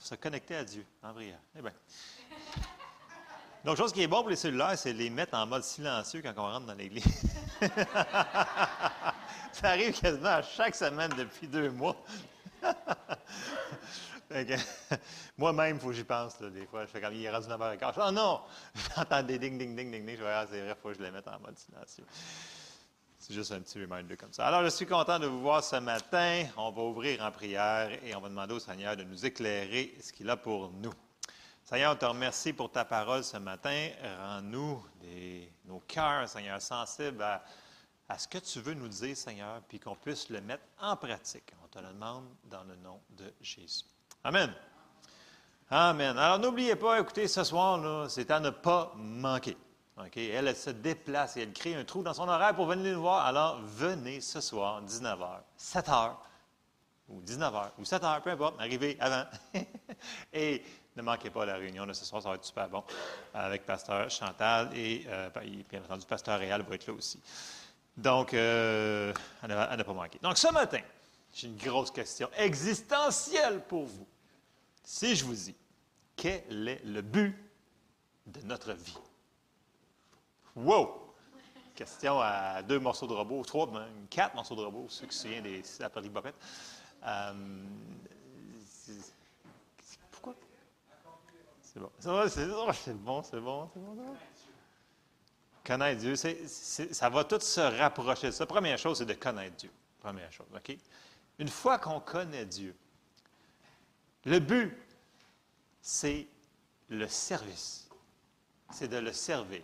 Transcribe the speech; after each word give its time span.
pour 0.00 0.06
se 0.06 0.14
connecter 0.14 0.56
à 0.56 0.64
Dieu 0.64 0.86
en 1.02 1.12
prière. 1.12 1.38
Eh 1.54 1.60
bien. 1.60 1.72
Donc, 3.64 3.76
chose 3.76 3.92
qui 3.92 4.00
est 4.02 4.06
bon 4.06 4.22
pour 4.22 4.30
les 4.30 4.36
cellulaires, 4.36 4.78
c'est 4.78 4.94
les 4.94 5.10
mettre 5.10 5.34
en 5.34 5.44
mode 5.46 5.62
silencieux 5.62 6.22
quand 6.22 6.32
on 6.38 6.50
rentre 6.50 6.64
dans 6.64 6.74
l'église. 6.74 7.04
Ça 9.52 9.68
arrive 9.68 9.92
quasiment 10.00 10.30
à 10.30 10.40
chaque 10.40 10.74
semaine 10.74 11.10
depuis 11.18 11.46
deux 11.46 11.68
mois. 11.68 12.02
Moi-même, 15.36 15.76
il 15.76 15.80
faut 15.80 15.88
que 15.88 15.92
j'y 15.92 16.04
pense, 16.04 16.40
des 16.40 16.64
fois. 16.64 16.86
Je 16.86 16.90
fais 16.90 17.02
comme 17.02 17.12
il 17.12 17.22
est 17.22 17.30
rendu 17.30 17.48
9h15. 17.48 17.92
Oh 17.98 18.10
non! 18.10 18.40
J'entends 18.96 19.22
des 19.22 19.38
ding, 19.38 19.58
ding, 19.58 19.76
ding, 19.76 19.90
ding, 19.90 20.06
ding. 20.06 20.16
Je 20.16 20.22
vais 20.22 20.30
ah, 20.30 20.46
c'est 20.50 20.62
vrai, 20.62 20.70
il 20.70 20.80
faut 20.80 20.88
que 20.88 20.94
je 20.94 21.02
les 21.02 21.10
mette 21.10 21.28
en 21.28 21.38
mode 21.40 21.58
silencieux. 21.58 22.06
C'est 23.30 23.36
juste 23.36 23.52
un 23.52 23.60
petit 23.60 23.80
reminder 23.80 24.16
comme 24.16 24.32
ça. 24.32 24.44
Alors, 24.44 24.64
je 24.64 24.70
suis 24.70 24.86
content 24.86 25.20
de 25.20 25.28
vous 25.28 25.40
voir 25.40 25.62
ce 25.62 25.76
matin. 25.76 26.46
On 26.56 26.72
va 26.72 26.82
ouvrir 26.82 27.22
en 27.22 27.30
prière 27.30 27.88
et 28.04 28.12
on 28.16 28.20
va 28.20 28.28
demander 28.28 28.54
au 28.54 28.58
Seigneur 28.58 28.96
de 28.96 29.04
nous 29.04 29.24
éclairer 29.24 29.94
ce 30.02 30.12
qu'il 30.12 30.28
a 30.28 30.36
pour 30.36 30.72
nous. 30.72 30.92
Seigneur, 31.62 31.92
on 31.92 31.96
te 31.96 32.06
remercie 32.06 32.52
pour 32.52 32.72
ta 32.72 32.84
parole 32.84 33.22
ce 33.22 33.36
matin. 33.36 33.90
Rends-nous 34.20 34.84
nos 35.64 35.78
cœurs, 35.86 36.28
Seigneur, 36.28 36.60
sensibles 36.60 37.22
à, 37.22 37.44
à, 38.08 38.18
ce 38.18 38.26
que 38.26 38.38
tu 38.38 38.58
veux 38.58 38.74
nous 38.74 38.88
dire, 38.88 39.16
Seigneur, 39.16 39.62
puis 39.68 39.78
qu'on 39.78 39.94
puisse 39.94 40.28
le 40.28 40.40
mettre 40.40 40.64
en 40.80 40.96
pratique. 40.96 41.52
On 41.62 41.68
te 41.68 41.78
le 41.78 41.92
demande 41.92 42.24
dans 42.46 42.64
le 42.64 42.74
nom 42.74 43.00
de 43.10 43.32
Jésus. 43.40 43.84
Amen. 44.24 44.52
Amen. 45.70 46.18
Alors, 46.18 46.40
n'oubliez 46.40 46.74
pas, 46.74 46.98
écoutez, 46.98 47.28
ce 47.28 47.44
soir, 47.44 48.10
c'est 48.10 48.28
à 48.32 48.40
ne 48.40 48.50
pas 48.50 48.92
manquer. 48.96 49.56
Elle, 50.16 50.48
elle, 50.48 50.56
se 50.56 50.70
déplace 50.70 51.36
et 51.36 51.42
elle 51.42 51.52
crée 51.52 51.74
un 51.74 51.84
trou 51.84 52.02
dans 52.02 52.14
son 52.14 52.28
horaire 52.28 52.54
pour 52.54 52.66
venir 52.66 52.94
nous 52.94 53.00
voir. 53.00 53.26
Alors, 53.26 53.60
venez 53.62 54.20
ce 54.20 54.40
soir, 54.40 54.82
19h, 54.84 55.40
7h, 55.58 56.14
ou 57.08 57.20
19h, 57.22 57.70
ou 57.78 57.82
7h, 57.82 58.22
peu 58.22 58.30
importe, 58.30 58.60
arrivez 58.60 58.96
avant. 59.00 59.24
et 60.32 60.62
ne 60.96 61.02
manquez 61.02 61.30
pas 61.30 61.44
la 61.44 61.56
réunion 61.56 61.86
de 61.86 61.92
ce 61.92 62.04
soir, 62.04 62.22
ça 62.22 62.28
va 62.28 62.34
être 62.36 62.44
super 62.44 62.68
bon, 62.68 62.84
avec 63.34 63.64
Pasteur 63.64 64.10
Chantal 64.10 64.70
et, 64.76 65.04
euh, 65.08 65.30
bien 65.68 65.80
entendu, 65.82 66.06
Pasteur 66.06 66.38
Réal 66.38 66.62
va 66.62 66.74
être 66.74 66.86
là 66.86 66.92
aussi. 66.92 67.20
Donc, 67.96 68.34
euh, 68.34 69.12
à 69.42 69.76
ne 69.76 69.82
pas 69.82 69.92
manquer. 69.92 70.18
Donc, 70.22 70.38
ce 70.38 70.52
matin, 70.52 70.80
j'ai 71.32 71.48
une 71.48 71.56
grosse 71.56 71.90
question 71.90 72.28
existentielle 72.36 73.60
pour 73.68 73.84
vous. 73.84 74.06
Si 74.82 75.14
je 75.14 75.24
vous 75.24 75.34
dis, 75.34 75.56
quel 76.16 76.68
est 76.68 76.84
le 76.84 77.02
but 77.02 77.36
de 78.26 78.40
notre 78.42 78.72
vie? 78.72 78.98
Wow! 80.56 81.14
Question 81.74 82.20
à 82.20 82.62
deux 82.62 82.78
morceaux 82.78 83.06
de 83.06 83.14
robot, 83.14 83.42
trois, 83.44 83.66
même 83.70 84.06
quatre 84.08 84.34
morceaux 84.34 84.56
de 84.56 84.62
robot, 84.62 84.86
ceux 84.88 85.06
qui 85.06 85.16
se 85.16 85.22
souviennent 85.22 85.44
des 85.44 85.82
appareils 85.82 86.10
bopettes. 86.10 86.34
Euh, 87.04 87.32
pourquoi? 90.10 90.34
C'est 91.62 91.80
bon. 91.80 91.90
C'est 91.98 92.08
bon, 92.10 92.28
c'est 92.28 92.46
bon, 92.46 92.72
c'est 93.22 93.40
bon, 93.40 93.70
c'est 93.72 93.80
bon. 93.80 94.16
Connaître 95.64 96.00
Dieu, 96.00 96.16
ça 96.16 97.08
va 97.08 97.24
tout 97.24 97.40
se 97.40 97.60
rapprocher 97.60 98.26
de 98.28 98.32
ça. 98.32 98.44
Première 98.46 98.78
chose, 98.78 98.98
c'est 98.98 99.06
de 99.06 99.14
connaître 99.14 99.56
Dieu. 99.56 99.70
Première 100.00 100.32
chose, 100.32 100.46
OK? 100.54 100.76
Une 101.38 101.48
fois 101.48 101.78
qu'on 101.78 102.00
connaît 102.00 102.46
Dieu, 102.46 102.74
le 104.24 104.38
but, 104.38 104.76
c'est 105.80 106.26
le 106.88 107.06
service. 107.08 107.89
C'est 108.72 108.88
de 108.88 108.98
le 108.98 109.12
servir. 109.12 109.62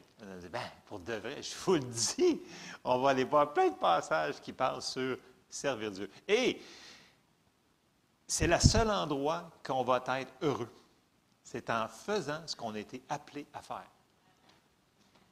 Ben, 0.50 0.60
pour 0.86 0.98
de 1.00 1.14
vrai, 1.14 1.42
je 1.42 1.54
vous 1.64 1.74
le 1.74 1.80
dis, 1.80 2.40
on 2.84 2.98
va 2.98 3.10
aller 3.10 3.24
voir 3.24 3.52
plein 3.52 3.68
de 3.68 3.76
passages 3.76 4.40
qui 4.40 4.52
parlent 4.52 4.82
sur 4.82 5.18
servir 5.48 5.90
Dieu. 5.90 6.10
Et 6.26 6.60
c'est 8.26 8.46
le 8.46 8.58
seul 8.58 8.90
endroit 8.90 9.50
qu'on 9.64 9.84
va 9.84 10.02
être 10.18 10.32
heureux. 10.42 10.70
C'est 11.42 11.70
en 11.70 11.86
faisant 11.86 12.42
ce 12.46 12.56
qu'on 12.56 12.74
a 12.74 12.78
été 12.78 13.02
appelé 13.08 13.46
à 13.54 13.62
faire. 13.62 13.86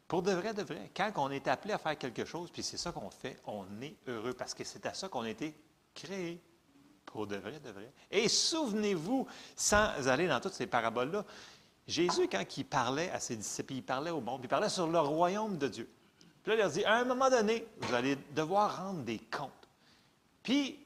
Pour 0.06 0.22
de 0.22 0.33
vrai, 0.33 0.55
de 0.55 0.62
vrai, 0.62 0.91
quand 0.94 1.11
on 1.16 1.31
est 1.31 1.48
appelé 1.48 1.75
à 1.75 1.78
faire 1.78 1.99
quelque 1.99 2.25
chose, 2.25 2.50
puis 2.50 2.62
c'est 2.62 2.76
ça 2.76 2.93
qu'on 2.93 3.10
fait, 3.10 3.41
on 3.47 3.65
est 3.82 3.97
heureux 4.06 4.34
parce 4.34 4.54
que 4.54 4.62
c'est 4.62 4.87
à 4.87 4.94
ça 4.94 5.09
qu'on 5.09 5.22
a 5.22 5.31
été 5.31 5.54
créé 5.94 6.41
pour 7.04 7.26
de 7.26 7.37
vrai, 7.37 7.59
de 7.60 7.70
vrai. 7.70 7.93
Et 8.10 8.28
souvenez-vous, 8.28 9.26
sans 9.56 10.09
aller 10.09 10.28
dans 10.28 10.41
toutes 10.41 10.54
ces 10.54 10.66
paraboles-là, 10.66 11.25
Jésus, 11.87 12.28
quand 12.31 12.43
il 12.56 12.65
parlait 12.65 13.11
à 13.11 13.21
ses 13.21 13.37
disciples, 13.37 13.75
il 13.75 13.83
parlait 13.83 14.11
au 14.11 14.21
monde, 14.21 14.41
il 14.43 14.49
parlait 14.49 14.69
sur 14.69 14.87
le 14.87 14.99
royaume 14.99 15.59
de 15.59 15.69
Dieu. 15.69 15.89
Puis 16.43 16.50
là, 16.50 16.56
il 16.56 16.61
leur 16.61 16.71
dit, 16.71 16.84
à 16.84 16.95
un 16.95 17.05
moment 17.05 17.28
donné, 17.28 17.67
vous 17.81 17.95
allez 17.95 18.17
devoir 18.34 18.84
rendre 18.84 19.03
des 19.03 19.19
comptes. 19.19 19.50
Puis, 20.43 20.78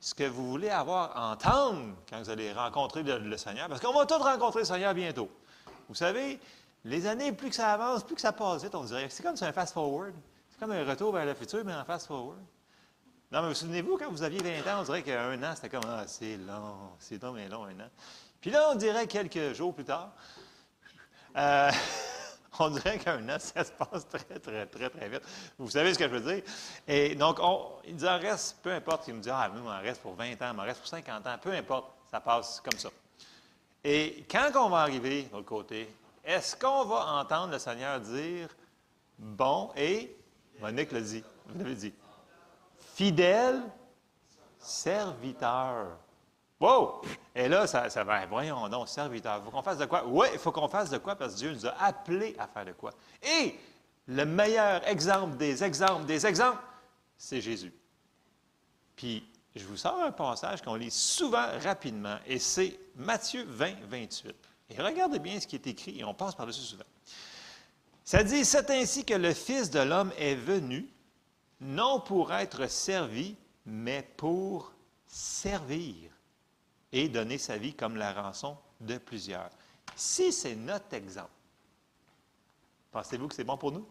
ce 0.00 0.14
que 0.14 0.24
vous 0.24 0.48
voulez 0.48 0.70
avoir 0.70 1.16
entendre 1.16 1.96
quand 2.08 2.18
vous 2.18 2.30
allez 2.30 2.52
rencontrer 2.52 3.02
le, 3.02 3.36
Seigneur, 3.36 3.68
parce 3.68 3.80
qu'on 3.80 3.92
va 3.92 4.06
tous 4.06 4.14
rencontrer 4.14 4.60
le 4.60 4.66
Seigneur 4.66 4.94
bientôt. 4.94 5.28
Vous 5.88 5.94
savez, 5.94 6.38
les 6.84 7.06
années, 7.06 7.32
plus 7.32 7.48
que 7.48 7.54
ça 7.54 7.72
avance, 7.72 8.04
plus 8.04 8.14
que 8.14 8.20
ça 8.20 8.32
passe 8.32 8.62
vite, 8.62 8.74
on 8.74 8.84
dirait. 8.84 9.08
C'est 9.10 9.22
comme 9.22 9.34
un 9.40 9.52
fast-forward. 9.52 10.14
C'est 10.50 10.60
comme 10.60 10.70
un 10.72 10.84
retour 10.84 11.12
vers 11.12 11.26
le 11.26 11.34
futur, 11.34 11.64
mais 11.64 11.74
en 11.74 11.84
fast-forward. 11.84 12.38
Non, 13.30 13.42
mais 13.42 13.48
vous 13.48 13.54
souvenez-vous, 13.54 13.98
quand 13.98 14.10
vous 14.10 14.22
aviez 14.22 14.40
20 14.62 14.72
ans, 14.72 14.80
on 14.80 14.84
dirait 14.84 15.02
qu'un 15.02 15.42
an, 15.42 15.52
c'était 15.54 15.68
comme, 15.68 15.84
ah, 15.86 16.04
c'est 16.06 16.36
long, 16.36 16.92
c'est 16.98 17.22
long, 17.22 17.32
mais 17.32 17.48
long, 17.48 17.64
un 17.64 17.80
an. 17.80 17.90
Puis 18.40 18.50
là, 18.50 18.70
on 18.72 18.74
dirait 18.74 19.06
quelques 19.06 19.52
jours 19.54 19.74
plus 19.74 19.84
tard, 19.84 20.12
euh, 21.36 21.70
on 22.58 22.70
dirait 22.70 22.98
qu'un 22.98 23.28
an, 23.28 23.38
ça 23.38 23.64
se 23.64 23.72
passe 23.72 24.08
très, 24.08 24.38
très, 24.38 24.66
très, 24.66 24.90
très 24.90 25.08
vite. 25.08 25.22
Vous 25.58 25.70
savez 25.70 25.94
ce 25.94 25.98
que 25.98 26.04
je 26.04 26.14
veux 26.14 26.34
dire? 26.34 26.42
Et 26.86 27.14
donc, 27.14 27.38
on, 27.40 27.68
il 27.86 27.94
nous 27.94 28.04
en 28.04 28.18
reste, 28.18 28.58
peu 28.62 28.72
importe, 28.72 29.08
il 29.08 29.14
nous 29.14 29.20
dit, 29.20 29.30
ah, 29.30 29.50
nous, 29.54 29.62
on 29.62 29.70
en 29.70 29.80
reste 29.80 30.02
pour 30.02 30.14
20 30.14 30.40
ans, 30.42 30.52
on 30.54 30.58
en 30.58 30.64
reste 30.64 30.80
pour 30.80 30.88
50 30.88 31.26
ans, 31.26 31.36
peu 31.40 31.52
importe, 31.52 31.92
ça 32.10 32.20
passe 32.20 32.60
comme 32.60 32.78
ça. 32.78 32.90
Et 33.84 34.24
quand 34.30 34.50
on 34.56 34.70
va 34.70 34.78
arriver 34.78 35.24
de 35.24 35.32
l'autre 35.32 35.46
côté, 35.46 35.88
est-ce 36.24 36.56
qu'on 36.56 36.84
va 36.84 37.20
entendre 37.20 37.52
le 37.52 37.58
Seigneur 37.58 38.00
dire, 38.00 38.48
bon, 39.18 39.70
et, 39.76 40.16
Monique 40.60 40.92
l'a 40.92 41.00
dit, 41.00 41.22
vous 41.46 41.58
l'avez 41.58 41.74
dit, 41.74 41.94
fidèle 42.94 43.62
serviteur. 44.58 45.86
Wow! 46.60 47.02
Et 47.34 47.48
là, 47.48 47.66
ça, 47.66 47.88
va, 48.04 48.26
voyons 48.26 48.68
donc, 48.68 48.88
serviteur. 48.88 49.38
Il 49.38 49.44
faut 49.44 49.50
qu'on 49.50 49.62
fasse 49.62 49.78
de 49.78 49.86
quoi? 49.86 50.04
Oui, 50.06 50.26
il 50.32 50.38
faut 50.38 50.50
qu'on 50.50 50.68
fasse 50.68 50.90
de 50.90 50.98
quoi 50.98 51.14
parce 51.14 51.34
que 51.34 51.38
Dieu 51.38 51.52
nous 51.52 51.66
a 51.66 51.74
appelés 51.80 52.34
à 52.38 52.48
faire 52.48 52.64
de 52.64 52.72
quoi. 52.72 52.92
Et 53.22 53.54
le 54.08 54.24
meilleur 54.24 54.86
exemple 54.88 55.36
des 55.36 55.62
exemples 55.62 56.04
des 56.06 56.26
exemples, 56.26 56.62
c'est 57.16 57.40
Jésus. 57.40 57.72
Puis, 58.96 59.24
je 59.54 59.64
vous 59.64 59.76
sors 59.76 60.02
un 60.02 60.12
passage 60.12 60.62
qu'on 60.62 60.74
lit 60.74 60.90
souvent 60.90 61.46
rapidement, 61.62 62.18
et 62.26 62.38
c'est 62.38 62.78
Matthieu 62.96 63.44
20, 63.46 63.74
28. 63.88 64.34
Et 64.70 64.82
regardez 64.82 65.18
bien 65.18 65.38
ce 65.38 65.46
qui 65.46 65.56
est 65.56 65.66
écrit, 65.66 66.00
et 66.00 66.04
on 66.04 66.14
passe 66.14 66.34
par-dessus 66.34 66.62
souvent. 66.62 66.84
Ça 68.04 68.24
dit, 68.24 68.44
c'est 68.44 68.70
ainsi 68.70 69.04
que 69.04 69.14
le 69.14 69.32
Fils 69.34 69.70
de 69.70 69.80
l'homme 69.80 70.12
est 70.18 70.34
venu 70.34 70.88
non 71.60 72.00
pour 72.00 72.32
être 72.32 72.68
servi, 72.68 73.36
mais 73.66 74.02
pour 74.16 74.72
servir 75.06 76.10
et 76.92 77.08
donner 77.08 77.38
sa 77.38 77.56
vie 77.56 77.74
comme 77.74 77.96
la 77.96 78.12
rançon 78.12 78.56
de 78.80 78.98
plusieurs. 78.98 79.50
Si 79.96 80.32
c'est 80.32 80.54
notre 80.54 80.94
exemple, 80.94 81.30
pensez-vous 82.90 83.28
que 83.28 83.34
c'est 83.34 83.44
bon 83.44 83.56
pour 83.56 83.72
nous? 83.72 83.86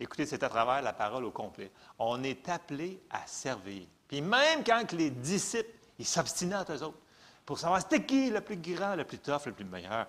Écoutez, 0.00 0.26
c'est 0.26 0.42
à 0.42 0.48
travers 0.48 0.82
la 0.82 0.92
parole 0.92 1.24
au 1.24 1.30
complet. 1.30 1.70
On 1.98 2.22
est 2.24 2.48
appelé 2.48 3.00
à 3.10 3.26
servir. 3.26 3.86
Puis 4.08 4.20
même 4.20 4.64
quand 4.64 4.92
les 4.92 5.10
disciples, 5.10 5.70
ils 5.98 6.06
s'obstinaient 6.06 6.56
entre 6.56 6.72
eux 6.72 6.82
autres 6.82 6.98
pour 7.46 7.58
savoir 7.58 7.80
c'était 7.80 8.04
qui 8.04 8.30
le 8.30 8.40
plus 8.40 8.56
grand, 8.56 8.96
le 8.96 9.04
plus 9.04 9.18
tough, 9.18 9.46
le 9.46 9.52
plus 9.52 9.64
meilleur, 9.64 10.06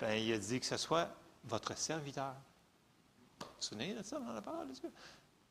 bien, 0.00 0.14
il 0.14 0.32
a 0.32 0.38
dit 0.38 0.60
que 0.60 0.66
ce 0.66 0.76
soit 0.76 1.08
votre 1.44 1.76
serviteur. 1.76 2.34
Vous 3.40 3.46
vous 3.46 3.62
souvenez 3.62 3.94
de 3.94 4.02
ça 4.02 4.18
dans 4.18 4.32
la 4.32 4.40
parole? 4.40 4.68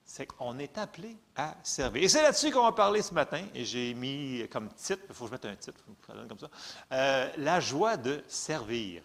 C'est 0.10 0.26
qu'on 0.26 0.58
est 0.58 0.76
appelé 0.80 1.16
à 1.36 1.56
servir. 1.62 2.02
Et 2.02 2.10
c'est 2.10 2.24
là-dessus 2.24 2.50
qu'on 2.50 2.64
va 2.64 2.72
parler 2.72 3.04
ce 3.04 3.14
matin, 3.14 3.46
et 3.54 3.64
j'ai 3.64 3.94
mis 3.94 4.44
comme 4.52 4.68
titre, 4.74 5.04
il 5.08 5.14
faut 5.14 5.26
que 5.26 5.28
je 5.28 5.32
mette 5.34 5.46
un 5.46 5.56
titre, 5.56 5.84
comme 6.28 6.40
ça, 6.40 6.50
euh, 6.92 7.30
la 7.38 7.60
joie 7.60 7.96
de 7.96 8.24
servir. 8.28 9.04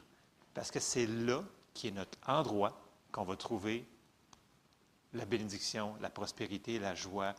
Parce 0.55 0.71
que 0.71 0.81
c'est 0.81 1.07
là 1.07 1.43
qui 1.75 1.89
est 1.89 1.91
notre 1.91 2.17
endroit 2.27 2.81
qu'on 3.13 3.25
va 3.25 3.37
trouver 3.37 3.87
la 5.13 5.27
bénédiction, 5.27 5.95
la 6.01 6.09
prospérité, 6.09 6.79
la 6.79 6.95
joie, 6.95 7.35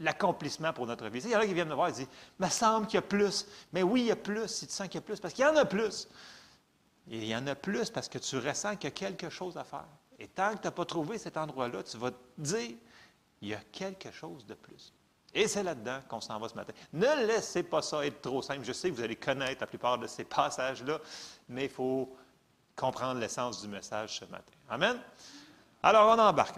l'accomplissement 0.00 0.72
pour 0.72 0.86
notre 0.86 1.08
vie. 1.08 1.20
Il 1.22 1.30
y 1.32 1.36
en 1.36 1.40
a 1.40 1.46
qui 1.46 1.52
viennent 1.52 1.68
me 1.68 1.74
voir 1.74 1.90
et 1.90 1.92
disent 1.92 2.08
me 2.38 2.48
semble 2.48 2.86
qu'il 2.86 2.94
y 2.94 2.98
a 2.98 3.02
plus. 3.02 3.46
Mais 3.74 3.82
oui, 3.82 4.00
il 4.00 4.06
y 4.06 4.10
a 4.10 4.16
plus 4.16 4.48
si 4.48 4.66
tu 4.66 4.72
sens 4.72 4.88
qu'il 4.88 4.94
y 4.94 4.98
a 4.98 5.02
plus, 5.02 5.20
parce 5.20 5.34
qu'il 5.34 5.44
y 5.44 5.48
en 5.48 5.56
a 5.56 5.66
plus. 5.66 6.08
Il 7.08 7.24
y 7.24 7.36
en 7.36 7.46
a 7.46 7.54
plus 7.54 7.90
parce 7.90 8.08
que 8.08 8.16
tu 8.16 8.38
ressens 8.38 8.76
qu'il 8.76 8.84
y 8.84 8.86
a 8.86 8.90
quelque 8.92 9.28
chose 9.28 9.58
à 9.58 9.64
faire. 9.64 9.86
Et 10.18 10.28
tant 10.28 10.52
que 10.52 10.58
tu 10.58 10.66
n'as 10.66 10.70
pas 10.70 10.84
trouvé 10.84 11.18
cet 11.18 11.36
endroit-là, 11.36 11.82
tu 11.82 11.96
vas 11.96 12.10
te 12.10 12.16
dire, 12.38 12.76
il 13.42 13.48
y 13.48 13.54
a 13.54 13.60
quelque 13.72 14.10
chose 14.10 14.46
de 14.46 14.54
plus. 14.54 14.92
Et 15.34 15.48
c'est 15.48 15.64
là-dedans 15.64 15.98
qu'on 16.08 16.20
s'en 16.20 16.38
va 16.38 16.48
ce 16.48 16.54
matin. 16.54 16.72
Ne 16.92 17.26
laissez 17.26 17.64
pas 17.64 17.82
ça 17.82 18.06
être 18.06 18.22
trop 18.22 18.40
simple. 18.40 18.64
Je 18.64 18.72
sais 18.72 18.88
que 18.88 18.94
vous 18.94 19.02
allez 19.02 19.16
connaître 19.16 19.60
la 19.60 19.66
plupart 19.66 19.98
de 19.98 20.06
ces 20.06 20.24
passages-là, 20.24 20.98
mais 21.48 21.64
il 21.64 21.70
faut 21.70 22.16
comprendre 22.76 23.20
l'essence 23.20 23.60
du 23.60 23.68
message 23.68 24.20
ce 24.20 24.24
matin. 24.26 24.52
Amen? 24.68 24.96
Alors, 25.82 26.16
on 26.16 26.20
embarque. 26.20 26.56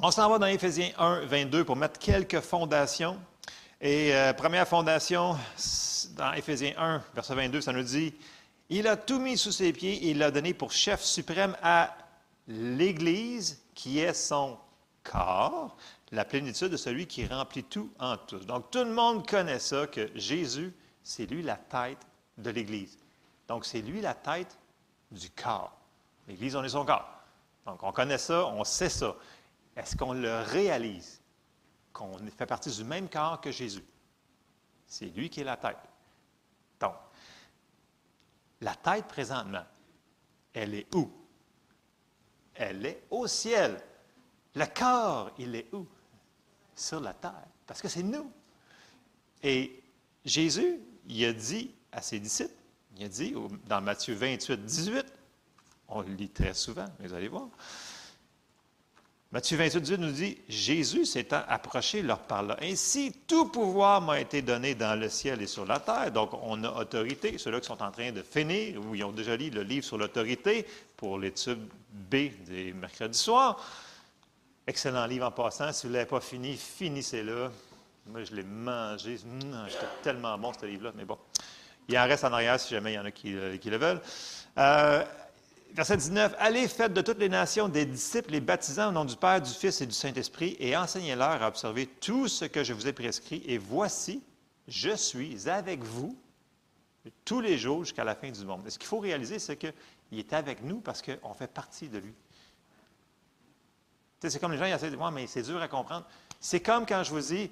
On 0.00 0.10
s'en 0.10 0.28
va 0.28 0.38
dans 0.38 0.46
Éphésiens 0.46 0.92
1, 0.98 1.26
22 1.26 1.64
pour 1.64 1.76
mettre 1.76 1.98
quelques 1.98 2.40
fondations. 2.40 3.18
Et 3.80 4.14
euh, 4.14 4.32
première 4.32 4.68
fondation, 4.68 5.36
dans 6.16 6.32
Éphésiens 6.34 6.74
1, 6.76 7.02
verset 7.14 7.34
22, 7.34 7.60
ça 7.60 7.72
nous 7.72 7.82
dit, 7.82 8.14
Il 8.68 8.86
a 8.86 8.96
tout 8.96 9.18
mis 9.18 9.38
sous 9.38 9.50
ses 9.50 9.72
pieds 9.72 9.94
et 9.94 10.10
il 10.10 10.18
l'a 10.18 10.30
donné 10.30 10.52
pour 10.52 10.72
chef 10.72 11.02
suprême 11.02 11.56
à 11.62 11.96
l'Église, 12.48 13.62
qui 13.74 14.00
est 14.00 14.14
son 14.14 14.58
corps, 15.04 15.76
la 16.10 16.24
plénitude 16.24 16.68
de 16.68 16.76
celui 16.76 17.06
qui 17.06 17.26
remplit 17.26 17.64
tout 17.64 17.90
en 17.98 18.16
tous. 18.16 18.44
Donc 18.46 18.70
tout 18.70 18.84
le 18.84 18.92
monde 18.92 19.26
connaît 19.28 19.58
ça, 19.58 19.86
que 19.86 20.10
Jésus, 20.14 20.74
c'est 21.02 21.26
lui 21.26 21.42
la 21.42 21.56
tête 21.56 22.04
de 22.38 22.50
l'Église. 22.50 22.98
Donc 23.46 23.64
c'est 23.64 23.82
lui 23.82 24.00
la 24.00 24.14
tête 24.14 24.58
du 25.10 25.30
corps. 25.30 25.76
L'Église, 26.26 26.56
on 26.56 26.64
est 26.64 26.70
son 26.70 26.84
corps. 26.84 27.08
Donc 27.66 27.82
on 27.82 27.92
connaît 27.92 28.18
ça, 28.18 28.46
on 28.46 28.64
sait 28.64 28.88
ça. 28.88 29.14
Est-ce 29.76 29.96
qu'on 29.96 30.12
le 30.12 30.40
réalise? 30.40 31.20
Qu'on 31.92 32.18
fait 32.36 32.46
partie 32.46 32.70
du 32.70 32.84
même 32.84 33.08
corps 33.08 33.40
que 33.40 33.52
Jésus? 33.52 33.84
C'est 34.86 35.06
lui 35.06 35.28
qui 35.30 35.40
est 35.40 35.44
la 35.44 35.56
tête. 35.56 35.78
Donc, 36.80 36.94
la 38.60 38.74
tête 38.74 39.06
présentement, 39.06 39.64
elle 40.52 40.74
est 40.74 40.94
où? 40.94 41.10
Elle 42.58 42.84
est 42.84 43.02
au 43.10 43.26
ciel. 43.26 43.80
Le 44.54 44.64
corps, 44.66 45.30
il 45.38 45.54
est 45.54 45.72
où? 45.72 45.86
Sur 46.74 47.00
la 47.00 47.14
terre. 47.14 47.46
Parce 47.66 47.80
que 47.80 47.88
c'est 47.88 48.02
nous. 48.02 48.30
Et 49.42 49.82
Jésus, 50.24 50.80
il 51.08 51.24
a 51.24 51.32
dit 51.32 51.72
à 51.92 52.02
ses 52.02 52.18
disciples, 52.18 52.52
il 52.96 53.04
a 53.04 53.08
dit 53.08 53.34
dans 53.66 53.80
Matthieu 53.80 54.14
28, 54.14 54.64
18, 54.64 55.06
on 55.88 56.02
le 56.02 56.12
lit 56.14 56.28
très 56.28 56.54
souvent, 56.54 56.86
vous 56.98 57.14
allez 57.14 57.28
voir. 57.28 57.48
Matthieu 59.30 59.58
28, 59.58 59.80
18 59.80 59.98
nous 59.98 60.10
dit 60.10 60.38
Jésus 60.48 61.04
s'étant 61.04 61.42
approché 61.48 62.00
leur 62.00 62.20
parla. 62.20 62.56
Ainsi, 62.62 63.12
tout 63.26 63.44
pouvoir 63.50 64.00
m'a 64.00 64.20
été 64.20 64.40
donné 64.40 64.74
dans 64.74 64.98
le 64.98 65.10
ciel 65.10 65.42
et 65.42 65.46
sur 65.46 65.66
la 65.66 65.80
terre. 65.80 66.10
Donc, 66.10 66.30
on 66.42 66.64
a 66.64 66.70
autorité. 66.80 67.36
Ceux-là 67.36 67.60
qui 67.60 67.66
sont 67.66 67.82
en 67.82 67.90
train 67.90 68.10
de 68.10 68.22
finir, 68.22 68.80
ou 68.80 68.94
ils 68.94 69.04
ont 69.04 69.12
déjà 69.12 69.36
lu 69.36 69.50
le 69.50 69.62
livre 69.62 69.84
sur 69.84 69.98
l'autorité 69.98 70.66
pour 70.96 71.18
l'étude 71.18 71.68
B 71.92 72.30
des 72.46 72.72
mercredis 72.72 73.18
soirs. 73.18 73.62
Excellent 74.66 75.04
livre 75.04 75.26
en 75.26 75.30
passant. 75.30 75.74
Si 75.74 75.86
vous 75.86 75.92
ne 75.92 75.98
l'avez 75.98 76.08
pas 76.08 76.20
fini, 76.20 76.56
finissez-le. 76.56 77.50
Moi, 78.06 78.24
je 78.24 78.34
l'ai 78.34 78.44
mangé. 78.44 79.18
C'était 79.18 79.86
tellement 80.02 80.38
bon, 80.38 80.52
ce 80.58 80.64
livre-là. 80.64 80.92
Mais 80.96 81.04
bon, 81.04 81.18
il 81.86 81.98
en 81.98 82.04
reste 82.06 82.24
en 82.24 82.32
arrière 82.32 82.58
si 82.58 82.70
jamais 82.70 82.92
il 82.92 82.96
y 82.96 82.98
en 82.98 83.04
a 83.04 83.10
qui, 83.10 83.34
euh, 83.34 83.58
le 83.62 83.76
veulent. 83.76 84.00
Euh, 84.56 85.04
verset 85.72 85.96
19. 85.96 86.34
Allez, 86.38 86.66
faites 86.68 86.92
de 86.92 87.00
toutes 87.00 87.18
les 87.18 87.28
nations 87.28 87.68
des 87.68 87.86
disciples, 87.86 88.32
les 88.32 88.40
baptisant 88.40 88.88
au 88.88 88.92
nom 88.92 89.04
du 89.04 89.16
Père, 89.16 89.40
du 89.40 89.50
Fils 89.50 89.80
et 89.80 89.86
du 89.86 89.94
Saint-Esprit, 89.94 90.56
et 90.58 90.76
enseignez-leur 90.76 91.42
à 91.42 91.48
observer 91.48 91.86
tout 91.86 92.28
ce 92.28 92.44
que 92.44 92.64
je 92.64 92.72
vous 92.72 92.86
ai 92.86 92.92
prescrit. 92.92 93.42
Et 93.46 93.58
voici, 93.58 94.22
je 94.66 94.94
suis 94.94 95.48
avec 95.48 95.82
vous 95.82 96.16
tous 97.24 97.40
les 97.40 97.58
jours 97.58 97.84
jusqu'à 97.84 98.04
la 98.04 98.14
fin 98.14 98.30
du 98.30 98.44
monde. 98.44 98.68
ce 98.68 98.78
qu'il 98.78 98.88
faut 98.88 98.98
réaliser, 98.98 99.38
c'est 99.38 99.56
qu'il 99.56 99.72
est 100.12 100.32
avec 100.32 100.62
nous 100.62 100.80
parce 100.80 101.02
qu'on 101.02 101.34
fait 101.34 101.46
partie 101.46 101.88
de 101.88 101.98
lui. 101.98 102.14
c'est 104.20 104.38
comme 104.38 104.52
les 104.52 104.58
gens 104.58 104.66
ils 104.66 104.72
essaient 104.72 104.90
de 104.90 104.96
dire, 104.96 105.10
mais 105.10 105.26
c'est 105.26 105.42
dur 105.42 105.60
à 105.60 105.68
comprendre. 105.68 106.06
C'est 106.40 106.60
comme 106.60 106.86
quand 106.86 107.02
je 107.02 107.10
vous 107.10 107.20
dis 107.20 107.50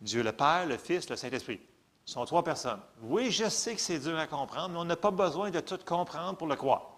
Dieu 0.00 0.22
le 0.22 0.32
Père, 0.32 0.66
le 0.66 0.76
Fils, 0.76 1.08
le 1.08 1.16
Saint-Esprit. 1.16 1.60
Ce 2.04 2.14
sont 2.14 2.24
trois 2.26 2.44
personnes. 2.44 2.80
Oui, 3.02 3.30
je 3.30 3.48
sais 3.48 3.74
que 3.74 3.80
c'est 3.80 3.98
dur 3.98 4.18
à 4.18 4.26
comprendre, 4.26 4.70
mais 4.70 4.78
on 4.78 4.84
n'a 4.84 4.96
pas 4.96 5.10
besoin 5.10 5.50
de 5.50 5.60
tout 5.60 5.78
comprendre 5.84 6.36
pour 6.36 6.46
le 6.46 6.56
croire. 6.56 6.93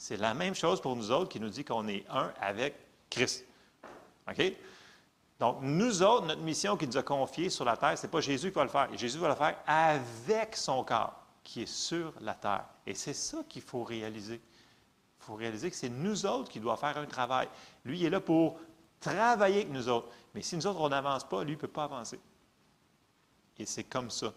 C'est 0.00 0.16
la 0.16 0.32
même 0.32 0.54
chose 0.54 0.80
pour 0.80 0.96
nous 0.96 1.10
autres 1.10 1.28
qui 1.28 1.38
nous 1.38 1.50
dit 1.50 1.62
qu'on 1.62 1.86
est 1.86 2.06
un 2.08 2.32
avec 2.40 2.74
Christ. 3.10 3.44
OK? 4.26 4.54
Donc, 5.38 5.58
nous 5.60 6.02
autres, 6.02 6.24
notre 6.24 6.40
mission 6.40 6.74
qu'il 6.78 6.88
nous 6.88 6.96
a 6.96 7.02
confiée 7.02 7.50
sur 7.50 7.66
la 7.66 7.76
terre, 7.76 7.98
ce 7.98 8.06
n'est 8.06 8.10
pas 8.10 8.22
Jésus 8.22 8.48
qui 8.48 8.54
va 8.54 8.64
le 8.64 8.70
faire. 8.70 8.88
Jésus 8.96 9.18
va 9.18 9.28
le 9.28 9.34
faire 9.34 9.58
avec 9.66 10.56
son 10.56 10.82
corps 10.84 11.22
qui 11.44 11.64
est 11.64 11.70
sur 11.70 12.14
la 12.22 12.32
terre. 12.32 12.64
Et 12.86 12.94
c'est 12.94 13.12
ça 13.12 13.44
qu'il 13.46 13.60
faut 13.60 13.84
réaliser. 13.84 14.36
Il 14.36 15.24
faut 15.26 15.34
réaliser 15.34 15.68
que 15.68 15.76
c'est 15.76 15.90
nous 15.90 16.24
autres 16.24 16.48
qui 16.48 16.60
doit 16.60 16.78
faire 16.78 16.96
un 16.96 17.04
travail. 17.04 17.48
Lui, 17.84 18.00
il 18.00 18.06
est 18.06 18.10
là 18.10 18.20
pour 18.20 18.58
travailler 19.00 19.56
avec 19.56 19.70
nous 19.70 19.86
autres. 19.90 20.08
Mais 20.34 20.40
si 20.40 20.56
nous 20.56 20.66
autres, 20.66 20.80
on 20.80 20.88
n'avance 20.88 21.24
pas, 21.24 21.44
lui 21.44 21.52
ne 21.52 21.58
peut 21.58 21.68
pas 21.68 21.84
avancer. 21.84 22.18
Et 23.58 23.66
c'est 23.66 23.84
comme 23.84 24.10
ça. 24.10 24.32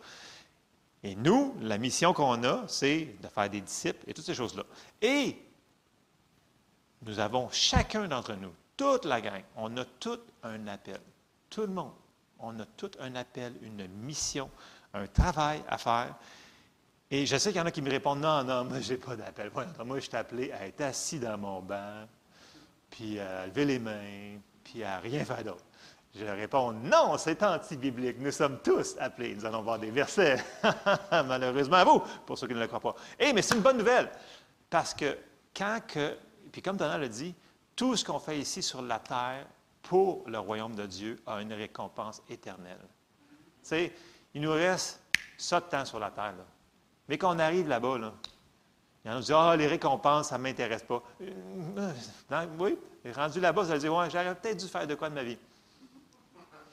Et 1.04 1.16
nous, 1.16 1.56
la 1.62 1.77
mission 1.77 2.12
qu'on 2.12 2.44
a, 2.44 2.68
c'est 2.68 3.16
de 3.21 3.27
faire 3.30 3.50
des 3.50 3.62
disciples 3.62 4.04
et 4.09 4.13
toutes 4.13 4.25
ces 4.25 4.36
choses-là. 4.36 4.63
Et 5.01 5.38
nous 7.06 7.20
avons 7.20 7.50
chacun 7.52 8.08
d'entre 8.08 8.34
nous, 8.34 8.54
toute 8.78 9.06
la 9.06 9.22
gang, 9.22 9.42
on 9.56 9.76
a 9.78 9.86
tout 9.86 10.20
un 10.44 10.68
appel. 10.68 11.00
Tout 11.50 11.62
le 11.62 11.68
monde. 11.68 11.94
On 12.40 12.60
a 12.60 12.66
tout 12.66 12.92
un 13.00 13.16
appel, 13.16 13.54
une 13.62 13.88
mission, 13.88 14.50
un 14.94 15.08
travail 15.08 15.62
à 15.68 15.78
faire. 15.78 16.16
Et 17.10 17.26
je 17.26 17.38
sais 17.38 17.52
qu'il 17.52 17.60
y 17.60 17.62
en 17.62 17.66
a 17.66 17.72
qui 17.72 17.82
me 17.82 17.90
répondent 17.90 18.22
Non, 18.22 18.44
non, 18.44 18.66
moi, 18.66 18.80
je 18.80 18.94
n'ai 18.94 18.98
pas 18.98 19.16
d'appel. 19.16 19.52
Moi, 19.86 20.00
je 20.00 20.06
suis 20.06 20.16
appelé 20.16 20.52
à 20.52 20.66
être 20.66 20.82
assis 20.82 21.20
dans 21.20 21.38
mon 21.38 21.62
banc, 21.62 22.08
puis 22.90 23.20
à 23.20 23.46
lever 23.46 23.66
les 23.66 23.80
mains, 23.80 24.40
puis 24.64 24.84
à 24.84 25.00
rien 25.00 25.24
faire 25.24 25.44
d'autre. 25.44 25.64
Je 26.16 26.26
réponds 26.26 26.72
Non, 26.74 27.18
c'est 27.18 27.42
anti-biblique. 27.44 28.18
Nous 28.20 28.32
sommes 28.32 28.60
tous 28.64 28.96
appelés. 29.00 29.36
Nous 29.36 29.46
allons 29.46 29.62
voir 29.62 29.80
des 29.80 29.92
versets, 29.92 30.44
malheureusement 31.12 31.78
à 31.78 31.84
vous, 31.84 32.02
pour 32.26 32.38
ceux 32.38 32.48
qui 32.48 32.54
ne 32.54 32.60
le 32.60 32.68
croient 32.68 32.80
pas. 32.80 32.96
Eh, 33.20 33.32
mais 33.34 33.42
c'est 33.42 33.56
une 33.56 33.62
bonne 33.62 33.78
nouvelle, 33.78 34.12
parce 34.70 34.94
que 34.94 35.18
quand 35.56 35.80
que 35.88 36.18
puis 36.54 36.62
comme 36.62 36.78
Donald 36.78 37.02
l'a 37.02 37.10
dit, 37.10 37.34
tout 37.76 37.98
ce 37.98 38.06
qu'on 38.06 38.20
fait 38.20 38.38
ici 38.38 38.62
sur 38.62 38.84
la 38.84 39.00
terre 39.00 39.48
pour 39.82 40.24
le 40.28 40.38
royaume 40.38 40.76
de 40.76 40.86
Dieu 40.86 41.20
a 41.26 41.42
une 41.42 41.52
récompense 41.52 42.22
éternelle. 42.30 42.80
Tu 42.80 43.70
sais, 43.70 43.94
il 44.36 44.42
nous 44.42 44.52
reste 44.52 45.02
ça 45.36 45.60
de 45.60 45.66
temps 45.66 45.84
sur 45.84 46.00
la 46.00 46.12
terre. 46.12 46.36
Mais 47.10 47.18
quand 47.18 47.36
on 47.36 47.40
arrive 47.40 47.68
là-bas, 47.68 47.98
là, 47.98 48.14
il 49.04 49.10
y 49.10 49.12
en 49.12 49.18
a 49.18 49.20
qui 49.20 49.26
disent 49.26 49.36
Ah, 49.36 49.56
les 49.58 49.66
récompenses, 49.66 50.30
ça 50.30 50.38
ne 50.38 50.44
m'intéresse 50.44 50.84
pas. 50.84 51.02
Euh, 51.22 52.46
oui, 52.60 52.78
rendu 53.16 53.40
là-bas, 53.40 53.66
ça 53.66 53.74
veut 53.74 53.80
dire 53.80 53.94
Ouais, 53.94 54.10
j'aurais 54.12 54.36
peut-être 54.36 54.60
dû 54.60 54.68
faire 54.68 54.86
de 54.86 54.94
quoi 54.94 55.10
de 55.10 55.16
ma 55.16 55.24
vie. 55.24 55.40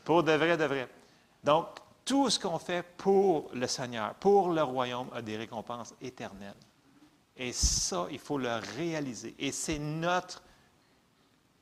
Pour 0.05 0.23
de 0.23 0.32
vrai, 0.32 0.59
de 0.59 0.65
vrai. 0.65 0.91
Donc, 1.43 1.69
tout 2.05 2.29
ce 2.29 2.38
qu'on 2.38 2.59
fait 2.59 2.82
pour 2.99 3.50
le 3.55 3.67
Seigneur, 3.67 4.15
pour 4.17 4.50
le 4.50 4.62
royaume, 4.62 5.09
a 5.15 5.23
des 5.23 5.38
récompenses 5.38 5.94
éternelles. 6.03 6.55
Et 7.40 7.52
ça, 7.54 8.06
il 8.10 8.19
faut 8.19 8.37
le 8.37 8.60
réaliser. 8.76 9.34
Et 9.38 9.50
c'est 9.50 9.78
notre 9.78 10.42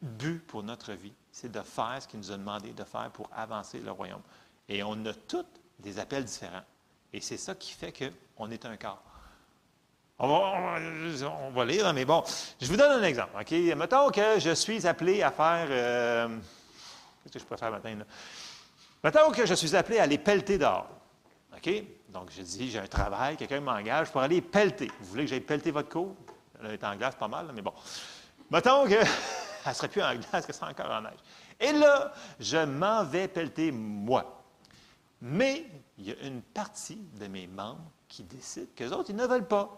but 0.02 0.44
pour 0.44 0.64
notre 0.64 0.92
vie, 0.92 1.12
c'est 1.30 1.52
de 1.52 1.60
faire 1.60 1.98
ce 2.00 2.08
qu'il 2.08 2.18
nous 2.18 2.32
a 2.32 2.36
demandé 2.36 2.72
de 2.72 2.82
faire 2.82 3.10
pour 3.12 3.30
avancer 3.32 3.78
le 3.78 3.92
royaume. 3.92 4.20
Et 4.68 4.82
on 4.82 5.06
a 5.06 5.14
tous 5.14 5.46
des 5.78 6.00
appels 6.00 6.24
différents. 6.24 6.64
Et 7.12 7.20
c'est 7.20 7.36
ça 7.36 7.54
qui 7.54 7.72
fait 7.72 7.94
qu'on 8.36 8.50
est 8.50 8.66
un 8.66 8.76
corps. 8.76 9.02
On 10.18 11.50
va, 11.54 11.64
lire, 11.64 11.94
mais 11.94 12.04
bon, 12.04 12.24
je 12.60 12.66
vous 12.66 12.76
donne 12.76 13.00
un 13.00 13.04
exemple. 13.04 13.40
OK? 13.40 13.52
Mettons 13.76 14.10
que 14.10 14.40
je 14.40 14.50
suis 14.54 14.84
appelé 14.84 15.22
à 15.22 15.30
faire. 15.30 15.68
Euh, 15.70 16.38
qu'est-ce 17.22 17.34
que 17.34 17.38
je 17.38 17.44
préfère 17.44 17.70
faire 17.70 17.80
maintenant? 17.80 18.04
Mettons 19.04 19.30
que 19.30 19.46
je 19.46 19.54
suis 19.54 19.76
appelé 19.76 20.00
à 20.00 20.02
aller 20.02 20.18
pelleter 20.18 20.58
dehors. 20.58 20.97
OK? 21.58 21.84
Donc, 22.08 22.30
je 22.30 22.42
dis, 22.42 22.70
j'ai 22.70 22.78
un 22.78 22.86
travail, 22.86 23.36
quelqu'un 23.36 23.60
m'engage 23.60 24.10
pour 24.10 24.20
aller 24.20 24.40
pelleter. 24.40 24.90
Vous 25.00 25.10
voulez 25.10 25.24
que 25.24 25.30
j'aille 25.30 25.40
pelleter 25.40 25.70
votre 25.70 25.88
cour? 25.88 26.14
Elle 26.62 26.72
est 26.72 26.84
en 26.84 26.96
glace 26.96 27.14
pas 27.16 27.28
mal, 27.28 27.50
mais 27.54 27.62
bon. 27.62 27.72
Mettons 28.50 28.84
que 28.84 28.94
elle 28.94 29.06
ne 29.66 29.72
serait 29.72 29.88
plus 29.88 30.02
en 30.02 30.14
glace, 30.14 30.46
que 30.46 30.52
c'est 30.52 30.64
encore 30.64 30.90
en 30.90 31.02
neige. 31.02 31.18
Et 31.60 31.72
là, 31.72 32.12
je 32.38 32.58
m'en 32.58 33.04
vais 33.04 33.28
pelleter 33.28 33.70
moi. 33.72 34.42
Mais 35.20 35.66
il 35.98 36.08
y 36.08 36.12
a 36.12 36.20
une 36.22 36.42
partie 36.42 37.00
de 37.18 37.26
mes 37.26 37.46
membres 37.46 37.90
qui 38.06 38.22
décident 38.22 38.68
qu'eux 38.74 38.90
autres, 38.90 39.10
ils 39.10 39.16
ne 39.16 39.26
veulent 39.26 39.48
pas. 39.48 39.76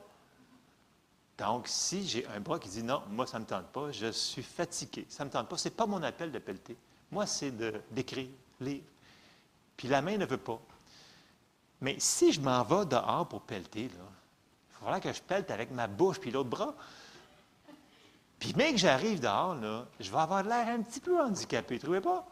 Donc, 1.38 1.66
si 1.68 2.06
j'ai 2.06 2.26
un 2.26 2.40
bras 2.40 2.58
qui 2.58 2.68
dit 2.68 2.82
non, 2.82 3.02
moi, 3.08 3.26
ça 3.26 3.38
ne 3.38 3.44
me 3.44 3.48
tente 3.48 3.66
pas, 3.68 3.90
je 3.90 4.12
suis 4.12 4.42
fatigué, 4.42 5.06
ça 5.08 5.24
ne 5.24 5.28
me 5.28 5.32
tente 5.32 5.48
pas, 5.48 5.56
ce 5.56 5.68
n'est 5.68 5.74
pas 5.74 5.86
mon 5.86 6.02
appel 6.02 6.30
de 6.30 6.38
pelleter. 6.38 6.76
Moi, 7.10 7.26
c'est 7.26 7.50
d'écrire, 7.90 8.28
lire. 8.60 8.82
Puis 9.76 9.88
la 9.88 10.02
main 10.02 10.18
ne 10.18 10.26
veut 10.26 10.36
pas. 10.36 10.60
Mais 11.80 11.96
si 11.98 12.32
je 12.32 12.40
m'en 12.40 12.62
vais 12.62 12.86
dehors 12.86 13.26
pour 13.26 13.42
pelleter, 13.42 13.84
il 13.84 14.76
faudra 14.78 15.00
que 15.00 15.12
je 15.12 15.22
pelte 15.22 15.50
avec 15.50 15.70
ma 15.70 15.86
bouche 15.86 16.18
puis 16.18 16.30
l'autre 16.30 16.50
bras. 16.50 16.74
Puis 18.38 18.54
même 18.54 18.72
que 18.72 18.80
j'arrive 18.80 19.20
dehors, 19.20 19.54
là, 19.54 19.86
je 19.98 20.10
vais 20.10 20.18
avoir 20.18 20.42
l'air 20.42 20.68
un 20.68 20.82
petit 20.82 21.00
peu 21.00 21.20
handicapé, 21.20 21.78
trouvez 21.78 22.00
pas? 22.00 22.26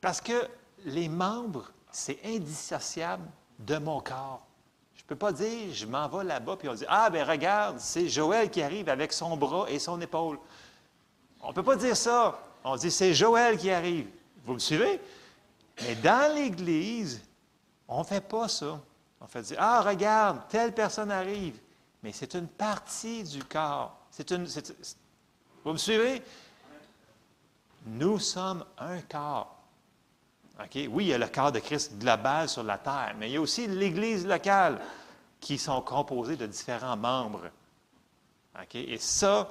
Parce 0.00 0.20
que 0.20 0.48
les 0.84 1.08
membres, 1.08 1.70
c'est 1.90 2.18
indissociable 2.24 3.28
de 3.58 3.78
mon 3.78 4.00
corps. 4.00 4.46
Je 4.94 5.02
ne 5.02 5.06
peux 5.08 5.16
pas 5.16 5.32
dire, 5.32 5.72
je 5.72 5.86
m'en 5.86 6.08
vais 6.08 6.24
là-bas, 6.24 6.56
puis 6.56 6.68
on 6.68 6.74
dit, 6.74 6.84
ah, 6.88 7.10
ben 7.10 7.28
regarde, 7.28 7.78
c'est 7.80 8.08
Joël 8.08 8.50
qui 8.50 8.62
arrive 8.62 8.88
avec 8.88 9.12
son 9.12 9.36
bras 9.36 9.68
et 9.68 9.78
son 9.78 10.00
épaule. 10.00 10.38
On 11.40 11.48
ne 11.48 11.52
peut 11.54 11.62
pas 11.62 11.76
dire 11.76 11.96
ça. 11.96 12.38
On 12.62 12.76
dit, 12.76 12.90
c'est 12.90 13.14
Joël 13.14 13.56
qui 13.56 13.70
arrive. 13.70 14.08
Vous 14.44 14.54
me 14.54 14.58
suivez? 14.58 15.00
Mais 15.82 15.94
dans 15.96 16.34
l'Église, 16.34 17.22
on 17.88 18.00
ne 18.00 18.04
fait 18.04 18.20
pas 18.20 18.48
ça. 18.48 18.80
On 19.20 19.26
fait 19.26 19.42
dire, 19.42 19.56
ah, 19.60 19.80
regarde, 19.80 20.42
telle 20.48 20.72
personne 20.72 21.10
arrive. 21.10 21.58
Mais 22.02 22.12
c'est 22.12 22.34
une 22.34 22.46
partie 22.46 23.24
du 23.24 23.42
corps. 23.42 23.98
C'est 24.10 24.30
une. 24.30 24.46
vous 25.64 25.72
me 25.72 25.78
suivez? 25.78 26.22
Nous 27.86 28.18
sommes 28.18 28.64
un 28.78 29.00
corps. 29.00 29.54
Oui, 30.74 31.04
il 31.04 31.06
y 31.08 31.14
a 31.14 31.18
le 31.18 31.28
corps 31.28 31.52
de 31.52 31.60
Christ 31.60 31.98
global 31.98 32.48
sur 32.48 32.64
la 32.64 32.78
terre, 32.78 33.14
mais 33.18 33.30
il 33.30 33.34
y 33.34 33.36
a 33.36 33.40
aussi 33.40 33.66
l'Église 33.66 34.26
locale 34.26 34.80
qui 35.40 35.56
sont 35.56 35.80
composées 35.82 36.36
de 36.36 36.46
différents 36.46 36.96
membres. 36.96 37.48
Et 38.74 38.98
ça, 38.98 39.48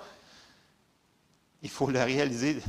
il 1.62 1.70
faut 1.70 1.90
le 1.90 2.04
réaliser, 2.04 2.62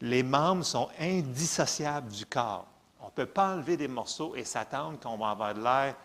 les 0.00 0.22
membres 0.22 0.64
sont 0.64 0.88
indissociables 0.98 2.10
du 2.10 2.24
corps. 2.24 2.66
On 3.02 3.06
ne 3.06 3.10
peut 3.10 3.26
pas 3.26 3.54
enlever 3.54 3.76
des 3.76 3.88
morceaux 3.88 4.34
et 4.36 4.44
s'attendre 4.44 4.98
qu'on 5.00 5.18
va 5.18 5.30
avoir 5.30 5.54
de 5.54 5.60
l'air 5.60 5.96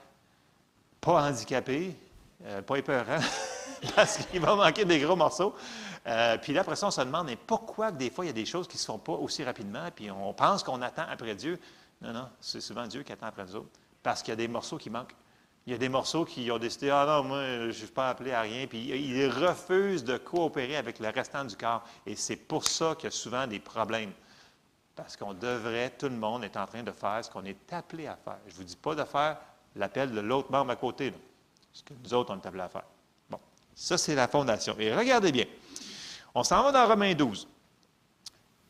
pas 1.00 1.24
handicapé, 1.24 1.96
euh, 2.44 2.62
pas 2.64 2.78
épeurant, 2.78 3.20
parce 3.96 4.18
qu'il 4.18 4.42
va 4.42 4.56
manquer 4.56 4.84
des 4.84 5.00
gros 5.00 5.16
morceaux. 5.16 5.54
Euh, 6.08 6.38
puis 6.40 6.54
là, 6.54 6.62
après 6.62 6.76
ça, 6.76 6.88
on 6.88 6.92
se 6.92 7.02
demande, 7.02 7.28
mais 7.28 7.36
pourquoi 7.36 7.92
des 7.92 8.10
fois, 8.10 8.26
il 8.26 8.30
y 8.30 8.32
a 8.32 8.34
des 8.34 8.46
choses 8.46 8.68
qui 8.68 8.78
ne 8.78 8.80
se 8.80 8.86
font 8.86 8.98
pas 8.98 9.14
aussi 9.14 9.44
rapidement, 9.44 9.88
puis 9.96 10.10
on 10.10 10.34
pense 10.34 10.64
qu'on 10.64 10.82
attend 10.82 11.06
après 11.08 11.36
Dieu. 11.36 11.60
Non, 12.02 12.14
non, 12.14 12.30
c'est 12.42 12.62
souvent 12.62 12.88
Dieu 12.88 13.04
qui 13.04 13.12
attend 13.12 13.28
après 13.28 13.46
nous 13.46 13.58
autres, 13.58 13.70
parce 14.02 14.24
qu'il 14.24 14.32
y 14.32 14.34
a 14.34 14.38
des 14.38 14.48
morceaux 14.48 14.78
qui 14.78 14.90
manquent. 14.90 15.16
Il 15.68 15.74
y 15.74 15.76
a 15.76 15.78
des 15.78 15.90
morceaux 15.90 16.26
qui 16.26 16.50
ont 16.50 16.58
décidé, 16.58 16.90
ah 16.90 17.06
non, 17.06 17.24
moi, 17.28 17.44
je 17.44 17.66
ne 17.66 17.72
suis 17.72 17.88
pas 17.88 18.10
appelé 18.10 18.32
à 18.32 18.42
rien, 18.42 18.66
puis 18.68 18.80
ils 18.80 19.28
refusent 19.28 20.04
de 20.04 20.18
coopérer 20.18 20.78
avec 20.78 20.98
le 21.00 21.10
restant 21.10 21.44
du 21.44 21.58
corps. 21.58 21.84
Et 22.06 22.16
c'est 22.16 22.38
pour 22.38 22.66
ça 22.66 22.96
qu'il 22.96 23.04
y 23.04 23.08
a 23.08 23.12
souvent 23.12 23.46
des 23.46 23.60
problèmes. 23.60 24.14
Parce 24.98 25.16
qu'on 25.16 25.36
devrait, 25.36 25.92
tout 25.92 26.10
le 26.10 26.16
monde 26.16 26.44
est 26.44 26.58
en 26.58 26.66
train 26.66 26.82
de 26.82 26.92
faire 26.92 27.24
ce 27.24 27.30
qu'on 27.30 27.46
est 27.46 27.72
appelé 27.72 28.08
à 28.08 28.16
faire. 28.16 28.40
Je 28.48 28.54
ne 28.54 28.58
vous 28.58 28.64
dis 28.64 28.76
pas 28.76 28.96
de 28.96 29.04
faire 29.04 29.38
l'appel 29.76 30.12
de 30.12 30.20
l'autre 30.20 30.52
membre 30.52 30.72
à 30.72 30.76
côté, 30.76 31.14
ce 31.72 31.84
que 31.84 31.94
nous 32.04 32.14
autres, 32.16 32.34
on 32.34 32.42
est 32.42 32.46
appelés 32.48 32.64
à 32.64 32.70
faire. 32.70 32.84
Bon, 33.30 33.40
ça, 33.76 33.96
c'est 33.96 34.16
la 34.16 34.28
fondation. 34.28 34.76
Et 34.80 34.94
regardez 34.94 35.32
bien. 35.32 35.46
On 36.34 36.44
s'en 36.44 36.64
va 36.64 36.72
dans 36.72 36.88
Romains 36.88 37.14
12. 37.14 37.48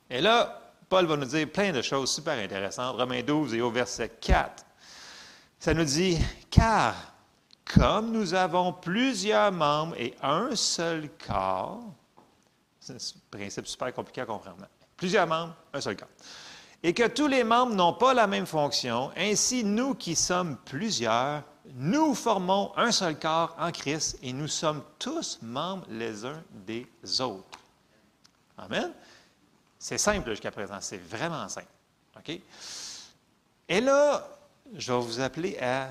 Et 0.10 0.20
là, 0.20 0.74
Paul 0.90 1.06
va 1.06 1.16
nous 1.16 1.26
dire 1.26 1.50
plein 1.50 1.72
de 1.72 1.82
choses 1.82 2.14
super 2.14 2.38
intéressantes. 2.38 2.98
Romains 2.98 3.24
12 3.24 3.54
et 3.54 3.62
au 3.62 3.72
verset 3.72 4.10
4. 4.20 4.66
Ça 5.60 5.74
nous 5.74 5.86
dit, 5.86 6.20
car 6.50 6.94
comme 7.74 8.12
nous 8.12 8.34
avons 8.34 8.74
plusieurs 8.74 9.54
membres 9.54 9.96
et 9.98 10.14
un 10.22 10.56
seul 10.58 11.10
corps, 11.26 11.84
c'est 12.82 12.94
un 12.96 13.20
principe 13.32 13.68
super 13.68 13.94
compliqué 13.94 14.22
à 14.22 14.26
comprendre. 14.26 14.68
Plusieurs 14.98 15.28
membres, 15.28 15.56
un 15.74 15.80
seul 15.80 15.96
corps. 15.96 16.10
Et 16.84 16.94
que 16.94 17.08
tous 17.08 17.28
les 17.28 17.44
membres 17.44 17.74
n'ont 17.74 17.94
pas 17.94 18.14
la 18.14 18.28
même 18.28 18.46
fonction, 18.46 19.12
ainsi 19.16 19.64
nous 19.64 19.96
qui 19.96 20.16
sommes 20.16 20.58
plusieurs, 20.66 21.44
nous 21.74 22.16
formons 22.16 22.72
un 22.78 22.92
seul 22.92 23.18
corps 23.18 23.56
en 23.60 23.72
Christ 23.72 24.18
et 24.22 24.34
nous 24.34 24.48
sommes 24.48 24.84
tous 25.00 25.40
membres 25.42 25.86
les 25.90 26.26
uns 26.26 26.44
des 26.52 26.88
autres. 27.22 27.60
Amen. 28.58 28.92
C'est 29.78 29.98
simple 29.98 30.30
jusqu'à 30.32 30.52
présent, 30.52 30.78
c'est 30.82 30.98
vraiment 30.98 31.48
simple. 31.48 31.68
OK? 32.18 32.42
Et 33.70 33.82
là, 33.82 34.28
je 34.74 34.92
vais 34.92 35.00
vous 35.00 35.20
appeler 35.20 35.58
à... 35.60 35.90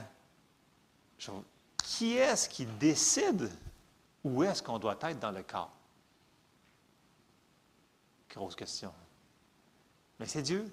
Qui 1.85 2.17
est-ce 2.17 2.49
qui 2.49 2.67
décide 2.67 3.51
où 4.25 4.43
est-ce 4.43 4.63
qu'on 4.63 4.79
doit 4.79 4.99
être 5.03 5.19
dans 5.21 5.31
le 5.31 5.43
corps? 5.43 5.75
Grosse 8.37 8.55
question. 8.55 8.93
Mais 10.21 10.26
c'est 10.26 10.43
Dieu. 10.43 10.71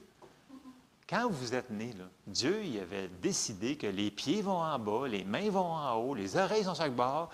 Quand 1.07 1.29
vous 1.29 1.53
êtes 1.53 1.69
né, 1.69 1.95
Dieu 2.27 2.61
avait 2.81 3.07
décidé 3.07 3.77
que 3.77 3.87
les 3.87 4.11
pieds 4.11 4.41
vont 4.41 4.61
en 4.61 4.77
bas, 4.77 5.07
les 5.07 5.23
mains 5.23 5.49
vont 5.49 5.71
en 5.71 5.95
haut, 5.95 6.13
les 6.13 6.35
oreilles 6.35 6.65
sont 6.65 6.75
sur 6.75 6.83
chaque 6.83 6.95
bord. 6.95 7.29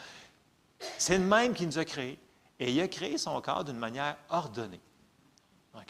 C'est 1.00 1.18
le 1.18 1.24
même 1.24 1.54
qui 1.54 1.66
nous 1.66 1.80
a 1.80 1.86
créés. 1.86 2.20
Et 2.60 2.72
il 2.72 2.80
a 2.82 2.88
créé 2.88 3.18
son 3.18 3.42
corps 3.42 3.64
d'une 3.64 3.78
manière 3.78 4.18
ordonnée. 4.30 4.82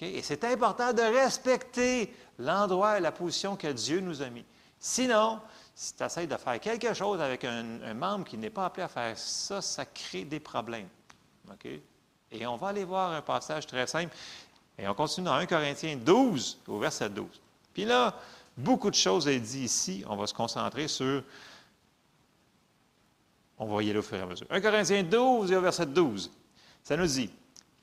Et 0.01 0.21
c'est 0.21 0.43
important 0.45 0.93
de 0.93 1.01
respecter 1.01 2.13
l'endroit 2.37 2.97
et 2.97 3.01
la 3.01 3.11
position 3.11 3.57
que 3.57 3.67
Dieu 3.67 3.99
nous 3.99 4.21
a 4.21 4.29
mis. 4.29 4.45
Sinon, 4.79 5.41
si 5.75 5.95
tu 5.95 6.03
essaies 6.03 6.27
de 6.27 6.37
faire 6.37 6.59
quelque 6.59 6.93
chose 6.93 7.19
avec 7.19 7.43
un, 7.43 7.93
membre 7.93 8.25
qui 8.25 8.37
n'est 8.37 8.49
pas 8.49 8.65
appelé 8.65 8.83
à 8.83 8.87
faire 8.87 9.17
ça, 9.17 9.61
ça 9.61 9.85
crée 9.85 10.23
des 10.25 10.39
problèmes. 10.39 10.87
Et 12.31 12.45
on 12.45 12.55
va 12.55 12.67
aller 12.67 12.83
voir 12.83 13.11
un 13.11 13.21
passage 13.21 13.65
très 13.65 13.87
simple. 13.87 14.15
Et 14.77 14.87
on 14.87 14.93
continue 14.93 15.25
dans 15.25 15.33
1 15.33 15.45
Corinthiens 15.45 15.97
12, 15.97 16.59
au 16.67 16.79
verset 16.79 17.09
12. 17.09 17.27
Puis 17.73 17.85
là, 17.85 18.15
beaucoup 18.55 18.89
de 18.89 18.95
choses 18.95 19.27
est 19.27 19.39
dit 19.39 19.63
ici. 19.63 20.03
On 20.07 20.15
va 20.15 20.27
se 20.27 20.33
concentrer 20.33 20.87
sur. 20.87 21.23
On 23.57 23.65
va 23.65 23.83
y 23.83 23.89
aller 23.89 23.99
au 23.99 24.03
fur 24.03 24.17
et 24.17 24.21
à 24.21 24.25
mesure. 24.25 24.47
1 24.49 24.61
Corinthiens 24.61 25.03
12 25.03 25.51
et 25.51 25.55
au 25.55 25.61
verset 25.61 25.85
12. 25.85 26.31
Ça 26.83 26.95
nous 26.95 27.07
dit 27.07 27.29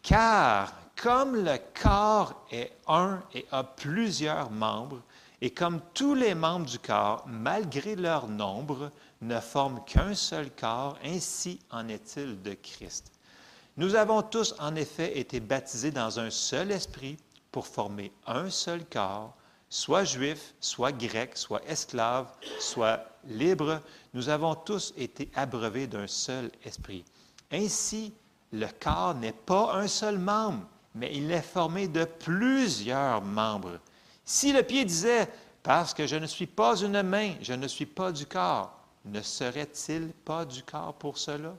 Car 0.02 0.72
comme 0.96 1.44
le 1.44 1.58
corps 1.80 2.46
est 2.50 2.72
un 2.88 3.22
et 3.34 3.46
a 3.52 3.62
plusieurs 3.62 4.50
membres, 4.50 5.02
et 5.40 5.50
comme 5.50 5.80
tous 5.92 6.14
les 6.14 6.34
membres 6.34 6.66
du 6.66 6.78
corps, 6.78 7.24
malgré 7.26 7.94
leur 7.94 8.26
nombre, 8.26 8.90
ne 9.20 9.38
forment 9.38 9.84
qu'un 9.84 10.14
seul 10.14 10.50
corps, 10.50 10.98
ainsi 11.04 11.60
en 11.70 11.88
est-il 11.88 12.40
de 12.42 12.54
Christ. 12.54 13.12
Nous 13.76 13.94
avons 13.94 14.22
tous 14.22 14.54
en 14.58 14.74
effet 14.74 15.18
été 15.18 15.38
baptisés 15.38 15.90
dans 15.90 16.18
un 16.18 16.30
seul 16.30 16.70
esprit 16.70 17.18
pour 17.52 17.66
former 17.66 18.10
un 18.26 18.48
seul 18.48 18.84
corps, 18.86 19.34
soit 19.68 20.04
juif, 20.04 20.54
soit 20.60 20.92
grec, 20.92 21.36
soit 21.36 21.62
esclave, 21.68 22.26
soit 22.58 23.04
libre. 23.26 23.82
Nous 24.14 24.30
avons 24.30 24.54
tous 24.54 24.94
été 24.96 25.30
abreuvés 25.34 25.86
d'un 25.86 26.06
seul 26.06 26.50
esprit. 26.64 27.04
Ainsi, 27.52 28.14
le 28.52 28.66
corps 28.80 29.14
n'est 29.14 29.32
pas 29.32 29.74
un 29.74 29.88
seul 29.88 30.18
membre, 30.18 30.66
mais 30.94 31.10
il 31.14 31.30
est 31.30 31.42
formé 31.42 31.86
de 31.86 32.04
plusieurs 32.04 33.20
membres. 33.20 33.78
Si 34.24 34.52
le 34.52 34.62
pied 34.62 34.86
disait, 34.86 35.28
parce 35.62 35.92
que 35.92 36.06
je 36.06 36.16
ne 36.16 36.26
suis 36.26 36.46
pas 36.46 36.76
une 36.76 37.02
main, 37.02 37.34
je 37.42 37.52
ne 37.52 37.68
suis 37.68 37.86
pas 37.86 38.10
du 38.10 38.24
corps, 38.24 38.75
ne 39.06 39.22
serait-il 39.22 40.08
pas 40.24 40.44
du 40.44 40.62
corps 40.62 40.94
pour 40.94 41.16
cela? 41.18 41.56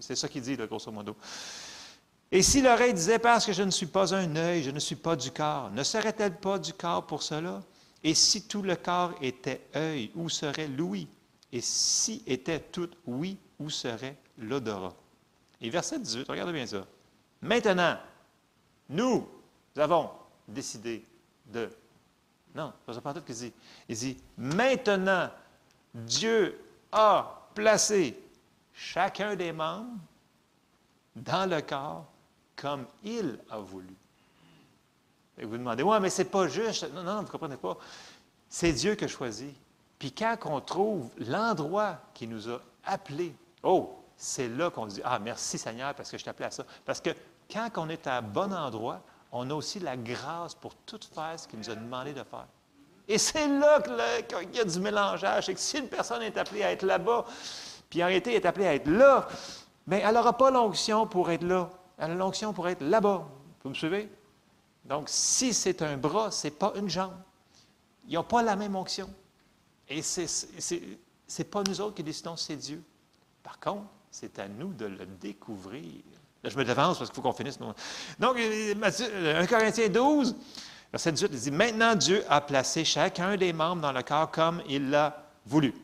C'est 0.00 0.16
ça 0.16 0.28
qu'il 0.28 0.42
dit, 0.42 0.56
grosso 0.56 0.90
modo. 0.90 1.16
Et 2.32 2.42
si 2.42 2.62
l'oreille 2.62 2.94
disait, 2.94 3.18
parce 3.18 3.44
que 3.46 3.52
je 3.52 3.62
ne 3.62 3.70
suis 3.70 3.86
pas 3.86 4.14
un 4.14 4.36
œil, 4.36 4.62
je 4.62 4.70
ne 4.70 4.78
suis 4.78 4.96
pas 4.96 5.16
du 5.16 5.30
corps, 5.30 5.70
ne 5.70 5.82
serait-elle 5.82 6.36
pas 6.36 6.58
du 6.58 6.72
corps 6.72 7.06
pour 7.06 7.22
cela? 7.22 7.62
Et 8.02 8.14
si 8.14 8.46
tout 8.46 8.62
le 8.62 8.76
corps 8.76 9.14
était 9.20 9.66
œil, 9.74 10.10
où 10.14 10.28
serait 10.28 10.68
l'ouïe? 10.68 11.08
Et 11.52 11.60
si 11.60 12.22
était 12.26 12.60
tout 12.60 12.90
oui, 13.06 13.36
où 13.58 13.68
serait 13.68 14.16
l'odorat? 14.38 14.94
Et 15.60 15.68
verset 15.70 15.98
18, 15.98 16.28
regardez 16.28 16.52
bien 16.52 16.66
ça. 16.66 16.86
Maintenant, 17.42 17.98
nous 18.88 19.28
avons 19.76 20.10
décidé 20.46 21.04
de. 21.46 21.68
Non, 22.54 22.72
c'est 22.92 23.00
pas 23.00 23.12
tout 23.12 23.22
qu'il 23.22 23.34
dit. 23.34 23.52
Il 23.88 23.96
dit 23.96 24.16
maintenant, 24.38 25.30
Dieu 25.94 26.58
a 26.92 27.48
placé 27.54 28.18
chacun 28.72 29.36
des 29.36 29.52
membres 29.52 29.98
dans 31.16 31.48
le 31.48 31.60
corps 31.60 32.06
comme 32.56 32.86
il 33.02 33.38
a 33.50 33.58
voulu. 33.58 33.94
Et 35.38 35.44
vous 35.44 35.56
demandez, 35.56 35.82
ouais, 35.82 36.00
mais 36.00 36.10
c'est 36.10 36.26
pas 36.26 36.46
juste. 36.48 36.92
Non, 36.92 37.02
non, 37.02 37.16
vous 37.16 37.22
ne 37.22 37.28
comprenez 37.28 37.56
pas. 37.56 37.76
C'est 38.48 38.72
Dieu 38.72 38.94
qui 38.94 39.04
a 39.04 39.08
choisi. 39.08 39.54
Puis 39.98 40.12
quand 40.12 40.36
on 40.44 40.60
trouve 40.60 41.10
l'endroit 41.18 41.98
qui 42.14 42.26
nous 42.26 42.48
a 42.50 42.60
appelés, 42.84 43.34
oh, 43.62 43.98
c'est 44.16 44.48
là 44.48 44.70
qu'on 44.70 44.86
dit, 44.86 45.00
ah, 45.04 45.18
merci 45.18 45.56
Seigneur 45.56 45.94
parce 45.94 46.10
que 46.10 46.18
je 46.18 46.24
t'appelais 46.24 46.46
à 46.46 46.50
ça. 46.50 46.64
Parce 46.84 47.00
que 47.00 47.10
quand 47.50 47.70
on 47.76 47.88
est 47.88 48.06
à 48.06 48.20
bon 48.20 48.52
endroit, 48.52 49.00
on 49.32 49.48
a 49.50 49.54
aussi 49.54 49.78
la 49.78 49.96
grâce 49.96 50.54
pour 50.54 50.74
tout 50.74 51.00
faire 51.14 51.38
ce 51.38 51.48
qu'il 51.48 51.58
nous 51.58 51.70
a 51.70 51.74
demandé 51.74 52.12
de 52.12 52.22
faire. 52.22 52.46
Et 53.10 53.18
c'est 53.18 53.48
là 53.48 53.80
qu'il 54.22 54.54
y 54.54 54.60
a 54.60 54.64
du 54.64 54.78
mélangeage. 54.78 55.46
C'est 55.46 55.54
que 55.54 55.60
si 55.60 55.78
une 55.78 55.88
personne 55.88 56.22
est 56.22 56.38
appelée 56.38 56.62
à 56.62 56.70
être 56.70 56.84
là-bas, 56.84 57.24
puis 57.88 58.04
en 58.04 58.06
réalité 58.06 58.36
est 58.36 58.46
appelée 58.46 58.68
à 58.68 58.74
être 58.76 58.86
là, 58.86 59.26
elle 59.90 60.14
n'aura 60.14 60.36
pas 60.36 60.52
l'onction 60.52 61.08
pour 61.08 61.28
être 61.32 61.42
là. 61.42 61.68
Elle 61.98 62.12
a 62.12 62.14
l'onction 62.14 62.52
pour 62.52 62.68
être 62.68 62.82
là-bas. 62.82 63.26
Vous 63.64 63.70
me 63.70 63.74
suivez? 63.74 64.08
Donc, 64.84 65.08
si 65.08 65.52
c'est 65.52 65.82
un 65.82 65.96
bras, 65.96 66.30
ce 66.30 66.46
n'est 66.46 66.52
pas 66.52 66.72
une 66.76 66.88
jambe. 66.88 67.16
Ils 68.06 68.14
n'ont 68.14 68.22
pas 68.22 68.42
la 68.42 68.54
même 68.54 68.76
onction. 68.76 69.10
Et 69.88 70.02
ce 70.02 70.20
n'est 70.76 71.44
pas 71.44 71.64
nous 71.64 71.80
autres 71.80 71.96
qui 71.96 72.04
décidons, 72.04 72.36
c'est 72.36 72.54
Dieu. 72.54 72.80
Par 73.42 73.58
contre, 73.58 73.88
c'est 74.12 74.38
à 74.38 74.46
nous 74.46 74.72
de 74.72 74.86
le 74.86 75.04
découvrir. 75.20 75.82
Là, 76.44 76.50
je 76.50 76.56
me 76.56 76.64
devance 76.64 76.98
parce 76.98 77.10
qu'il 77.10 77.16
faut 77.16 77.22
qu'on 77.22 77.32
finisse. 77.32 77.58
Donc, 77.58 77.74
1 78.36 78.38
euh, 78.38 79.46
Corinthiens 79.46 79.88
12, 79.88 80.36
verset 80.92 81.12
18, 81.12 81.30
il 81.32 81.40
dit 81.40 81.50
Maintenant 81.50 81.94
Dieu 81.94 82.24
a 82.28 82.40
placé 82.40 82.84
chacun 82.84 83.36
des 83.36 83.52
membres 83.52 83.82
dans 83.82 83.92
le 83.92 84.02
corps 84.02 84.30
comme 84.30 84.62
il 84.68 84.90
l'a 84.90 85.24
voulu. 85.46 85.74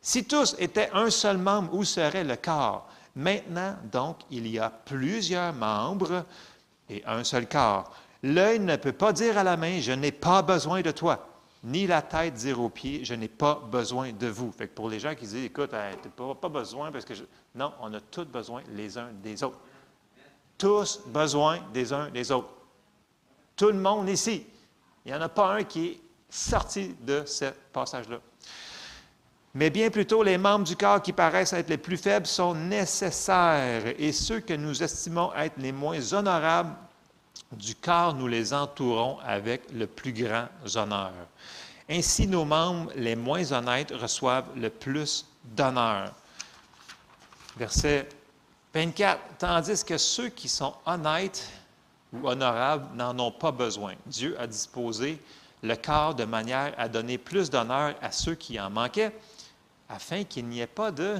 Si 0.00 0.24
tous 0.24 0.56
étaient 0.58 0.90
un 0.92 1.10
seul 1.10 1.38
membre, 1.38 1.74
où 1.74 1.84
serait 1.84 2.24
le 2.24 2.36
corps? 2.36 2.88
Maintenant, 3.14 3.76
donc, 3.90 4.18
il 4.30 4.46
y 4.46 4.58
a 4.58 4.70
plusieurs 4.70 5.52
membres 5.52 6.24
et 6.88 7.02
un 7.06 7.24
seul 7.24 7.48
corps. 7.48 7.92
L'œil 8.22 8.60
ne 8.60 8.76
peut 8.76 8.92
pas 8.92 9.12
dire 9.12 9.36
à 9.36 9.44
la 9.44 9.56
main 9.56 9.80
Je 9.80 9.92
n'ai 9.92 10.12
pas 10.12 10.42
besoin 10.42 10.80
de 10.80 10.90
toi 10.90 11.26
ni 11.62 11.86
la 11.86 12.00
tête 12.00 12.32
dire 12.32 12.58
aux 12.58 12.70
pieds, 12.70 13.04
je 13.04 13.12
n'ai 13.12 13.28
pas 13.28 13.60
besoin 13.70 14.12
de 14.12 14.28
vous. 14.28 14.50
Fait 14.50 14.66
que 14.66 14.74
pour 14.74 14.88
les 14.88 14.98
gens 14.98 15.14
qui 15.14 15.26
disent, 15.26 15.44
écoute, 15.44 15.68
tu 15.68 15.76
n'as 15.76 16.34
pas, 16.34 16.48
besoin 16.48 16.90
parce 16.90 17.04
que 17.04 17.14
je... 17.14 17.22
Non, 17.54 17.74
on 17.82 17.92
a 17.92 18.00
tous 18.00 18.24
besoin 18.24 18.62
les 18.74 18.96
uns 18.96 19.10
des 19.22 19.42
autres 19.44 19.58
tous 20.60 21.00
besoin 21.06 21.58
des 21.72 21.90
uns 21.92 22.10
des 22.10 22.30
autres. 22.30 22.50
Tout 23.60 23.72
le 23.72 23.74
monde 23.74 24.08
ici. 24.08 24.46
Il 25.04 25.12
n'y 25.12 25.18
en 25.18 25.20
a 25.20 25.28
pas 25.28 25.56
un 25.56 25.64
qui 25.64 25.88
est 25.88 26.00
sorti 26.30 26.96
de 26.98 27.24
ce 27.26 27.44
passage-là. 27.74 28.16
Mais 29.52 29.68
bien 29.68 29.90
plutôt, 29.90 30.22
les 30.22 30.38
membres 30.38 30.64
du 30.64 30.74
corps 30.76 31.02
qui 31.02 31.12
paraissent 31.12 31.52
être 31.52 31.68
les 31.68 31.76
plus 31.76 31.98
faibles 31.98 32.26
sont 32.26 32.54
nécessaires 32.54 33.82
et 33.98 34.12
ceux 34.12 34.40
que 34.40 34.54
nous 34.54 34.82
estimons 34.82 35.34
être 35.34 35.58
les 35.58 35.72
moins 35.72 36.00
honorables 36.14 36.74
du 37.52 37.74
corps, 37.74 38.14
nous 38.14 38.28
les 38.28 38.54
entourons 38.54 39.18
avec 39.18 39.70
le 39.74 39.86
plus 39.86 40.14
grand 40.14 40.46
honneur. 40.74 41.12
Ainsi, 41.86 42.26
nos 42.26 42.46
membres 42.46 42.90
les 42.96 43.14
moins 43.14 43.52
honnêtes 43.52 43.92
reçoivent 43.92 44.56
le 44.56 44.70
plus 44.70 45.26
d'honneur. 45.44 46.14
Verset 47.58 48.08
24. 48.72 49.20
Tandis 49.36 49.84
que 49.84 49.98
ceux 49.98 50.30
qui 50.30 50.48
sont 50.48 50.72
honnêtes 50.86 51.59
ou 52.12 52.28
honorables 52.28 52.96
n'en 52.96 53.18
ont 53.18 53.32
pas 53.32 53.52
besoin. 53.52 53.94
Dieu 54.06 54.38
a 54.40 54.46
disposé 54.46 55.20
le 55.62 55.76
corps 55.76 56.14
de 56.14 56.24
manière 56.24 56.74
à 56.78 56.88
donner 56.88 57.18
plus 57.18 57.50
d'honneur 57.50 57.94
à 58.00 58.12
ceux 58.12 58.34
qui 58.34 58.58
en 58.58 58.70
manquaient 58.70 59.14
afin 59.88 60.24
qu'il 60.24 60.46
n'y 60.46 60.60
ait 60.60 60.66
pas 60.66 60.90
de 60.90 61.18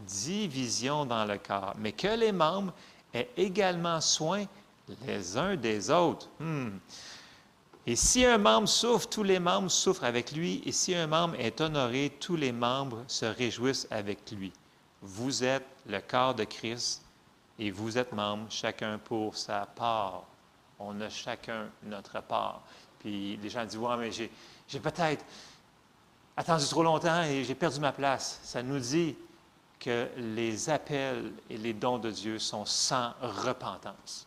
division 0.00 1.06
dans 1.06 1.24
le 1.24 1.38
corps, 1.38 1.74
mais 1.78 1.92
que 1.92 2.08
les 2.08 2.32
membres 2.32 2.72
aient 3.14 3.30
également 3.36 4.00
soin 4.00 4.44
les 5.06 5.36
uns 5.36 5.56
des 5.56 5.90
autres. 5.90 6.28
Hmm. 6.38 6.78
Et 7.86 7.94
si 7.94 8.24
un 8.24 8.38
membre 8.38 8.68
souffre, 8.68 9.08
tous 9.08 9.22
les 9.22 9.38
membres 9.38 9.70
souffrent 9.70 10.04
avec 10.04 10.32
lui, 10.32 10.60
et 10.66 10.72
si 10.72 10.94
un 10.94 11.06
membre 11.06 11.36
est 11.38 11.60
honoré, 11.60 12.12
tous 12.20 12.34
les 12.34 12.52
membres 12.52 13.04
se 13.06 13.24
réjouissent 13.24 13.86
avec 13.90 14.30
lui. 14.32 14.52
Vous 15.02 15.44
êtes 15.44 15.66
le 15.86 16.00
corps 16.00 16.34
de 16.34 16.44
Christ 16.44 17.05
et 17.58 17.70
vous 17.70 17.96
êtes 17.96 18.12
membres, 18.12 18.46
chacun 18.50 18.98
pour 18.98 19.36
sa 19.36 19.66
part. 19.66 20.24
On 20.78 21.00
a 21.00 21.08
chacun 21.08 21.68
notre 21.82 22.20
part. 22.22 22.62
Puis 22.98 23.36
les 23.36 23.48
gens 23.48 23.64
disent, 23.64 23.78
ouais, 23.78 23.96
mais 23.96 24.10
j'ai 24.12 24.80
peut-être 24.80 25.24
attendu 26.36 26.66
trop 26.66 26.82
longtemps 26.82 27.22
et 27.22 27.44
j'ai 27.44 27.54
perdu 27.54 27.80
ma 27.80 27.92
place. 27.92 28.40
Ça 28.42 28.62
nous 28.62 28.78
dit 28.78 29.16
que 29.80 30.08
les 30.16 30.68
appels 30.68 31.32
et 31.48 31.56
les 31.56 31.72
dons 31.72 31.98
de 31.98 32.10
Dieu 32.10 32.38
sont 32.38 32.64
sans 32.64 33.12
repentance. 33.20 34.26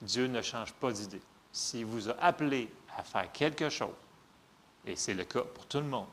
Dieu 0.00 0.26
ne 0.26 0.40
change 0.40 0.72
pas 0.74 0.92
d'idée. 0.92 1.20
S'il 1.52 1.86
vous 1.86 2.08
a 2.08 2.16
appelé 2.20 2.70
à 2.96 3.02
faire 3.02 3.30
quelque 3.32 3.68
chose, 3.68 3.94
et 4.86 4.96
c'est 4.96 5.14
le 5.14 5.24
cas 5.24 5.42
pour 5.42 5.66
tout 5.66 5.78
le 5.78 5.84
monde, 5.84 6.06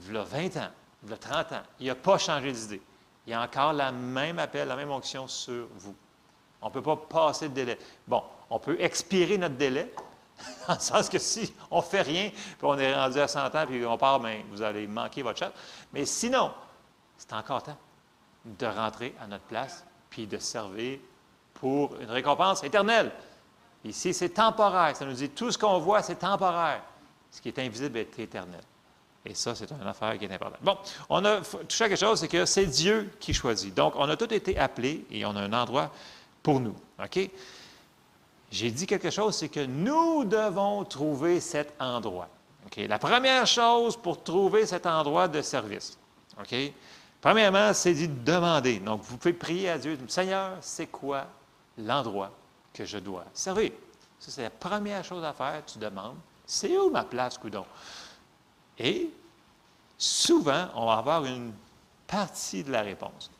il 0.00 0.14
y 0.14 0.16
a 0.16 0.22
20 0.22 0.56
ans, 0.56 0.70
il 1.04 1.10
y 1.10 1.12
a 1.12 1.16
30 1.16 1.52
ans, 1.52 1.62
il 1.80 1.86
n'a 1.86 1.94
pas 1.94 2.18
changé 2.18 2.52
d'idée. 2.52 2.82
Il 3.28 3.32
y 3.32 3.34
a 3.34 3.42
encore 3.42 3.74
la 3.74 3.92
même 3.92 4.38
appel, 4.38 4.66
la 4.68 4.74
même 4.74 4.90
onction 4.90 5.28
sur 5.28 5.66
vous. 5.76 5.94
On 6.62 6.68
ne 6.68 6.72
peut 6.72 6.80
pas 6.80 6.96
passer 6.96 7.50
de 7.50 7.54
délai. 7.54 7.78
Bon, 8.06 8.22
on 8.48 8.58
peut 8.58 8.80
expirer 8.80 9.36
notre 9.36 9.56
délai, 9.56 9.92
Dans 10.66 10.72
le 10.72 10.80
sens 10.80 11.10
que 11.10 11.18
si 11.18 11.52
on 11.70 11.76
ne 11.76 11.82
fait 11.82 12.00
rien, 12.00 12.30
puis 12.30 12.56
on 12.62 12.78
est 12.78 12.94
rendu 12.94 13.20
à 13.20 13.28
100 13.28 13.54
ans, 13.54 13.66
puis 13.66 13.84
on 13.84 13.98
part, 13.98 14.18
bien, 14.18 14.40
vous 14.50 14.62
allez 14.62 14.86
manquer 14.86 15.20
votre 15.20 15.40
chat. 15.40 15.52
Mais 15.92 16.06
sinon, 16.06 16.52
c'est 17.18 17.34
encore 17.34 17.62
temps 17.62 17.76
de 18.46 18.64
rentrer 18.64 19.14
à 19.20 19.26
notre 19.26 19.44
place, 19.44 19.84
puis 20.08 20.26
de 20.26 20.38
servir 20.38 20.98
pour 21.52 21.96
une 22.00 22.10
récompense 22.10 22.64
éternelle. 22.64 23.12
Ici, 23.84 24.14
c'est 24.14 24.30
temporaire. 24.30 24.96
Ça 24.96 25.04
nous 25.04 25.12
dit 25.12 25.28
tout 25.28 25.52
ce 25.52 25.58
qu'on 25.58 25.80
voit, 25.80 26.00
c'est 26.00 26.16
temporaire. 26.16 26.80
Ce 27.30 27.42
qui 27.42 27.48
est 27.48 27.58
invisible 27.58 27.98
est 27.98 28.18
éternel. 28.18 28.62
Et 29.28 29.34
ça, 29.34 29.54
c'est 29.54 29.70
une 29.70 29.86
affaire 29.86 30.18
qui 30.18 30.24
est 30.24 30.32
importante. 30.32 30.62
Bon, 30.62 30.78
on 31.10 31.22
a 31.24 31.42
touché 31.42 31.84
à 31.84 31.88
quelque 31.88 32.00
chose, 32.00 32.20
c'est 32.20 32.28
que 32.28 32.46
c'est 32.46 32.64
Dieu 32.64 33.10
qui 33.20 33.34
choisit. 33.34 33.74
Donc, 33.74 33.92
on 33.96 34.08
a 34.08 34.16
tous 34.16 34.32
été 34.34 34.58
appelés 34.58 35.04
et 35.10 35.26
on 35.26 35.36
a 35.36 35.42
un 35.42 35.52
endroit 35.52 35.92
pour 36.42 36.60
nous. 36.60 36.74
OK? 36.98 37.30
J'ai 38.50 38.70
dit 38.70 38.86
quelque 38.86 39.10
chose, 39.10 39.36
c'est 39.36 39.50
que 39.50 39.60
nous 39.66 40.24
devons 40.24 40.82
trouver 40.84 41.40
cet 41.40 41.74
endroit. 41.78 42.28
La 42.76 42.98
première 42.98 43.46
chose 43.46 43.96
pour 43.96 44.22
trouver 44.22 44.64
cet 44.66 44.86
endroit 44.86 45.28
de 45.28 45.42
service, 45.42 45.98
OK? 46.38 46.54
Premièrement, 47.20 47.72
c'est 47.74 47.94
de 47.94 48.06
demander. 48.06 48.78
Donc, 48.78 49.02
vous 49.02 49.16
pouvez 49.16 49.32
prier 49.32 49.70
à 49.70 49.78
Dieu, 49.78 49.98
Seigneur, 50.08 50.52
c'est 50.60 50.86
quoi 50.86 51.26
l'endroit 51.76 52.30
que 52.72 52.84
je 52.84 52.98
dois 52.98 53.24
servir? 53.34 53.72
Ça, 54.18 54.30
c'est 54.30 54.42
la 54.42 54.50
première 54.50 55.04
chose 55.04 55.24
à 55.24 55.32
faire. 55.32 55.62
Tu 55.66 55.78
demandes, 55.78 56.16
c'est 56.46 56.76
où 56.78 56.90
ma 56.90 57.04
place, 57.04 57.36
coudon? 57.36 57.66
Et 58.78 59.10
souvent, 59.98 60.68
on 60.74 60.86
va 60.86 60.94
avoir 60.94 61.24
une 61.26 61.52
partie 62.06 62.64
de 62.64 62.72
la 62.72 62.82
réponse. 62.82 63.30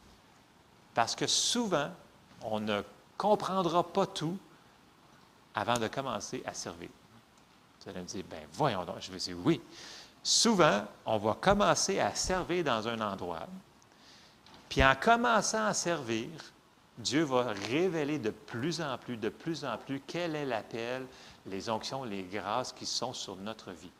Parce 0.94 1.14
que 1.14 1.26
souvent, 1.26 1.90
on 2.42 2.60
ne 2.60 2.82
comprendra 3.16 3.84
pas 3.84 4.06
tout 4.06 4.36
avant 5.54 5.78
de 5.78 5.88
commencer 5.88 6.42
à 6.44 6.52
servir. 6.52 6.90
Vous 7.80 7.90
allez 7.90 8.00
me 8.00 8.06
dire, 8.06 8.24
ben 8.28 8.42
voyons 8.52 8.84
donc, 8.84 8.96
je 9.00 9.10
vais 9.10 9.18
dire 9.18 9.36
oui. 9.44 9.60
Souvent, 10.22 10.84
on 11.06 11.16
va 11.18 11.34
commencer 11.40 12.00
à 12.00 12.14
servir 12.14 12.64
dans 12.64 12.86
un 12.86 13.00
endroit, 13.00 13.46
puis 14.68 14.84
en 14.84 14.94
commençant 14.94 15.64
à 15.64 15.74
servir, 15.74 16.28
Dieu 16.98 17.22
va 17.22 17.52
révéler 17.70 18.18
de 18.18 18.30
plus 18.30 18.80
en 18.80 18.98
plus, 18.98 19.16
de 19.16 19.28
plus 19.28 19.64
en 19.64 19.78
plus 19.78 20.02
quel 20.06 20.34
est 20.34 20.44
l'appel, 20.44 21.06
les 21.46 21.70
onctions, 21.70 22.04
les 22.04 22.24
grâces 22.24 22.72
qui 22.72 22.84
sont 22.84 23.14
sur 23.14 23.36
notre 23.36 23.70
vie. 23.70 23.90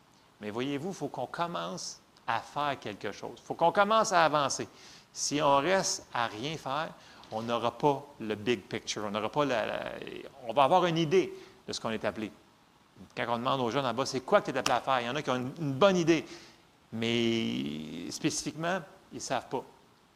Mais 0.41 0.51
voyez-vous, 0.51 0.89
il 0.89 0.95
faut 0.95 1.09
qu'on 1.09 1.27
commence 1.27 2.01
à 2.29 2.41
faire 2.41 2.79
quelque 2.79 3.11
chose. 3.11 3.39
Il 3.39 3.43
faut 3.43 3.55
qu'on 3.55 3.73
commence 3.73 4.13
à 4.13 4.25
avancer. 4.25 4.69
Si 5.13 5.41
on 5.43 5.57
reste 5.57 6.07
à 6.13 6.27
rien 6.27 6.57
faire, 6.57 6.91
on 7.33 7.43
n'aura 7.43 7.77
pas 7.77 8.07
le 8.21 8.35
big 8.35 8.63
picture. 8.63 9.05
On 9.07 9.11
n'aura 9.11 9.31
pas 9.31 9.45
la, 9.45 9.93
On 10.47 10.53
va 10.53 10.65
avoir 10.65 10.85
une 10.87 10.99
idée 10.99 11.33
de 11.67 11.73
ce 11.73 11.81
qu'on 11.81 11.91
est 11.91 12.05
appelé. 12.05 12.31
Quand 13.17 13.25
on 13.29 13.39
demande 13.39 13.61
aux 13.61 13.71
jeunes 13.71 13.87
en 13.87 13.95
bas, 13.95 14.07
c'est 14.07 14.21
quoi 14.21 14.41
que 14.41 14.51
tu 14.51 14.57
es 14.57 14.59
appelé 14.59 14.77
à 14.77 14.81
faire? 14.81 15.01
Il 15.01 15.07
y 15.07 15.11
en 15.11 15.17
a 15.17 15.23
qui 15.23 15.31
ont 15.31 15.37
une, 15.37 15.73
bonne 15.73 15.97
idée, 15.97 16.25
mais 16.93 18.11
spécifiquement, 18.11 18.81
ils 19.13 19.17
ne 19.17 19.21
savent 19.21 19.49
pas. 19.49 19.65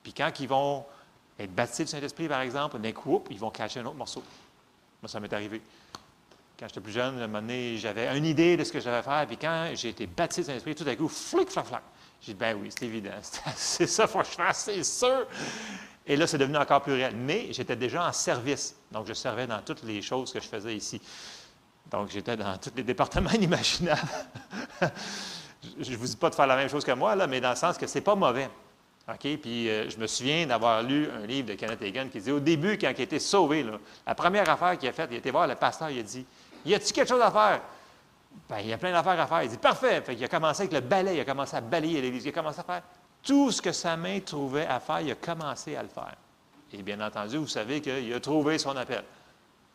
Puis 0.03 0.13
quand 0.13 0.31
ils 0.41 0.49
vont 0.49 0.85
être 1.39 1.55
baptisés 1.55 1.85
du 1.85 1.91
Saint-Esprit, 1.91 2.29
par 2.29 2.41
exemple, 2.41 2.79
d'un 2.79 2.93
coup, 2.93 3.23
ils 3.31 3.39
vont 3.39 3.51
cacher 3.51 3.81
un 3.81 3.87
autre 3.87 3.97
morceau. 3.97 4.23
Moi, 5.01 5.09
ça 5.09 5.21
m'est 5.21 5.33
arrivé. 5.33 5.63
Quand 6.59 6.69
j'étais 6.69 6.81
plus 6.81 6.93
jeune, 6.93 7.21
à 7.21 7.25
un 7.25 7.27
moment 7.27 7.41
donné, 7.41 7.79
j'avais 7.79 8.17
une 8.17 8.25
idée 8.25 8.57
de 8.57 8.65
ce 8.65 8.73
que 8.73 8.81
je 8.81 8.85
devais 8.85 9.03
faire, 9.03 9.27
puis 9.27 9.37
quand 9.37 9.71
j'ai 9.75 9.91
été 9.91 10.07
baptisé 10.07 10.43
du 10.43 10.47
Saint-Esprit, 10.47 10.75
tout 10.75 10.89
à 10.89 10.95
coup, 10.97 11.09
flic, 11.09 11.51
flac, 11.51 11.67
flac. 11.67 11.83
J'ai 12.25 12.35
dit, 12.35 12.39
ben 12.39 12.57
oui, 12.61 12.71
c'est 12.71 12.87
évident. 12.87 13.11
C'est 13.57 13.87
ça, 13.89 14.07
faut 14.07 14.21
que 14.21 14.27
je 14.27 14.31
fasse, 14.31 14.65
c'est 14.65 14.85
sûr. 14.85 15.27
Et 16.07 16.15
là, 16.15 16.27
c'est 16.27 16.39
devenu 16.39 16.57
encore 16.57 16.81
plus 16.81 16.93
réel. 16.93 17.15
Mais 17.17 17.49
j'étais 17.53 17.75
déjà 17.75 18.07
en 18.07 18.13
service. 18.13 18.77
Donc, 18.93 19.07
je 19.09 19.13
servais 19.13 19.47
dans 19.47 19.61
toutes 19.61 19.83
les 19.83 20.03
choses 20.03 20.33
que 20.33 20.41
je 20.41 20.47
faisais 20.47 20.75
ici. 20.77 21.01
Donc, 21.91 22.11
j'étais 22.11 22.37
dans 22.37 22.57
tous 22.59 22.73
les 22.77 22.85
départements 22.85 23.31
inimaginables. 23.35 24.01
je 25.81 25.91
ne 25.91 25.97
vous 25.97 26.07
dis 26.07 26.17
pas 26.17 26.31
de 26.31 26.35
faire 26.37 26.47
la 26.47 26.57
même 26.57 26.69
chose 26.69 26.85
que 26.85 26.93
moi, 26.93 27.17
là, 27.17 27.27
mais 27.27 27.41
dans 27.41 27.51
le 27.51 27.57
sens 27.57 27.77
que 27.77 27.87
ce 27.87 27.95
n'est 27.97 28.05
pas 28.05 28.15
mauvais. 28.15 28.49
OK? 29.09 29.39
Puis, 29.39 29.69
euh, 29.69 29.91
je 29.91 29.97
me 29.97 30.07
souviens 30.07 30.47
d'avoir 30.47 30.83
lu 30.83 31.09
un 31.11 31.27
livre 31.27 31.49
de 31.49 31.55
Kenneth 31.55 31.83
Hagin 31.83 32.09
qui 32.09 32.21
dit 32.21 32.31
au 32.31 32.41
début, 32.41 32.79
quand 32.79 32.93
il 32.97 33.01
été 33.01 33.19
sauvé, 33.19 33.67
la 34.07 34.15
première 34.15 34.49
affaire 34.49 34.79
qu'il 34.79 34.89
a 34.89 34.93
faite, 34.93 35.09
il 35.11 35.17
été 35.17 35.33
voir 35.33 35.49
le 35.49 35.57
pasteur, 35.57 35.91
il 35.91 35.99
a 35.99 36.03
dit 36.03 36.25
Y 36.65 36.75
a-t-il 36.75 36.93
quelque 36.93 37.09
chose 37.09 37.21
à 37.21 37.31
faire 37.33 37.61
Bien, 38.49 38.59
il 38.61 38.69
y 38.69 38.73
a 38.73 38.79
plein 38.79 38.93
d'affaires 38.93 39.21
à 39.21 39.27
faire. 39.27 39.43
Il 39.43 39.51
dit 39.51 39.57
Parfait. 39.57 40.03
Fait 40.03 40.15
il 40.15 40.25
a 40.25 40.29
commencé 40.29 40.63
avec 40.63 40.73
le 40.73 40.81
balai, 40.81 41.17
il 41.17 41.21
a 41.21 41.25
commencé 41.25 41.57
à 41.57 41.61
balayer 41.61 42.01
l'église, 42.01 42.25
il 42.25 42.29
a 42.29 42.33
commencé 42.33 42.61
à 42.61 42.65
faire 42.65 42.83
tout 43.23 43.51
ce 43.51 43.63
que 43.63 43.73
sa 43.73 43.97
main 43.97 44.21
trouvait 44.21 44.67
à 44.67 44.81
faire, 44.81 45.01
il 45.01 45.11
a 45.13 45.15
commencé 45.15 45.77
à 45.77 45.83
le 45.83 45.89
faire. 45.89 46.17
Et 46.73 46.83
bien 46.83 47.01
entendu, 47.01 47.37
vous 47.37 47.47
savez 47.49 47.81
qu'il 47.81 48.13
a 48.13 48.21
trouvé 48.21 48.59
son 48.59 48.77
appel. 48.77 49.05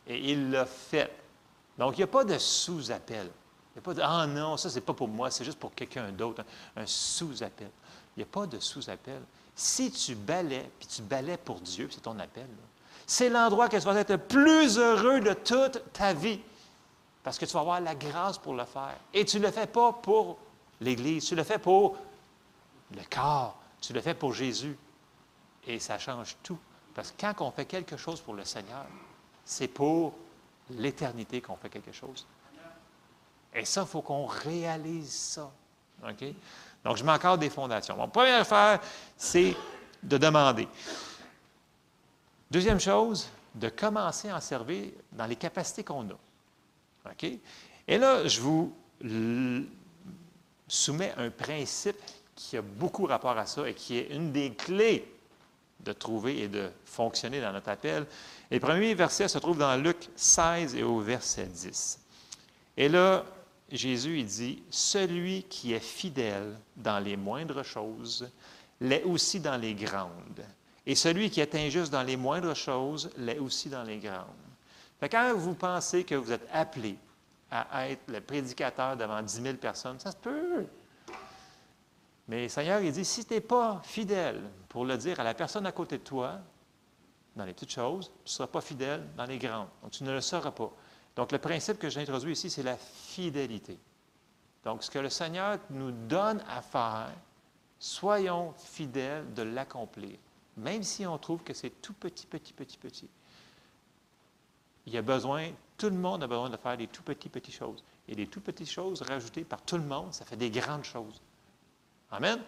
Et 0.06 0.32
il 0.32 0.50
l'a 0.50 0.66
fait. 0.66 1.10
Donc, 1.78 1.94
il 1.96 2.00
n'y 2.00 2.04
a 2.04 2.08
pas 2.08 2.24
de 2.24 2.36
sous-appel. 2.38 3.26
Il 3.26 3.78
n'y 3.78 3.78
a 3.78 3.82
pas 3.82 3.94
de 3.94 4.02
Ah 4.02 4.26
non, 4.26 4.56
ça, 4.56 4.68
c'est 4.68 4.80
pas 4.80 4.94
pour 4.94 5.08
moi, 5.08 5.30
c'est 5.30 5.44
juste 5.44 5.58
pour 5.58 5.74
quelqu'un 5.74 6.10
d'autre. 6.10 6.44
Un, 6.76 6.86
sous-appel. 6.86 7.70
Il 8.16 8.20
n'y 8.20 8.22
a 8.24 8.26
pas 8.26 8.46
de 8.46 8.58
sous-appel. 8.58 9.20
Si 9.54 9.90
tu 9.92 10.14
balais, 10.14 10.68
puis 10.78 10.88
tu 10.88 11.02
balais 11.02 11.36
pour 11.36 11.60
Dieu, 11.60 11.88
c'est 11.90 12.00
ton 12.00 12.18
appel, 12.18 12.46
c'est 13.06 13.28
l'endroit 13.28 13.68
que 13.68 13.76
tu 13.76 13.84
vas 13.84 13.94
être 13.98 14.10
le 14.10 14.18
plus 14.18 14.78
heureux 14.78 15.20
de 15.20 15.32
toute 15.32 15.92
ta 15.92 16.12
vie. 16.12 16.40
Parce 17.22 17.38
que 17.38 17.44
tu 17.44 17.52
vas 17.52 17.60
avoir 17.60 17.80
la 17.80 17.94
grâce 17.94 18.38
pour 18.38 18.54
le 18.54 18.64
faire. 18.64 18.96
Et 19.12 19.24
tu 19.24 19.38
ne 19.38 19.46
le 19.46 19.52
fais 19.52 19.66
pas 19.66 19.92
pour 19.92 20.38
l'Église, 20.80 21.26
tu 21.26 21.34
le 21.34 21.44
fais 21.44 21.58
pour 21.58 21.96
le 22.94 23.02
corps. 23.10 23.56
Tu 23.80 23.92
le 23.92 24.00
fais 24.00 24.14
pour 24.14 24.32
Jésus. 24.32 24.76
Et 25.66 25.78
ça 25.78 25.98
change 25.98 26.36
tout. 26.42 26.58
Parce 26.94 27.12
que 27.12 27.20
quand 27.20 27.40
on 27.40 27.50
fait 27.50 27.66
quelque 27.66 27.96
chose 27.96 28.20
pour 28.20 28.34
le 28.34 28.44
Seigneur, 28.44 28.86
c'est 29.44 29.68
pour 29.68 30.14
l'éternité 30.70 31.40
qu'on 31.40 31.56
fait 31.56 31.68
quelque 31.68 31.92
chose. 31.92 32.26
Et 33.54 33.64
ça, 33.64 33.82
il 33.82 33.86
faut 33.86 34.02
qu'on 34.02 34.26
réalise 34.26 35.12
ça. 35.12 35.50
Donc, 36.84 36.96
je 36.96 37.04
mets 37.04 37.12
encore 37.12 37.38
des 37.38 37.50
fondations. 37.50 37.96
Bon, 37.96 38.08
première 38.08 38.40
affaire, 38.40 38.80
c'est 39.16 39.56
de 40.02 40.18
demander. 40.18 40.68
Deuxième 42.50 42.80
chose, 42.80 43.28
de 43.54 43.68
commencer 43.68 44.28
à 44.28 44.36
en 44.36 44.40
servir 44.40 44.90
dans 45.12 45.26
les 45.26 45.36
capacités 45.36 45.84
qu'on 45.84 46.08
a. 46.10 46.14
Et 47.86 47.98
là, 47.98 48.26
je 48.26 48.40
vous 48.40 48.74
soumets 50.68 51.14
un 51.16 51.30
principe 51.30 51.96
qui 52.34 52.56
a 52.56 52.62
beaucoup 52.62 53.06
rapport 53.06 53.36
à 53.36 53.46
ça 53.46 53.68
et 53.68 53.74
qui 53.74 53.98
est 53.98 54.08
une 54.10 54.32
des 54.32 54.52
clés 54.52 55.04
de 55.80 55.92
trouver 55.92 56.42
et 56.42 56.48
de 56.48 56.70
fonctionner 56.84 57.40
dans 57.40 57.52
notre 57.52 57.68
appel. 57.68 58.06
Et 58.50 58.54
le 58.54 58.60
premier 58.60 58.94
verset 58.94 59.28
se 59.28 59.38
trouve 59.38 59.58
dans 59.58 59.76
Luc 59.76 60.08
16 60.16 60.74
et 60.74 60.82
au 60.82 61.00
verset 61.00 61.46
10. 61.46 62.00
Et 62.76 62.88
là, 62.88 63.24
Jésus 63.70 64.22
dit, 64.22 64.62
Celui 64.70 65.44
qui 65.44 65.72
est 65.72 65.80
fidèle 65.80 66.56
dans 66.76 66.98
les 66.98 67.16
moindres 67.16 67.64
choses 67.64 68.28
l'est 68.80 69.02
aussi 69.02 69.40
dans 69.40 69.56
les 69.56 69.74
grandes. 69.74 70.44
Et 70.86 70.94
celui 70.94 71.30
qui 71.30 71.40
est 71.40 71.54
injuste 71.54 71.92
dans 71.92 72.02
les 72.02 72.16
moindres 72.16 72.56
choses 72.56 73.10
l'est 73.16 73.38
aussi 73.38 73.68
dans 73.68 73.82
les 73.82 73.98
grandes. 73.98 74.47
Quand 75.00 75.34
vous 75.34 75.54
pensez 75.54 76.04
que 76.04 76.14
vous 76.14 76.32
êtes 76.32 76.46
appelé 76.52 76.98
à 77.50 77.88
être 77.88 78.02
le 78.08 78.20
prédicateur 78.20 78.96
devant 78.96 79.22
10 79.22 79.42
000 79.42 79.56
personnes, 79.56 79.98
ça 79.98 80.10
se 80.10 80.16
peut. 80.16 80.66
Mais 82.26 82.42
le 82.42 82.48
Seigneur, 82.48 82.80
il 82.80 82.92
dit, 82.92 83.04
si 83.04 83.24
tu 83.24 83.32
n'es 83.32 83.40
pas 83.40 83.80
fidèle 83.84 84.42
pour 84.68 84.84
le 84.84 84.98
dire 84.98 85.18
à 85.18 85.24
la 85.24 85.32
personne 85.32 85.64
à 85.64 85.72
côté 85.72 85.96
de 85.98 86.02
toi, 86.02 86.38
dans 87.34 87.44
les 87.44 87.54
petites 87.54 87.72
choses, 87.72 88.10
tu 88.24 88.24
ne 88.24 88.28
seras 88.28 88.48
pas 88.48 88.60
fidèle 88.60 89.06
dans 89.16 89.24
les 89.24 89.38
grandes. 89.38 89.68
Donc, 89.82 89.92
tu 89.92 90.04
ne 90.04 90.12
le 90.12 90.20
seras 90.20 90.50
pas. 90.50 90.70
Donc, 91.16 91.32
le 91.32 91.38
principe 91.38 91.78
que 91.78 91.88
j'ai 91.88 92.02
introduit 92.02 92.32
ici, 92.32 92.50
c'est 92.50 92.62
la 92.62 92.76
fidélité. 92.76 93.78
Donc, 94.64 94.82
ce 94.82 94.90
que 94.90 94.98
le 94.98 95.08
Seigneur 95.08 95.58
nous 95.70 95.92
donne 95.92 96.42
à 96.50 96.60
faire, 96.60 97.12
soyons 97.78 98.52
fidèles 98.58 99.32
de 99.32 99.42
l'accomplir, 99.42 100.18
même 100.56 100.82
si 100.82 101.06
on 101.06 101.16
trouve 101.16 101.42
que 101.42 101.54
c'est 101.54 101.80
tout 101.80 101.94
petit, 101.94 102.26
petit, 102.26 102.52
petit, 102.52 102.76
petit. 102.76 103.08
Il 104.88 104.94
y 104.94 104.98
a 104.98 105.02
besoin, 105.02 105.50
tout 105.76 105.90
le 105.90 105.96
monde 105.96 106.22
a 106.22 106.26
besoin 106.26 106.48
de 106.48 106.56
faire 106.56 106.74
des 106.74 106.86
tout 106.86 107.02
petits, 107.02 107.28
petites 107.28 107.54
choses. 107.54 107.84
Et 108.08 108.14
des 108.14 108.26
tout 108.26 108.40
petites 108.40 108.70
choses 108.70 109.02
rajoutées 109.02 109.44
par 109.44 109.60
tout 109.60 109.76
le 109.76 109.82
monde, 109.82 110.14
ça 110.14 110.24
fait 110.24 110.36
des 110.36 110.48
grandes 110.48 110.84
choses. 110.84 111.20
Amen. 112.10 112.38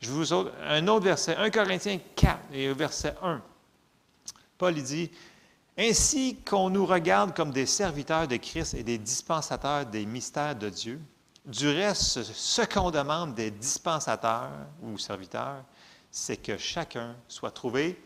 Je 0.00 0.10
vous 0.12 0.32
autre, 0.32 0.52
un 0.64 0.86
autre 0.86 1.06
verset, 1.06 1.34
1 1.34 1.50
Corinthiens 1.50 1.98
4 2.14 2.38
et 2.52 2.72
verset 2.72 3.16
1. 3.20 3.42
Paul 4.56 4.74
dit 4.74 5.10
Ainsi 5.76 6.36
qu'on 6.48 6.70
nous 6.70 6.86
regarde 6.86 7.34
comme 7.34 7.50
des 7.50 7.66
serviteurs 7.66 8.28
de 8.28 8.36
Christ 8.36 8.74
et 8.74 8.84
des 8.84 8.98
dispensateurs 8.98 9.86
des 9.86 10.06
mystères 10.06 10.54
de 10.54 10.68
Dieu, 10.68 11.00
du 11.46 11.68
reste, 11.68 12.22
ce 12.22 12.62
qu'on 12.62 12.92
demande 12.92 13.34
des 13.34 13.50
dispensateurs 13.50 14.52
ou 14.82 14.98
serviteurs, 14.98 15.64
c'est 16.12 16.36
que 16.36 16.56
chacun 16.58 17.16
soit 17.26 17.50
trouvé 17.50 18.00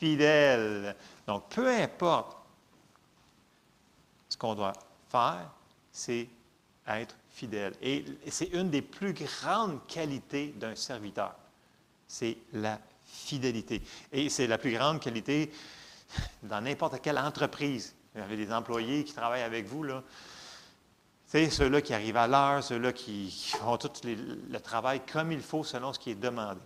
fidèle. 0.00 0.96
Donc, 1.26 1.48
peu 1.48 1.68
importe 1.68 2.36
ce 4.28 4.36
qu'on 4.36 4.54
doit 4.54 4.72
faire, 5.10 5.50
c'est 5.90 6.28
être 6.86 7.16
fidèle. 7.30 7.74
Et 7.80 8.04
c'est 8.28 8.46
une 8.52 8.70
des 8.70 8.82
plus 8.82 9.12
grandes 9.12 9.86
qualités 9.86 10.48
d'un 10.56 10.74
serviteur. 10.74 11.34
C'est 12.06 12.36
la 12.52 12.78
fidélité. 13.04 13.82
Et 14.12 14.28
c'est 14.28 14.46
la 14.46 14.58
plus 14.58 14.72
grande 14.72 15.00
qualité 15.00 15.52
dans 16.42 16.60
n'importe 16.60 17.00
quelle 17.00 17.18
entreprise. 17.18 17.94
Vous 18.14 18.20
avez 18.20 18.36
des 18.36 18.52
employés 18.52 19.04
qui 19.04 19.12
travaillent 19.12 19.42
avec 19.42 19.66
vous, 19.66 19.82
là. 19.82 20.02
C'est 21.26 21.50
ceux-là 21.50 21.80
qui 21.80 21.92
arrivent 21.92 22.16
à 22.16 22.28
l'heure, 22.28 22.62
ceux-là 22.62 22.92
qui, 22.92 23.28
font 23.58 23.76
tout 23.76 23.90
le 24.04 24.58
travail 24.58 25.00
comme 25.10 25.32
il 25.32 25.40
faut 25.40 25.64
selon 25.64 25.92
ce 25.92 25.98
qui 25.98 26.10
est 26.10 26.14
demandé. 26.14 26.60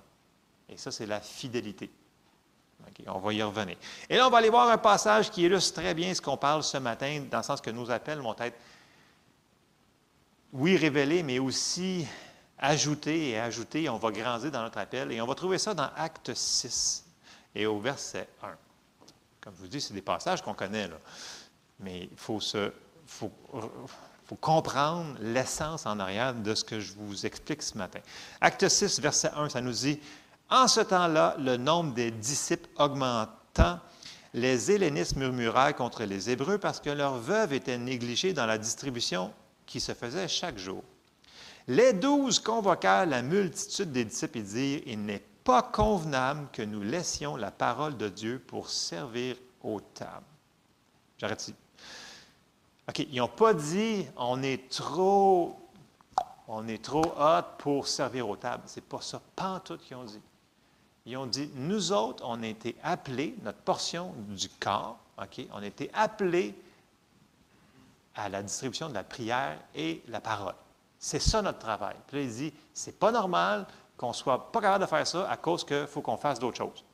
Et 0.69 0.77
ça, 0.77 0.91
c'est 0.91 1.07
la 1.07 1.21
fidélité. 1.21 1.91
On 3.07 3.19
va 3.19 3.33
y 3.33 3.43
revenir. 3.43 3.77
Et 4.09 4.17
là, 4.17 4.27
on 4.27 4.31
va 4.31 4.39
aller 4.39 4.51
voir 4.51 4.69
un 4.69 4.79
passage 4.79 5.31
qui 5.31 5.43
illustre 5.43 5.81
très 5.81 5.95
bien 5.95 6.15
ce 6.15 6.21
qu'on 6.21 6.37
parle 6.37 6.63
ce 6.63 6.79
matin, 6.79 7.23
dans 7.31 7.39
le 7.39 7.45
sens 7.45 7.61
que 7.61 7.71
nos 7.71 7.91
appels 7.91 8.19
vont 8.19 8.37
être 8.39 8.57
oui, 10.53 10.77
révéler, 10.77 11.23
mais 11.23 11.39
aussi 11.39 12.07
ajouter 12.59 13.31
et 13.31 13.39
ajouter. 13.39 13.89
On 13.89 13.99
va 13.99 14.11
grandir 14.11 14.51
dans 14.51 14.63
notre 14.63 14.79
appel. 14.79 15.13
Et 15.13 15.21
on 15.21 15.27
va 15.27 15.35
trouver 15.35 15.59
ça 15.59 15.75
dans 15.75 15.91
Acte 15.97 16.35
6 16.35 17.05
et 17.55 17.67
au 17.67 17.79
verset 17.79 18.29
1. 18.43 18.49
Comme 19.41 19.55
je 19.57 19.61
vous 19.61 19.69
dis, 19.69 19.81
c'est 19.81 19.95
des 19.95 20.03
passages 20.03 20.43
qu'on 20.43 20.55
connaît, 20.55 20.89
là. 20.89 20.97
mais 21.81 22.09
il 22.11 22.17
faut, 22.17 22.41
se, 22.41 22.73
faut 23.07 23.31
comprendre 24.41 25.17
l'essence 25.21 25.87
en 25.87 25.99
arrière 26.01 26.35
de 26.35 26.55
ce 26.55 26.65
que 26.65 26.81
je 26.81 26.93
vous 26.95 27.25
explique 27.25 27.63
ce 27.63 27.77
matin. 27.77 28.01
Acte 28.41 28.69
6, 28.69 29.01
verset 29.01 29.31
1, 29.35 29.51
ça 29.51 29.61
nous 29.61 29.73
dit 29.73 30.01
En 30.51 30.67
ce 30.67 30.81
temps-là, 30.81 31.37
le 31.39 31.57
nombre 31.57 31.93
des 31.93 32.11
disciples 32.11 32.69
augmentant, 32.79 33.81
les 34.35 34.71
Hellénistes 34.71 35.17
murmuraient 35.17 35.75
contre 35.75 36.05
les 36.05 36.31
Hébreux 36.31 36.59
parce 36.59 36.81
que 36.81 36.91
leurs 36.91 37.19
veuves 37.19 37.53
étaient 37.53 37.79
négligées 37.79 38.33
dans 38.33 38.47
la 38.47 38.59
distribution 38.59 39.33
qui 39.67 39.81
se 39.81 39.93
faisait 39.93 40.29
chaque 40.29 40.59
jour. 40.59 40.83
Les 41.67 41.93
douze 41.93 42.39
convoquèrent 42.39 43.07
la 43.07 43.21
multitude 43.21 43.93
des 43.93 44.05
disciples 44.05 44.39
et 44.39 44.43
dirent, 44.43 44.83
Il 44.87 45.05
n'est 45.05 45.25
pas 45.45 45.63
convenable 45.63 46.49
que 46.53 46.63
nous 46.63 46.83
laissions 46.83 47.37
la 47.37 47.51
parole 47.51 47.97
de 47.97 48.09
Dieu 48.09 48.43
pour 48.47 48.71
servir 48.71 49.37
aux 49.63 49.81
tables. 49.81 50.25
J'arrête 51.19 51.43
ici. 51.43 51.55
OK, 52.89 52.99
ils 53.11 53.19
n'ont 53.19 53.29
pas 53.29 53.53
dit 53.53 54.07
on 54.17 54.43
est 54.43 54.71
trop 54.71 55.59
on 56.49 56.65
pour 57.59 57.87
servir 57.87 58.29
aux 58.29 58.37
tables. 58.37 58.63
Ce 58.67 58.77
n'est 58.77 58.87
pas 58.87 59.03
ça, 59.03 59.21
pas 59.37 59.61
tout 59.61 59.77
qu'ils 59.77 59.97
ont 59.97 60.05
dit. 60.05 60.21
Ils 61.09 61.17
ont 61.17 61.25
dit, 61.25 61.51
nous 61.55 61.91
autres, 61.91 62.23
on 62.27 62.43
a 62.43 62.47
été 62.47 62.77
appelés, 62.83 63.35
notre 63.43 63.61
portion 63.61 64.13
du 64.29 64.51
corps, 64.51 64.99
OK, 65.17 65.41
on 65.55 65.63
a 65.63 65.67
été 65.67 65.91
appelés 65.95 66.55
à 68.15 68.29
la 68.29 68.43
distribution 68.43 68.91
de 68.91 68.95
la 68.95 69.05
prière 69.05 69.59
et 69.75 70.03
la 70.09 70.21
parole. 70.21 70.55
C'est 70.99 71.19
ça 71.19 71.41
notre 71.41 71.61
travail. 71.61 71.95
Puis 72.07 72.19
là, 72.19 72.23
il 72.25 72.31
dit, 72.31 72.53
c'est 72.75 72.99
pas 72.99 73.11
normal 73.11 73.67
qu'on 73.97 74.13
soit 74.13 74.53
pas 74.53 74.61
capable 74.61 74.85
de 74.85 74.89
faire 74.91 75.07
ça 75.07 75.31
à 75.31 75.39
cause 75.39 75.65
qu'il 75.65 75.87
faut 75.87 76.03
qu'on 76.03 76.19
fasse 76.19 76.39
d'autres 76.39 76.59
choses. 76.59 76.85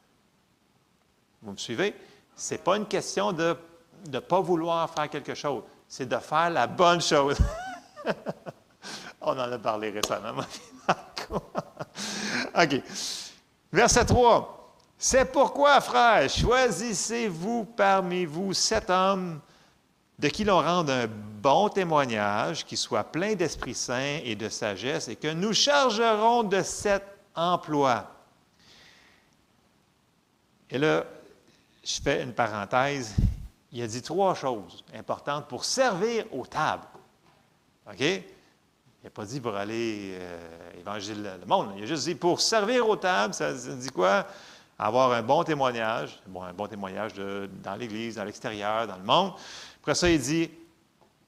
Vous 1.42 1.50
me 1.50 1.56
suivez? 1.56 1.96
Ce 2.36 2.54
n'est 2.54 2.58
pas 2.58 2.76
une 2.76 2.86
question 2.86 3.32
de 3.32 3.56
ne 4.12 4.18
pas 4.20 4.40
vouloir 4.40 4.88
faire 4.90 5.10
quelque 5.10 5.34
chose, 5.34 5.64
c'est 5.88 6.08
de 6.08 6.18
faire 6.18 6.50
la 6.50 6.68
bonne 6.68 7.00
chose. 7.00 7.38
On 9.20 9.32
en 9.32 9.50
a 9.50 9.58
parlé 9.58 9.90
récemment. 9.90 10.44
OK. 12.54 12.82
Verset 13.74 14.04
3. 14.04 14.72
C'est 14.96 15.24
pourquoi, 15.32 15.80
frères, 15.80 16.30
choisissez-vous 16.30 17.64
parmi 17.64 18.24
vous 18.24 18.54
sept 18.54 18.88
hommes 18.88 19.40
de 20.16 20.28
qui 20.28 20.44
l'on 20.44 20.60
rende 20.60 20.90
un 20.90 21.08
bon 21.08 21.68
témoignage, 21.68 22.64
qui 22.64 22.76
soit 22.76 23.02
plein 23.02 23.34
d'Esprit 23.34 23.74
Saint 23.74 24.20
et 24.22 24.36
de 24.36 24.48
sagesse, 24.48 25.08
et 25.08 25.16
que 25.16 25.26
nous 25.26 25.52
chargerons 25.52 26.44
de 26.44 26.62
cet 26.62 27.02
emploi. 27.34 28.08
Et 30.70 30.78
là, 30.78 31.02
je 31.82 32.00
fais 32.00 32.22
une 32.22 32.32
parenthèse. 32.32 33.12
Il 33.72 33.82
a 33.82 33.88
dit 33.88 34.02
trois 34.02 34.36
choses 34.36 34.84
importantes 34.94 35.48
pour 35.48 35.64
servir 35.64 36.26
aux 36.32 36.46
tables. 36.46 36.86
OK? 37.90 38.04
Il 39.04 39.08
n'a 39.08 39.10
pas 39.10 39.26
dit 39.26 39.38
pour 39.38 39.54
aller 39.54 40.16
euh, 40.18 41.36
le 41.38 41.46
monde. 41.46 41.74
Il 41.76 41.82
a 41.82 41.86
juste 41.86 42.06
dit 42.06 42.14
pour 42.14 42.40
servir 42.40 42.88
aux 42.88 42.96
tables, 42.96 43.34
ça, 43.34 43.52
dit 43.52 43.90
quoi? 43.90 44.26
Avoir 44.78 45.12
un 45.12 45.22
bon 45.22 45.44
témoignage, 45.44 46.18
bon, 46.26 46.42
un 46.42 46.54
bon 46.54 46.66
témoignage 46.66 47.12
dans 47.14 47.74
l'Église, 47.76 48.14
dans 48.14 48.24
l'extérieur, 48.24 48.86
dans 48.86 48.96
le 48.96 49.04
monde. 49.04 49.34
Après 49.82 49.94
ça, 49.94 50.08
il 50.08 50.18
dit 50.18 50.50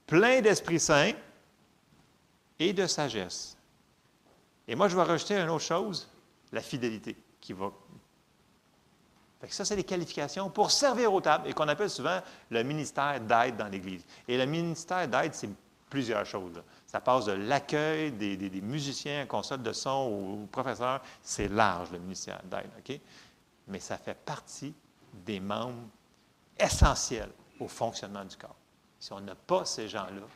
plein 0.07 0.41
d'Esprit 0.41 0.81
Saint 0.81 1.13
et 2.59 2.73
de 2.73 2.87
sagesse. 2.87 3.59
Et 4.67 4.75
moi, 4.75 4.89
je 4.89 4.97
vais 4.97 5.03
rajouter 5.03 5.37
une 5.39 5.51
autre 5.51 5.63
chose, 5.63 6.09
la 6.53 6.63
fidélité, 6.63 7.15
ça, 9.51 9.67
c'est 9.67 9.77
les 9.77 9.85
qualifications 9.85 10.49
pour 10.49 10.71
servir 10.71 11.13
aux 11.13 11.21
tables 11.21 11.47
et 11.47 11.53
qu'on 11.53 11.69
appelle 11.69 11.91
souvent 11.91 12.21
le 12.51 12.63
ministère 12.63 13.21
d'aide 13.21 13.59
dans 13.59 13.69
l'Église. 13.69 14.03
Et 14.27 14.39
le 14.39 14.47
ministère 14.47 15.07
d'aide, 15.07 15.35
c'est 15.35 15.51
plusieurs 15.97 16.27
choses. 16.27 16.63
Ça 16.87 17.01
passe 17.01 17.25
de 17.25 17.33
l'accueil 17.33 18.13
des, 18.13 18.61
musiciens, 18.61 19.25
console 19.25 19.63
de 19.63 19.73
son 19.73 20.11
ou 20.11 20.47
professeurs. 20.53 21.01
C'est 21.23 21.49
large, 21.49 21.91
le 21.91 21.99
ministère 21.99 22.39
d'aide, 22.45 22.69
OK? 22.79 23.01
Mais 23.69 23.81
ça 23.81 23.97
fait 23.97 24.13
partie 24.15 24.75
des 25.25 25.41
membres 25.41 25.89
essentiels 26.61 27.31
au 27.59 27.67
fonctionnement 27.67 28.27
du 28.27 28.37
corps. 28.37 28.55
Si 29.01 29.11
on 29.15 29.21
n'a 29.21 29.35
pas 29.35 29.65
ces 29.65 29.89
gens-là, 29.89 30.27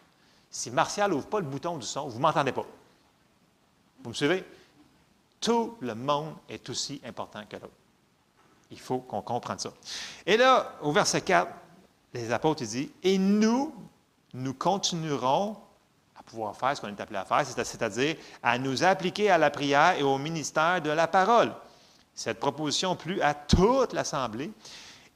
si 0.48 0.70
Martial 0.70 1.10
n'ouvre 1.10 1.26
pas 1.26 1.40
le 1.40 1.46
bouton 1.46 1.76
du 1.76 1.86
son, 1.86 2.08
vous 2.08 2.16
ne 2.16 2.22
m'entendez 2.22 2.52
pas. 2.52 2.64
Vous 4.02 4.08
me 4.08 4.14
suivez? 4.14 4.42
Tout 5.42 5.76
le 5.80 5.94
monde 5.94 6.36
est 6.48 6.70
aussi 6.70 7.02
important 7.04 7.44
que 7.46 7.56
l'autre. 7.56 7.68
Il 8.70 8.80
faut 8.80 9.00
qu'on 9.00 9.20
comprenne 9.20 9.58
ça. 9.58 9.74
Et 10.24 10.38
là, 10.38 10.78
au 10.80 10.90
verset 10.90 11.20
4, 11.20 11.52
les 12.14 12.32
apôtres 12.32 12.62
disent 12.64 12.88
Et 13.02 13.18
nous, 13.18 13.74
nous 14.34 14.54
continuerons 14.54 15.56
à 16.18 16.22
pouvoir 16.22 16.56
faire 16.56 16.76
ce 16.76 16.80
qu'on 16.80 16.88
est 16.88 17.00
appelé 17.00 17.18
à 17.18 17.24
faire, 17.24 17.44
c'est-à-dire 17.46 18.16
à 18.42 18.58
nous 18.58 18.84
appliquer 18.84 19.30
à 19.30 19.38
la 19.38 19.50
prière 19.50 19.96
et 19.98 20.02
au 20.02 20.18
ministère 20.18 20.80
de 20.82 20.90
la 20.90 21.06
parole. 21.06 21.52
Cette 22.14 22.38
proposition 22.38 22.96
plut 22.96 23.20
à 23.22 23.34
toute 23.34 23.92
l'Assemblée. 23.92 24.50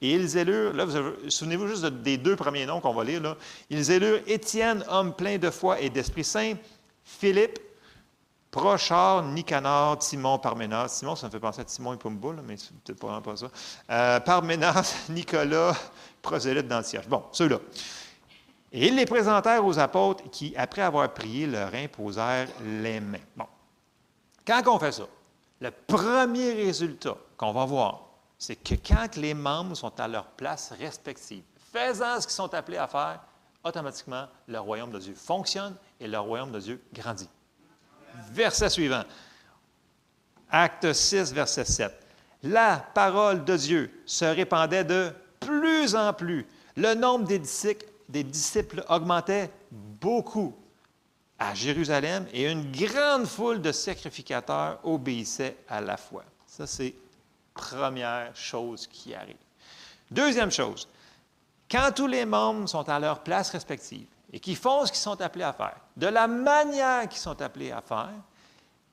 Et 0.01 0.13
ils 0.13 0.37
élurent, 0.37 0.73
là, 0.73 0.85
souvenez-vous 1.29 1.67
juste 1.67 1.85
des 1.85 2.17
deux 2.17 2.35
premiers 2.35 2.65
noms 2.65 2.81
qu'on 2.81 2.93
va 2.93 3.03
lire, 3.03 3.21
là. 3.21 3.37
Ils 3.69 3.91
élurent 3.91 4.21
Étienne, 4.27 4.83
homme 4.89 5.13
plein 5.13 5.37
de 5.37 5.49
foi 5.49 5.79
et 5.79 5.89
d'Esprit 5.89 6.23
Saint, 6.23 6.53
Philippe, 7.03 7.59
Prochard, 8.51 9.23
Nicanor, 9.23 9.99
Timon, 9.99 10.39
Parménas. 10.39 10.87
Simon, 10.87 11.15
ça 11.15 11.27
me 11.27 11.31
fait 11.31 11.39
penser 11.39 11.61
à 11.61 11.65
Timon 11.65 11.93
et 11.93 11.97
Pumba, 11.97 12.29
mais 12.45 12.55
c'est 12.57 12.71
peut-être 12.71 12.99
pas, 12.99 13.19
pas 13.21 13.35
ça. 13.35 13.47
Euh, 13.89 14.19
Parménas, 14.19 15.05
Nicolas, 15.09 15.75
prosélyte 16.21 16.67
d'Antioche. 16.67 17.07
Bon, 17.07 17.23
ceux-là. 17.31 17.59
Et 18.77 18.89
ils 18.89 18.95
les 18.95 19.05
présentèrent 19.05 19.65
aux 19.65 19.79
apôtres 19.79 20.29
qui, 20.29 20.53
après 20.57 20.81
avoir 20.81 21.13
prié, 21.13 21.47
leur 21.47 21.73
imposèrent 21.73 22.49
les 22.61 22.99
mains. 22.99 23.17
Bon. 23.33 23.45
Quand 24.45 24.61
on 24.67 24.77
fait 24.77 24.91
ça, 24.91 25.07
le 25.61 25.71
premier 25.71 26.51
résultat 26.51 27.15
qu'on 27.37 27.53
va 27.53 27.63
voir, 27.63 28.01
c'est 28.37 28.57
que 28.57 28.75
quand 28.75 29.15
les 29.15 29.33
membres 29.33 29.77
sont 29.77 29.97
à 29.97 30.09
leur 30.09 30.25
place 30.25 30.73
respective, 30.77 31.43
faisant 31.73 32.19
ce 32.19 32.27
qu'ils 32.27 32.35
sont 32.35 32.53
appelés 32.53 32.75
à 32.75 32.87
faire, 32.87 33.21
automatiquement, 33.63 34.25
le 34.45 34.59
royaume 34.59 34.91
de 34.91 34.99
Dieu 34.99 35.13
fonctionne 35.15 35.77
et 35.97 36.09
le 36.09 36.19
royaume 36.19 36.51
de 36.51 36.59
Dieu 36.59 36.83
grandit. 36.93 37.29
Verset 38.29 38.69
suivant. 38.69 39.03
Acte 40.51 40.91
6, 40.91 41.31
verset 41.31 41.63
7. 41.63 41.93
La 42.43 42.85
parole 42.93 43.45
de 43.45 43.55
Dieu 43.55 44.03
se 44.05 44.25
répandait 44.25 44.83
de 44.83 45.13
plus 45.39 45.95
en 45.95 46.11
plus. 46.11 46.45
Le 46.75 46.93
nombre 46.93 47.25
des 47.25 47.39
disciples, 47.39 47.85
des 48.09 48.23
disciples 48.23 48.83
augmentait 48.89 49.51
beaucoup 49.71 50.55
à 51.39 51.53
Jérusalem 51.53 52.27
et 52.31 52.49
une 52.49 52.71
grande 52.71 53.25
foule 53.25 53.61
de 53.61 53.71
sacrificateurs 53.71 54.79
obéissait 54.83 55.57
à 55.67 55.81
la 55.81 55.97
foi. 55.97 56.23
Ça, 56.45 56.65
c'est 56.65 56.93
première 57.53 58.35
chose 58.35 58.87
qui 58.87 59.13
arrive. 59.13 59.35
Deuxième 60.09 60.51
chose, 60.51 60.87
quand 61.69 61.91
tous 61.95 62.07
les 62.07 62.25
membres 62.25 62.69
sont 62.69 62.87
à 62.87 62.99
leur 62.99 63.21
place 63.21 63.49
respective 63.49 64.07
et 64.31 64.39
qui 64.39 64.55
font 64.55 64.85
ce 64.85 64.91
qu'ils 64.91 65.01
sont 65.01 65.19
appelés 65.19 65.43
à 65.43 65.53
faire, 65.53 65.77
de 65.97 66.07
la 66.07 66.27
manière 66.27 67.09
qu'ils 67.09 67.19
sont 67.19 67.41
appelés 67.41 67.71
à 67.71 67.81
faire, 67.81 68.13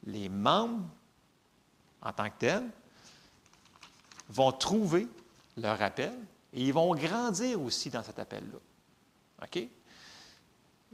les 0.04 0.28
membres, 0.28 0.84
en 2.00 2.12
tant 2.12 2.28
que 2.30 2.38
tels, 2.38 2.70
vont 4.28 4.52
trouver 4.52 5.06
leur 5.56 5.80
appel 5.82 6.14
et 6.52 6.62
ils 6.62 6.72
vont 6.72 6.94
grandir 6.94 7.60
aussi 7.60 7.90
dans 7.90 8.02
cet 8.02 8.18
appel-là. 8.18 8.58
OK? 9.42 9.68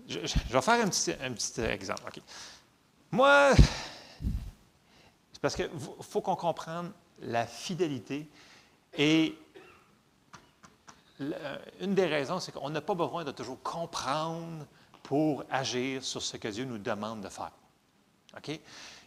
Je, 0.06 0.18
vais 0.18 0.62
faire 0.62 0.84
un 0.84 0.88
petit, 0.88 1.60
exemple. 1.60 2.20
Moi, 3.10 3.52
c'est 5.32 5.40
parce 5.40 5.56
qu'il 5.56 5.70
faut 6.00 6.20
qu'on 6.20 6.36
comprenne 6.36 6.92
la 7.20 7.46
fidélité 7.46 8.28
et 8.96 9.36
une 11.80 11.94
des 11.94 12.06
raisons, 12.06 12.38
c'est 12.38 12.52
qu'on 12.52 12.70
n'a 12.70 12.80
pas 12.80 12.94
besoin 12.94 13.24
de 13.24 13.32
toujours 13.32 13.60
comprendre 13.62 14.66
pour 15.02 15.44
agir 15.50 16.04
sur 16.04 16.22
ce 16.22 16.36
que 16.36 16.48
Dieu 16.48 16.64
nous 16.64 16.78
demande 16.78 17.22
de 17.22 17.28
faire. 17.28 17.50
OK? 18.36 18.60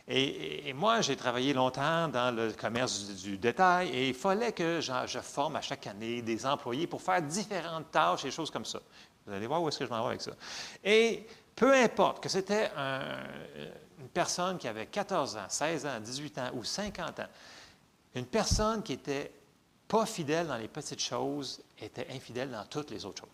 Et, 0.08 0.74
moi, 0.74 1.02
j'ai 1.02 1.16
travaillé 1.16 1.54
longtemps 1.54 2.08
dans 2.08 2.36
le 2.36 2.52
commerce 2.52 3.08
du, 3.22 3.38
détail 3.38 3.90
et 3.90 4.10
il 4.10 4.14
fallait 4.14 4.52
que 4.52 4.82
je, 4.82 5.20
forme 5.20 5.56
à 5.56 5.62
chaque 5.62 5.88
année 5.88 6.22
des 6.22 6.46
employés 6.46 6.88
pour 6.88 7.02
faire 7.02 7.22
différentes 7.22 7.92
tâches 7.92 8.26
et 8.26 8.32
choses 8.32 8.52
comme 8.52 8.66
ça. 8.66 8.82
Vous 9.26 9.34
allez 9.34 9.48
voir 9.48 9.62
où 9.62 9.70
est-ce 9.70 9.80
que 9.80 9.86
je 9.86 9.90
m'en 9.90 10.02
vais 10.02 10.10
avec 10.10 10.22
ça. 10.22 10.32
Et 10.84 11.28
peu 11.56 11.74
importe 11.74 12.24
que 12.24 12.30
c'était 12.30 12.72
une 14.00 14.10
personne 14.14 14.58
qui 14.58 14.68
avait 14.68 14.88
14 14.88 15.38
ans, 15.38 15.46
16 15.48 15.86
ans, 15.86 16.00
18 16.00 16.38
ans 16.40 16.50
ou 16.54 16.64
50 16.64 17.20
ans, 17.20 17.28
une 18.16 18.26
personne 18.26 18.82
qui 18.84 18.94
était 18.94 19.32
pas 19.88 20.06
fidèle 20.06 20.48
dans 20.48 20.58
les 20.58 20.68
petites 20.68 21.02
choses 21.02 21.62
était 21.80 22.08
infidèle 22.12 22.50
dans 22.52 22.66
toutes 22.66 22.92
les 22.92 23.06
autres 23.06 23.22
choses. 23.22 23.30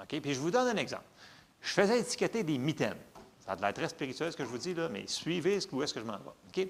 OK? 0.00 0.20
Puis 0.20 0.34
je 0.34 0.40
vous 0.40 0.50
donne 0.50 0.68
un 0.68 0.76
exemple. 0.76 1.04
Je 1.60 1.70
faisais 1.70 2.00
étiqueter 2.00 2.42
des 2.42 2.58
mitaines. 2.58 2.98
Ça 3.44 3.52
a 3.52 3.56
l'air 3.56 3.74
très 3.74 3.88
spirituel 3.88 4.30
ce 4.30 4.36
que 4.36 4.44
je 4.44 4.48
vous 4.48 4.58
dis 4.58 4.74
là, 4.74 4.88
mais 4.88 5.06
suivez 5.06 5.58
où 5.72 5.82
est-ce 5.82 5.94
que 5.94 6.00
je 6.00 6.04
m'en 6.04 6.18
vais. 6.18 6.64
OK? 6.64 6.68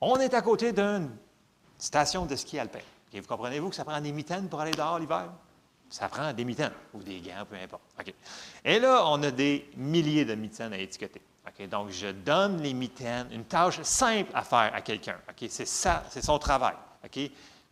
On 0.00 0.16
est 0.16 0.34
à 0.34 0.42
côté 0.42 0.72
d'une 0.72 1.16
station 1.78 2.26
de 2.26 2.34
ski 2.34 2.58
alpin. 2.58 2.80
Vous 3.12 3.22
comprenez-vous 3.22 3.68
que 3.68 3.76
ça 3.76 3.84
prend 3.84 4.00
des 4.00 4.12
mitaines 4.12 4.48
pour 4.48 4.60
aller 4.60 4.72
dehors 4.72 4.98
l'hiver? 4.98 5.28
Ça 5.92 6.08
prend 6.08 6.32
des 6.32 6.46
mitaines 6.46 6.72
ou 6.94 7.02
des 7.02 7.20
gants, 7.20 7.44
peu 7.48 7.54
importe. 7.56 7.82
Et 8.64 8.80
là, 8.80 9.04
on 9.08 9.22
a 9.22 9.30
des 9.30 9.68
milliers 9.76 10.24
de 10.24 10.34
mitaines 10.34 10.72
à 10.72 10.78
étiqueter. 10.78 11.20
Donc, 11.70 11.90
je 11.90 12.08
donne 12.08 12.62
les 12.62 12.72
mitaines, 12.72 13.28
une 13.30 13.44
tâche 13.44 13.82
simple 13.82 14.30
à 14.32 14.42
faire 14.42 14.74
à 14.74 14.80
quelqu'un. 14.80 15.18
C'est 15.50 15.66
ça, 15.66 16.02
c'est 16.08 16.24
son 16.24 16.38
travail. 16.38 16.72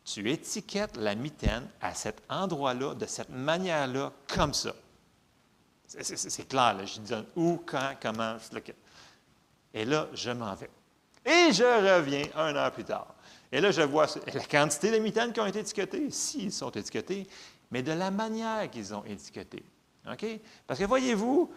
Tu 0.04 0.30
étiquettes 0.30 0.98
la 0.98 1.14
mitaine 1.14 1.66
à 1.80 1.94
cet 1.94 2.22
endroit-là, 2.28 2.94
de 2.94 3.06
cette 3.06 3.30
manière-là, 3.30 4.12
comme 4.28 4.52
ça. 4.52 4.74
C'est 5.86 6.46
clair, 6.46 6.74
là. 6.74 6.84
je 6.84 7.00
donne 7.00 7.26
où, 7.36 7.62
quand, 7.64 7.94
comment. 8.02 8.36
Et 9.72 9.86
là, 9.86 10.08
je 10.12 10.30
m'en 10.30 10.54
vais. 10.54 10.70
Et 11.24 11.54
je 11.54 11.64
reviens 11.64 12.24
un 12.36 12.54
heure 12.54 12.70
plus 12.70 12.84
tard. 12.84 13.14
Et 13.50 13.62
là, 13.62 13.70
je 13.70 13.80
vois 13.80 14.06
la 14.26 14.44
quantité 14.44 14.90
de 14.92 14.98
mitaines 14.98 15.32
qui 15.32 15.40
ont 15.40 15.46
été 15.46 15.60
étiquetées, 15.60 16.10
s'ils 16.10 16.52
sont 16.52 16.70
étiquetés, 16.70 17.26
mais 17.70 17.82
de 17.82 17.92
la 17.92 18.10
manière 18.10 18.70
qu'ils 18.70 18.94
ont 18.94 19.04
étiqueté. 19.04 19.62
OK? 20.10 20.26
Parce 20.66 20.78
que 20.80 20.84
voyez-vous, 20.84 21.50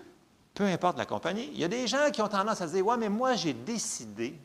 peu 0.54 0.66
importe 0.66 0.98
la 0.98 1.06
compagnie, 1.06 1.50
il 1.54 1.60
y 1.60 1.64
a 1.64 1.68
des 1.68 1.88
gens 1.88 2.12
qui 2.12 2.22
ont 2.22 2.28
tendance 2.28 2.62
à 2.62 2.68
dire 2.68 2.86
Ouais, 2.86 2.98
mais 2.98 3.10
moi, 3.10 3.36
j'ai 3.36 3.54
décidé, 3.54 4.40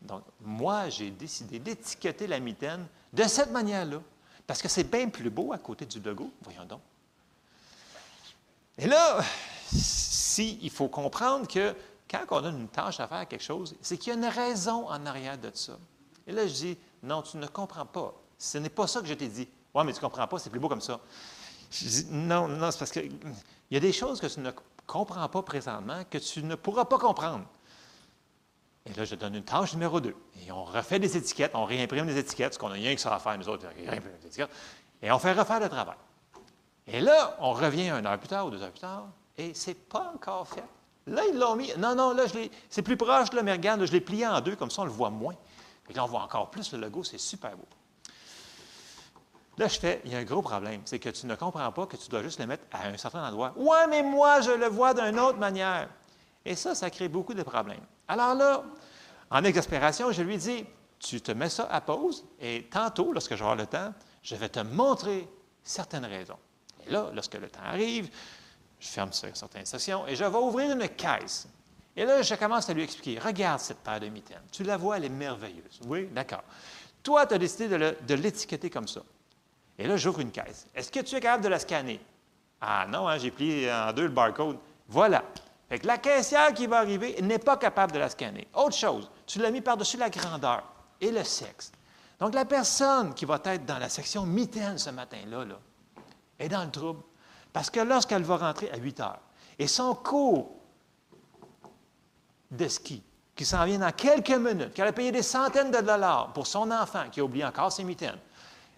donc 0.00 0.22
moi, 0.40 0.88
j'ai 0.88 1.10
décidé 1.10 1.58
d'étiqueter 1.58 2.26
la 2.26 2.38
mitaine 2.38 2.86
de 3.12 3.22
cette 3.24 3.50
manière-là, 3.50 4.00
parce 4.46 4.62
que 4.62 4.68
c'est 4.68 4.84
bien 4.84 5.08
plus 5.08 5.30
beau 5.30 5.52
à 5.52 5.58
côté 5.58 5.86
du 5.86 6.00
logo. 6.00 6.30
Voyons 6.42 6.64
donc. 6.64 6.80
Et 8.76 8.86
là, 8.86 9.20
si, 9.72 10.58
il 10.62 10.70
faut 10.70 10.88
comprendre 10.88 11.48
que 11.48 11.74
quand 12.08 12.24
on 12.30 12.44
a 12.44 12.48
une 12.48 12.68
tâche 12.68 13.00
à 13.00 13.08
faire 13.08 13.26
quelque 13.26 13.42
chose, 13.42 13.74
c'est 13.82 13.98
qu'il 13.98 14.12
y 14.12 14.16
a 14.16 14.18
une 14.18 14.32
raison 14.32 14.88
en 14.88 15.04
arrière 15.04 15.36
de 15.36 15.50
ça. 15.52 15.76
Et 16.26 16.32
là, 16.32 16.46
je 16.46 16.52
dis, 16.52 16.78
non, 17.02 17.22
tu 17.22 17.36
ne 17.38 17.46
comprends 17.46 17.86
pas. 17.86 18.14
Ce 18.38 18.56
n'est 18.58 18.68
pas 18.68 18.86
ça 18.86 19.00
que 19.00 19.06
je 19.06 19.14
t'ai 19.14 19.28
dit. 19.28 19.48
Oui, 19.74 19.84
mais 19.84 19.92
tu 19.92 19.98
ne 19.98 20.02
comprends 20.02 20.26
pas, 20.26 20.38
c'est 20.38 20.50
plus 20.50 20.60
beau 20.60 20.68
comme 20.68 20.80
ça. 20.80 21.00
Je 21.70 21.84
dis, 21.84 22.06
non, 22.10 22.48
non, 22.48 22.70
c'est 22.70 22.78
parce 22.78 22.90
qu'il 22.90 23.12
y 23.70 23.76
a 23.76 23.80
des 23.80 23.92
choses 23.92 24.20
que 24.20 24.26
tu 24.26 24.40
ne 24.40 24.50
comprends 24.86 25.28
pas 25.28 25.42
présentement 25.42 26.02
que 26.08 26.18
tu 26.18 26.42
ne 26.42 26.54
pourras 26.54 26.86
pas 26.86 26.98
comprendre. 26.98 27.44
Et 28.86 28.94
là, 28.94 29.04
je 29.04 29.14
donne 29.14 29.34
une 29.34 29.44
tâche 29.44 29.74
numéro 29.74 30.00
2. 30.00 30.14
Et 30.46 30.50
on 30.50 30.64
refait 30.64 30.98
des 30.98 31.16
étiquettes, 31.16 31.52
on 31.54 31.66
réimprime 31.66 32.06
des 32.06 32.16
étiquettes, 32.16 32.54
ce 32.54 32.58
qu'on 32.58 32.70
n'a 32.70 32.74
rien 32.74 32.94
que 32.94 33.00
ça 33.00 33.14
à 33.14 33.18
faire, 33.18 33.36
nous 33.36 33.48
autres, 33.48 33.66
on 33.66 34.26
étiquettes, 34.26 34.50
et 35.02 35.12
on 35.12 35.18
fait 35.18 35.32
refaire 35.32 35.60
le 35.60 35.68
travail. 35.68 35.96
Et 36.86 37.00
là, 37.00 37.36
on 37.40 37.52
revient 37.52 37.90
une 37.90 38.06
heure 38.06 38.18
plus 38.18 38.28
tard 38.28 38.46
ou 38.46 38.50
deux 38.50 38.62
heures 38.62 38.70
plus 38.70 38.80
tard, 38.80 39.08
et 39.36 39.52
c'est 39.52 39.74
pas 39.74 40.10
encore 40.14 40.48
fait. 40.48 40.64
Là, 41.06 41.22
ils 41.30 41.38
l'ont 41.38 41.54
mis. 41.54 41.70
Non, 41.76 41.94
non, 41.94 42.14
là, 42.14 42.24
c'est 42.70 42.82
plus 42.82 42.96
proche, 42.96 43.32
là, 43.32 43.42
mais 43.42 43.52
regarde, 43.52 43.84
je 43.84 43.92
l'ai 43.92 44.00
plié 44.00 44.26
en 44.26 44.40
deux, 44.40 44.56
comme 44.56 44.70
ça, 44.70 44.82
on 44.82 44.86
le 44.86 44.90
voit 44.90 45.10
moins. 45.10 45.34
Et 45.90 45.92
là, 45.92 46.04
on 46.04 46.06
voit 46.06 46.22
encore 46.22 46.50
plus 46.50 46.72
le 46.72 46.78
logo, 46.78 47.04
c'est 47.04 47.18
super 47.18 47.56
beau. 47.56 47.66
Là, 49.58 49.66
je 49.66 49.78
fais, 49.80 50.00
il 50.04 50.12
y 50.12 50.14
a 50.14 50.18
un 50.18 50.24
gros 50.24 50.40
problème, 50.40 50.82
c'est 50.84 51.00
que 51.00 51.08
tu 51.08 51.26
ne 51.26 51.34
comprends 51.34 51.72
pas 51.72 51.86
que 51.86 51.96
tu 51.96 52.08
dois 52.08 52.22
juste 52.22 52.38
le 52.38 52.46
mettre 52.46 52.64
à 52.70 52.86
un 52.86 52.96
certain 52.96 53.26
endroit. 53.26 53.52
Ouais, 53.56 53.88
mais 53.90 54.04
moi, 54.04 54.40
je 54.40 54.52
le 54.52 54.66
vois 54.66 54.94
d'une 54.94 55.18
autre 55.18 55.38
manière. 55.38 55.88
Et 56.44 56.54
ça, 56.54 56.76
ça 56.76 56.88
crée 56.90 57.08
beaucoup 57.08 57.34
de 57.34 57.42
problèmes. 57.42 57.84
Alors 58.06 58.36
là, 58.36 58.62
en 59.30 59.42
exaspération, 59.42 60.12
je 60.12 60.22
lui 60.22 60.38
dis, 60.38 60.64
tu 61.00 61.20
te 61.20 61.32
mets 61.32 61.48
ça 61.48 61.68
à 61.70 61.80
pause 61.80 62.24
et 62.40 62.68
tantôt, 62.70 63.12
lorsque 63.12 63.34
j'aurai 63.34 63.56
le 63.56 63.66
temps, 63.66 63.92
je 64.22 64.36
vais 64.36 64.48
te 64.48 64.60
montrer 64.60 65.28
certaines 65.64 66.06
raisons. 66.06 66.38
Et 66.86 66.90
là, 66.90 67.10
lorsque 67.12 67.34
le 67.34 67.48
temps 67.48 67.60
arrive, 67.64 68.08
je 68.78 68.88
ferme 68.88 69.12
certaines 69.12 69.66
sessions 69.66 70.06
et 70.06 70.14
je 70.14 70.24
vais 70.24 70.38
ouvrir 70.38 70.70
une 70.70 70.88
caisse. 70.88 71.48
Et 71.96 72.04
là, 72.04 72.22
je 72.22 72.34
commence 72.36 72.70
à 72.70 72.74
lui 72.74 72.84
expliquer, 72.84 73.18
regarde 73.18 73.58
cette 73.58 73.78
paire 73.78 73.98
de 73.98 74.06
mitaines. 74.06 74.42
Tu 74.52 74.62
la 74.62 74.76
vois, 74.76 74.98
elle 74.98 75.06
est 75.06 75.08
merveilleuse. 75.08 75.80
Oui, 75.84 76.06
d'accord. 76.12 76.44
Toi, 77.02 77.26
tu 77.26 77.34
as 77.34 77.38
décidé 77.38 77.68
de 77.68 78.14
l'étiqueter 78.14 78.70
comme 78.70 78.86
ça. 78.86 79.00
Et 79.78 79.86
là, 79.86 79.96
j'ouvre 79.96 80.20
une 80.20 80.30
caisse. 80.30 80.66
Est-ce 80.74 80.90
que 80.90 81.00
tu 81.00 81.14
es 81.14 81.20
capable 81.20 81.44
de 81.44 81.48
la 81.48 81.58
scanner? 81.58 82.00
Ah 82.60 82.86
non, 82.88 83.06
hein, 83.06 83.16
j'ai 83.18 83.30
plié 83.30 83.72
en 83.72 83.92
deux 83.92 84.04
le 84.04 84.08
barcode. 84.08 84.58
Voilà. 84.88 85.22
Fait 85.68 85.78
que 85.78 85.86
la 85.86 85.98
caissière 85.98 86.52
qui 86.52 86.66
va 86.66 86.78
arriver 86.78 87.20
n'est 87.22 87.38
pas 87.38 87.56
capable 87.56 87.92
de 87.92 87.98
la 87.98 88.08
scanner. 88.08 88.48
Autre 88.54 88.74
chose, 88.74 89.10
tu 89.26 89.38
l'as 89.38 89.50
mis 89.50 89.60
par-dessus 89.60 89.96
la 89.96 90.10
grandeur 90.10 90.64
et 91.00 91.10
le 91.10 91.22
sexe. 91.22 91.70
Donc, 92.18 92.34
la 92.34 92.44
personne 92.44 93.14
qui 93.14 93.24
va 93.24 93.40
être 93.44 93.64
dans 93.64 93.78
la 93.78 93.88
section 93.88 94.26
mitaine 94.26 94.78
ce 94.78 94.90
matin-là 94.90 95.44
là, 95.44 95.58
est 96.38 96.48
dans 96.48 96.64
le 96.64 96.70
trouble. 96.70 97.02
Parce 97.52 97.70
que 97.70 97.80
lorsqu'elle 97.80 98.22
va 98.22 98.36
rentrer 98.36 98.70
à 98.70 98.76
8 98.76 99.00
heures, 99.00 99.20
et 99.58 99.68
son 99.68 99.94
cours 99.94 100.56
de 102.50 102.66
ski, 102.66 103.02
qui 103.36 103.44
s'en 103.44 103.64
vient 103.64 103.78
dans 103.78 103.92
quelques 103.92 104.30
minutes, 104.30 104.74
qu'elle 104.74 104.88
a 104.88 104.92
payé 104.92 105.12
des 105.12 105.22
centaines 105.22 105.70
de 105.70 105.80
dollars 105.80 106.32
pour 106.32 106.46
son 106.46 106.70
enfant 106.72 107.04
qui 107.10 107.20
a 107.20 107.24
oublié 107.24 107.44
encore 107.44 107.70
ses 107.70 107.84
mitaines, 107.84 108.18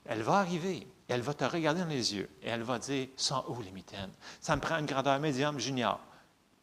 elle 0.07 0.23
va 0.23 0.35
arriver, 0.35 0.87
elle 1.11 1.23
va 1.23 1.35
te 1.35 1.45
regarder 1.45 1.81
dans 1.81 1.87
les 1.87 2.15
yeux 2.15 2.29
et 2.43 2.49
elle 2.49 2.63
va 2.63 2.79
dire 2.79 3.09
Sont 3.17 3.45
où 3.49 3.61
les 3.63 3.73
mitaines 3.73 4.11
Ça 4.41 4.55
me 4.57 4.61
prend 4.61 4.79
une 4.79 4.87
grandeur 4.87 5.19
médium 5.19 5.59
junior. 5.59 6.01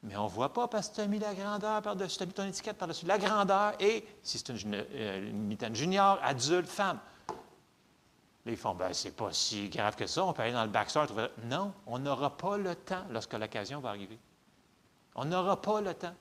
Mais 0.04 0.16
on 0.16 0.26
ne 0.26 0.30
voit 0.30 0.54
pas 0.54 0.68
parce 0.68 0.90
que 0.90 0.96
tu 0.96 1.02
as 1.02 1.08
mis 1.08 1.20
la 1.20 1.34
grandeur 1.34 1.82
par-dessus, 1.82 2.18
tu 2.18 2.24
as 2.24 2.26
mis 2.28 2.34
ton 2.34 2.46
étiquette 2.46 2.78
par-dessus 2.78 3.06
la 3.06 3.18
grandeur 3.18 3.74
et, 3.80 4.06
si 4.22 4.38
c'est 4.38 4.50
une, 4.50 4.76
euh, 4.76 5.32
mitaine 5.34 5.76
junior, 5.76 6.20
adulte, 6.24 6.68
femme. 6.68 7.00
Là, 8.46 8.52
ils 8.52 8.58
font 8.58 8.74
ben, 8.74 8.94
c'est 8.94 9.16
pas 9.16 9.34
si 9.34 9.68
grave 9.70 9.96
que 9.96 10.08
ça, 10.08 10.24
on 10.24 10.34
peut 10.34 10.44
aller 10.44 10.54
dans 10.54 10.64
le 10.64 10.70
backstore. 10.70 11.08
Non, 11.44 11.74
on 11.86 12.00
n'aura 12.00 12.38
pas 12.38 12.58
le 12.58 12.76
temps 12.76 13.04
lorsque 13.10 13.34
l'occasion 13.34 13.82
va 13.82 13.90
arriver. 13.90 14.18
On 15.16 15.26
n'aura 15.26 15.62
pas 15.62 15.82
le 15.82 15.94
temps. 15.94 16.14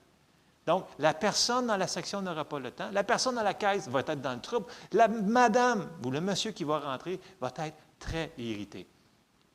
Donc, 0.65 0.85
la 0.99 1.13
personne 1.13 1.67
dans 1.67 1.77
la 1.77 1.87
section 1.87 2.21
n'aura 2.21 2.43
pas 2.43 2.59
le 2.59 2.71
temps. 2.71 2.89
La 2.91 3.05
personne 3.05 3.35
dans 3.35 3.43
la 3.43 3.53
caisse 3.53 3.87
va 3.87 4.01
être 4.01 4.19
dans 4.19 4.33
le 4.33 4.41
trouble. 4.41 4.65
La 4.91 5.07
madame 5.07 5.87
ou 6.03 6.11
le 6.11 6.19
monsieur 6.19 6.51
qui 6.51 6.65
va 6.65 6.79
rentrer 6.79 7.21
va 7.39 7.53
être 7.59 7.73
très 7.99 8.31
irrité. 8.37 8.87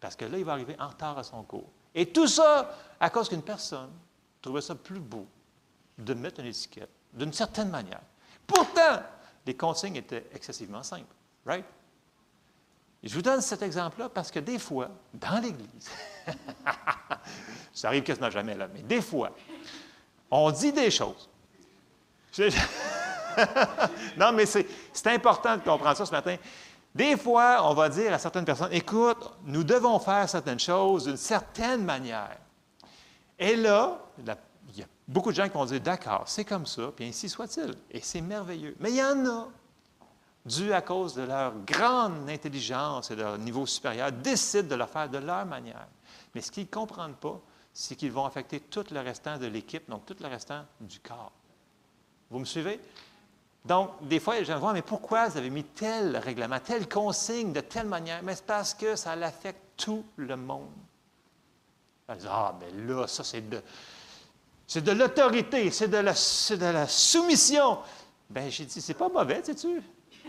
Parce 0.00 0.16
que 0.16 0.24
là, 0.24 0.38
il 0.38 0.44
va 0.44 0.52
arriver 0.52 0.76
en 0.78 0.88
retard 0.88 1.18
à 1.18 1.22
son 1.22 1.42
cours. 1.42 1.70
Et 1.94 2.06
tout 2.06 2.26
ça 2.26 2.76
à 2.98 3.10
cause 3.10 3.28
qu'une 3.28 3.42
personne 3.42 3.90
trouvait 4.40 4.60
ça 4.60 4.74
plus 4.74 5.00
beau 5.00 5.26
de 5.98 6.14
mettre 6.14 6.40
une 6.40 6.46
étiquette 6.46 6.90
d'une 7.12 7.32
certaine 7.32 7.68
manière. 7.68 8.00
Pourtant, 8.46 9.02
les 9.46 9.54
consignes 9.56 9.96
étaient 9.96 10.26
excessivement 10.34 10.82
simples. 10.82 11.14
Right? 11.44 11.64
je 13.02 13.14
vous 13.14 13.22
donne 13.22 13.40
cet 13.40 13.62
exemple-là 13.62 14.08
parce 14.08 14.30
que 14.30 14.38
des 14.38 14.58
fois, 14.58 14.88
dans 15.12 15.40
l'Église, 15.40 15.90
ça 17.72 17.88
arrive 17.88 18.04
quasiment 18.04 18.30
jamais 18.30 18.54
là, 18.54 18.68
mais 18.72 18.82
des 18.82 19.02
fois, 19.02 19.34
on 20.30 20.50
dit 20.52 20.72
des 20.72 20.90
choses. 20.90 21.28
non, 24.16 24.32
mais 24.32 24.46
c'est 24.46 25.06
important 25.06 25.56
de 25.56 25.62
comprendre 25.62 25.96
ça 25.96 26.06
ce 26.06 26.12
matin. 26.12 26.36
Des 26.94 27.16
fois, 27.16 27.70
on 27.70 27.74
va 27.74 27.88
dire 27.88 28.12
à 28.12 28.18
certaines 28.18 28.44
personnes, 28.44 28.72
écoute, 28.72 29.32
nous 29.44 29.64
devons 29.64 29.98
faire 29.98 30.28
certaines 30.28 30.60
choses 30.60 31.04
d'une 31.04 31.16
certaine 31.16 31.84
manière. 31.84 32.36
Et 33.38 33.56
là, 33.56 33.98
il 34.18 34.78
y 34.78 34.82
a 34.82 34.86
beaucoup 35.08 35.30
de 35.30 35.36
gens 35.36 35.48
qui 35.48 35.54
vont 35.54 35.64
dire, 35.64 35.80
d'accord, 35.80 36.24
c'est 36.26 36.44
comme 36.44 36.66
ça, 36.66 36.92
puis 36.94 37.06
ainsi 37.06 37.28
soit-il. 37.28 37.74
Et 37.90 38.00
c'est 38.00 38.20
merveilleux. 38.20 38.76
Mais 38.78 38.90
il 38.90 38.96
y 38.96 39.02
en 39.02 39.26
a, 39.26 39.48
dû 40.44 40.72
à 40.72 40.82
cause 40.82 41.14
de 41.14 41.22
leur 41.22 41.54
grande 41.64 42.28
intelligence 42.28 43.10
et 43.10 43.16
de 43.16 43.22
leur 43.22 43.38
niveau 43.38 43.64
supérieur, 43.64 44.12
décident 44.12 44.68
de 44.68 44.74
le 44.74 44.86
faire 44.86 45.08
de 45.08 45.18
leur 45.18 45.46
manière. 45.46 45.86
Mais 46.34 46.40
ce 46.40 46.50
qu'ils 46.50 46.64
ne 46.64 46.68
comprennent 46.68 47.14
pas, 47.14 47.40
c'est 47.72 47.96
qu'ils 47.96 48.12
vont 48.12 48.26
affecter 48.26 48.60
tout 48.60 48.84
le 48.90 49.00
restant 49.00 49.38
de 49.38 49.46
l'équipe, 49.46 49.88
donc 49.88 50.04
tout 50.04 50.16
le 50.20 50.28
restant 50.28 50.64
du 50.80 51.00
corps. 51.00 51.32
Vous 52.30 52.38
me 52.38 52.44
suivez? 52.44 52.80
Donc, 53.64 53.90
des 54.08 54.18
fois, 54.18 54.38
les 54.38 54.44
gens 54.44 54.58
vont 54.58 54.72
mais 54.72 54.82
pourquoi 54.82 55.28
vous 55.28 55.38
avez 55.38 55.50
mis 55.50 55.62
tel 55.62 56.16
règlement, 56.16 56.58
telle 56.58 56.88
consigne 56.88 57.52
de 57.52 57.60
telle 57.60 57.86
manière? 57.86 58.20
Mais 58.22 58.34
c'est 58.34 58.46
parce 58.46 58.74
que 58.74 58.96
ça 58.96 59.12
affecte 59.12 59.60
tout 59.76 60.04
le 60.16 60.36
monde. 60.36 60.70
ah, 62.08 62.54
mais 62.58 62.84
là, 62.86 63.06
ça, 63.06 63.22
c'est 63.22 63.48
de, 63.48 63.62
c'est 64.66 64.82
de 64.82 64.92
l'autorité, 64.92 65.70
c'est 65.70 65.88
de 65.88 65.98
la, 65.98 66.86
soumission. 66.86 67.78
Bien, 68.28 68.48
j'ai 68.48 68.64
dit, 68.64 68.80
c'est 68.80 68.94
pas 68.94 69.08
mauvais, 69.08 69.42
sais-tu? 69.44 69.80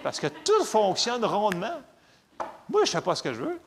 Parce 0.04 0.20
que 0.20 0.28
tout 0.28 0.64
fonctionne 0.64 1.26
rondement. 1.26 1.82
Moi, 2.70 2.82
je 2.84 2.90
ne 2.90 2.92
sais 2.98 3.02
pas 3.02 3.16
ce 3.16 3.24
que 3.24 3.34
je 3.34 3.42
veux. 3.42 3.60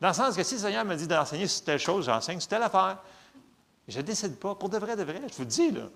Dans 0.00 0.08
le 0.08 0.14
sens 0.14 0.36
que 0.36 0.42
si 0.42 0.54
le 0.54 0.60
Seigneur 0.60 0.84
me 0.84 0.94
dit 0.96 1.06
d'enseigner 1.06 1.46
sur 1.46 1.64
telle 1.64 1.78
chose, 1.78 2.06
j'enseigne 2.06 2.40
sur 2.40 2.48
telle 2.48 2.62
affaire. 2.62 2.98
Je 3.86 3.96
ne 3.98 4.02
décide 4.02 4.36
pas. 4.36 4.54
Pour 4.54 4.68
de 4.68 4.78
vrai, 4.78 4.96
de 4.96 5.02
vrai, 5.02 5.22
je 5.28 5.34
vous 5.34 5.42
le 5.42 5.46
dis, 5.46 5.70
là. 5.70 5.88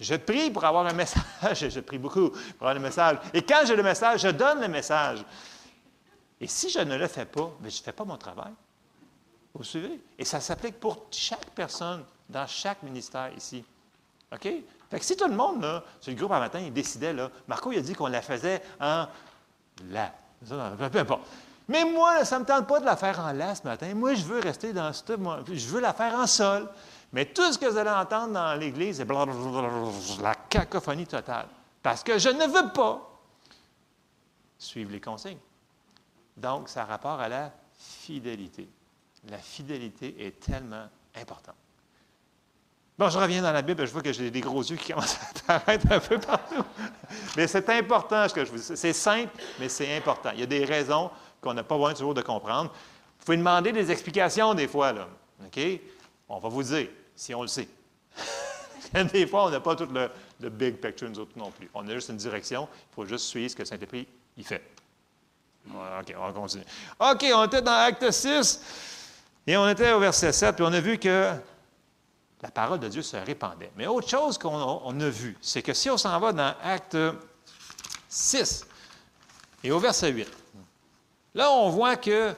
Je, 0.00 0.14
prie 0.16 0.50
pour 0.50 0.64
avoir 0.64 0.86
un 0.86 0.92
message. 0.92 1.22
Je 1.70 1.80
prie 1.80 1.98
beaucoup 1.98 2.30
pour 2.30 2.68
avoir 2.68 2.74
le 2.74 2.80
message. 2.80 3.18
Et 3.34 3.42
quand 3.42 3.62
j'ai 3.64 3.74
le 3.74 3.82
message, 3.82 4.20
je 4.20 4.28
donne 4.28 4.60
le 4.60 4.68
message. 4.68 5.24
Et 6.40 6.46
si 6.46 6.70
je 6.70 6.78
ne 6.78 6.96
le 6.96 7.08
fais 7.08 7.24
pas, 7.24 7.50
mais 7.60 7.68
je 7.68 7.80
ne 7.80 7.82
fais 7.82 7.92
pas 7.92 8.04
mon 8.04 8.16
travail. 8.16 8.52
Vous 9.52 9.64
suivez? 9.64 10.00
Et 10.16 10.24
ça 10.24 10.40
s'applique 10.40 10.78
pour 10.78 11.06
chaque 11.10 11.50
personne 11.50 12.04
dans 12.28 12.46
chaque 12.46 12.82
ministère 12.84 13.32
ici. 13.36 13.64
OK? 14.32 14.48
Fait 14.90 14.98
que 14.98 15.04
si 15.04 15.16
tout 15.16 15.26
le 15.26 15.34
monde, 15.34 15.62
là, 15.62 15.82
sur 16.00 16.12
le 16.12 16.18
groupe 16.18 16.32
un 16.32 16.38
matin, 16.38 16.60
il 16.60 16.72
décidait, 16.72 17.12
là, 17.12 17.30
Marco, 17.48 17.72
il 17.72 17.78
a 17.78 17.82
dit 17.82 17.94
qu'on 17.94 18.06
la 18.06 18.22
faisait 18.22 18.62
en 18.80 19.06
la. 19.90 20.14
Peu 20.90 20.98
importe. 20.98 21.22
Mais 21.66 21.84
moi, 21.84 22.24
ça 22.24 22.36
ne 22.36 22.44
me 22.44 22.46
tente 22.46 22.66
pas 22.66 22.80
de 22.80 22.84
la 22.84 22.96
faire 22.96 23.18
en 23.20 23.32
la 23.32 23.54
ce 23.54 23.64
matin. 23.64 23.92
Moi, 23.94 24.14
je 24.14 24.22
veux 24.22 24.38
rester 24.40 24.72
dans 24.72 24.92
ce. 24.92 25.02
Je 25.52 25.66
veux 25.66 25.80
la 25.80 25.92
faire 25.92 26.14
en 26.14 26.26
sol. 26.26 26.68
Mais 27.12 27.26
tout 27.26 27.52
ce 27.52 27.58
que 27.58 27.66
vous 27.66 27.78
allez 27.78 27.90
entendre 27.90 28.34
dans 28.34 28.54
l'Église, 28.54 28.98
c'est 28.98 30.22
la 30.22 30.34
cacophonie 30.34 31.06
totale. 31.06 31.46
Parce 31.82 32.02
que 32.02 32.18
je 32.18 32.28
ne 32.28 32.46
veux 32.46 32.72
pas 32.72 33.00
suivre 34.58 34.90
les 34.90 35.00
consignes. 35.00 35.38
Donc, 36.36 36.68
ça 36.68 36.82
a 36.82 36.84
rapport 36.84 37.18
à 37.20 37.28
la 37.28 37.52
fidélité. 37.72 38.68
La 39.30 39.38
fidélité 39.38 40.14
est 40.26 40.38
tellement 40.38 40.86
importante. 41.16 41.54
Bon, 42.98 43.08
je 43.08 43.18
reviens 43.18 43.42
dans 43.42 43.52
la 43.52 43.62
Bible, 43.62 43.86
je 43.86 43.92
vois 43.92 44.02
que 44.02 44.12
j'ai 44.12 44.30
des 44.30 44.40
gros 44.40 44.62
yeux 44.62 44.76
qui 44.76 44.92
commencent 44.92 45.18
à 45.46 45.54
apparaître 45.54 45.86
un 45.90 46.00
peu 46.00 46.18
partout. 46.18 46.64
Mais 47.36 47.46
c'est 47.46 47.68
important 47.70 48.28
ce 48.28 48.34
que 48.34 48.44
je 48.44 48.50
vous 48.50 48.58
dis. 48.58 48.76
C'est 48.76 48.92
simple, 48.92 49.32
mais 49.60 49.68
c'est 49.68 49.96
important. 49.96 50.30
Il 50.34 50.40
y 50.40 50.42
a 50.42 50.46
des 50.46 50.64
raisons 50.64 51.10
qu'on 51.40 51.54
n'a 51.54 51.62
pas 51.62 51.76
besoin 51.76 51.94
toujours 51.94 52.14
de 52.14 52.22
comprendre. 52.22 52.70
Vous 53.18 53.24
pouvez 53.24 53.36
demander 53.36 53.70
des 53.70 53.90
explications 53.92 54.52
des 54.52 54.66
fois, 54.66 54.92
là. 54.92 55.08
OK? 55.46 55.60
On 56.28 56.38
va 56.38 56.48
vous 56.48 56.62
dire, 56.62 56.88
si 57.16 57.34
on 57.34 57.42
le 57.42 57.48
sait. 57.48 57.68
des 59.12 59.26
fois, 59.26 59.46
on 59.46 59.50
n'a 59.50 59.60
pas 59.60 59.74
tout 59.74 59.88
le, 59.92 60.48
big 60.50 60.76
picture, 60.76 61.08
nous 61.08 61.18
autres 61.18 61.36
non 61.36 61.50
plus. 61.50 61.68
On 61.74 61.86
a 61.88 61.94
juste 61.94 62.10
une 62.10 62.16
direction, 62.16 62.68
il 62.72 62.94
faut 62.94 63.06
juste 63.06 63.26
suivre 63.26 63.50
ce 63.50 63.56
que 63.56 63.64
Saint-Esprit 63.64 64.06
y 64.36 64.42
fait. 64.42 64.62
OK, 65.68 66.14
on 66.16 66.26
va 66.26 66.32
continuer. 66.32 66.64
OK, 66.98 67.26
on 67.34 67.44
était 67.44 67.62
dans 67.62 67.72
Acte 67.72 68.10
6 68.10 68.60
et 69.46 69.56
on 69.56 69.68
était 69.68 69.92
au 69.92 70.00
verset 70.00 70.32
7, 70.32 70.56
puis 70.56 70.64
on 70.64 70.72
a 70.72 70.80
vu 70.80 70.98
que 70.98 71.32
la 72.40 72.50
parole 72.50 72.78
de 72.78 72.88
Dieu 72.88 73.02
se 73.02 73.16
répandait. 73.16 73.70
Mais 73.76 73.86
autre 73.86 74.08
chose 74.08 74.38
qu'on 74.38 75.00
a, 75.00 75.08
vu, 75.08 75.36
c'est 75.40 75.62
que 75.62 75.74
si 75.74 75.90
on 75.90 75.96
s'en 75.96 76.18
va 76.20 76.32
dans 76.32 76.54
Acte 76.62 76.96
6 78.08 78.66
et 79.64 79.70
au 79.70 79.78
verset 79.78 80.10
8, 80.12 80.28
là, 81.34 81.50
on 81.50 81.68
voit 81.70 81.96
que 81.96 82.34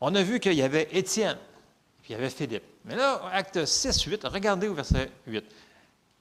on 0.00 0.14
a 0.14 0.22
vu 0.22 0.40
qu'il 0.40 0.54
y 0.54 0.62
avait 0.62 0.88
Étienne, 0.92 1.38
puis 2.04 2.12
il 2.12 2.16
y 2.16 2.18
avait 2.18 2.28
Philippe. 2.28 2.64
Mais 2.84 2.96
là, 2.96 3.22
acte 3.32 3.64
6, 3.64 4.02
8, 4.02 4.24
regardez 4.24 4.68
au 4.68 4.74
verset 4.74 5.10
8. 5.26 5.42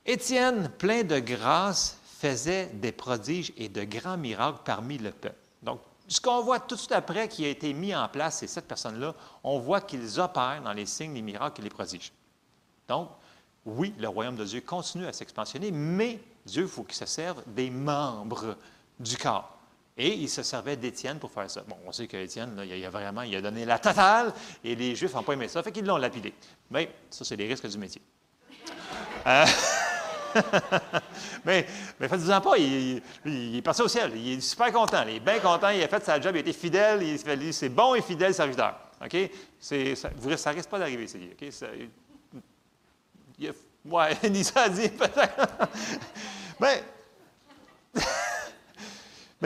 Étienne, 0.05 0.69
plein 0.77 1.03
de 1.03 1.19
grâce, 1.19 1.99
faisait 2.21 2.67
des 2.67 2.93
prodiges 2.93 3.51
et 3.57 3.67
de 3.67 3.83
grands 3.83 4.15
miracles 4.15 4.61
parmi 4.63 4.97
le 4.97 5.11
peuple. 5.11 5.35
Donc, 5.61 5.81
ce 6.07 6.21
qu'on 6.21 6.41
voit 6.41 6.61
tout 6.61 6.75
de 6.75 6.79
suite 6.79 6.93
après 6.93 7.27
qui 7.27 7.43
a 7.43 7.49
été 7.49 7.73
mis 7.73 7.93
en 7.93 8.07
place, 8.07 8.37
ces 8.37 8.47
sept 8.47 8.65
personnes-là, 8.65 9.13
on 9.43 9.59
voit 9.59 9.81
qu'ils 9.81 10.21
opèrent 10.21 10.61
dans 10.63 10.71
les 10.71 10.85
signes, 10.85 11.15
les 11.15 11.21
miracles 11.21 11.59
et 11.59 11.63
les 11.65 11.69
prodiges. 11.69 12.13
Donc, 12.87 13.09
oui, 13.65 13.93
le 13.97 14.07
royaume 14.07 14.37
de 14.37 14.45
Dieu 14.45 14.61
continue 14.61 15.05
à 15.05 15.11
s'expansionner, 15.11 15.69
mais 15.71 16.21
Dieu, 16.45 16.63
il 16.63 16.69
faut 16.69 16.83
qu'il 16.83 16.95
se 16.95 17.05
serve 17.05 17.43
des 17.45 17.69
membres 17.69 18.55
du 19.01 19.17
corps. 19.17 19.52
Et 19.97 20.13
il 20.13 20.29
se 20.29 20.41
servait 20.41 20.75
d'Étienne 20.75 21.19
pour 21.19 21.31
faire 21.31 21.49
ça. 21.49 21.61
Bon, 21.67 21.77
on 21.85 21.91
sait 21.91 22.07
qu'Étienne, 22.07 22.59
il 22.65 22.85
a 22.85 22.89
vraiment, 22.89 23.21
il 23.21 23.35
a 23.35 23.41
donné 23.41 23.63
la 23.63 23.77
totale, 23.77 24.33
et 24.63 24.75
les 24.75 24.95
Juifs 24.95 25.13
n'ont 25.13 25.23
pas 25.23 25.33
aimé 25.33 25.47
ça, 25.47 25.61
fait 25.61 25.71
qu'ils 25.71 25.85
l'ont 25.85 25.97
lapidé. 25.97 26.33
Mais 26.71 26.89
ça, 27.09 27.23
c'est 27.23 27.35
les 27.35 27.47
risques 27.47 27.67
du 27.67 27.77
métier. 27.77 28.01
Euh, 29.27 29.45
mais, 31.45 31.67
mais 31.99 32.07
faites-vous-en 32.07 32.41
pas, 32.41 32.57
il, 32.57 33.01
est 33.25 33.61
passé 33.61 33.83
au 33.83 33.87
ciel, 33.87 34.11
il 34.15 34.33
est 34.33 34.41
super 34.41 34.71
content, 34.71 35.03
il 35.07 35.17
est 35.17 35.19
bien 35.19 35.39
content, 35.39 35.69
il 35.69 35.83
a 35.83 35.87
fait 35.87 36.03
sa 36.03 36.19
job, 36.19 36.33
il 36.33 36.37
a 36.37 36.41
été 36.41 36.53
fidèle, 36.53 37.03
il, 37.03 37.53
c'est 37.53 37.69
bon 37.69 37.93
et 37.93 38.01
fidèle 38.01 38.33
serviteur. 38.33 38.75
OK? 39.03 39.15
C'est, 39.59 39.95
ça 39.95 40.09
ne 40.09 40.55
risque 40.55 40.69
pas 40.69 40.79
d'arriver, 40.79 41.07
c'est 41.07 41.19
OK? 41.19 41.51
Ça, 41.51 41.67
il, 43.39 43.51
ouais, 43.85 44.17
Nisa 44.29 44.61
a 44.61 44.69
dit 44.69 44.89
peut-être. 44.89 45.47
mais 46.59 46.83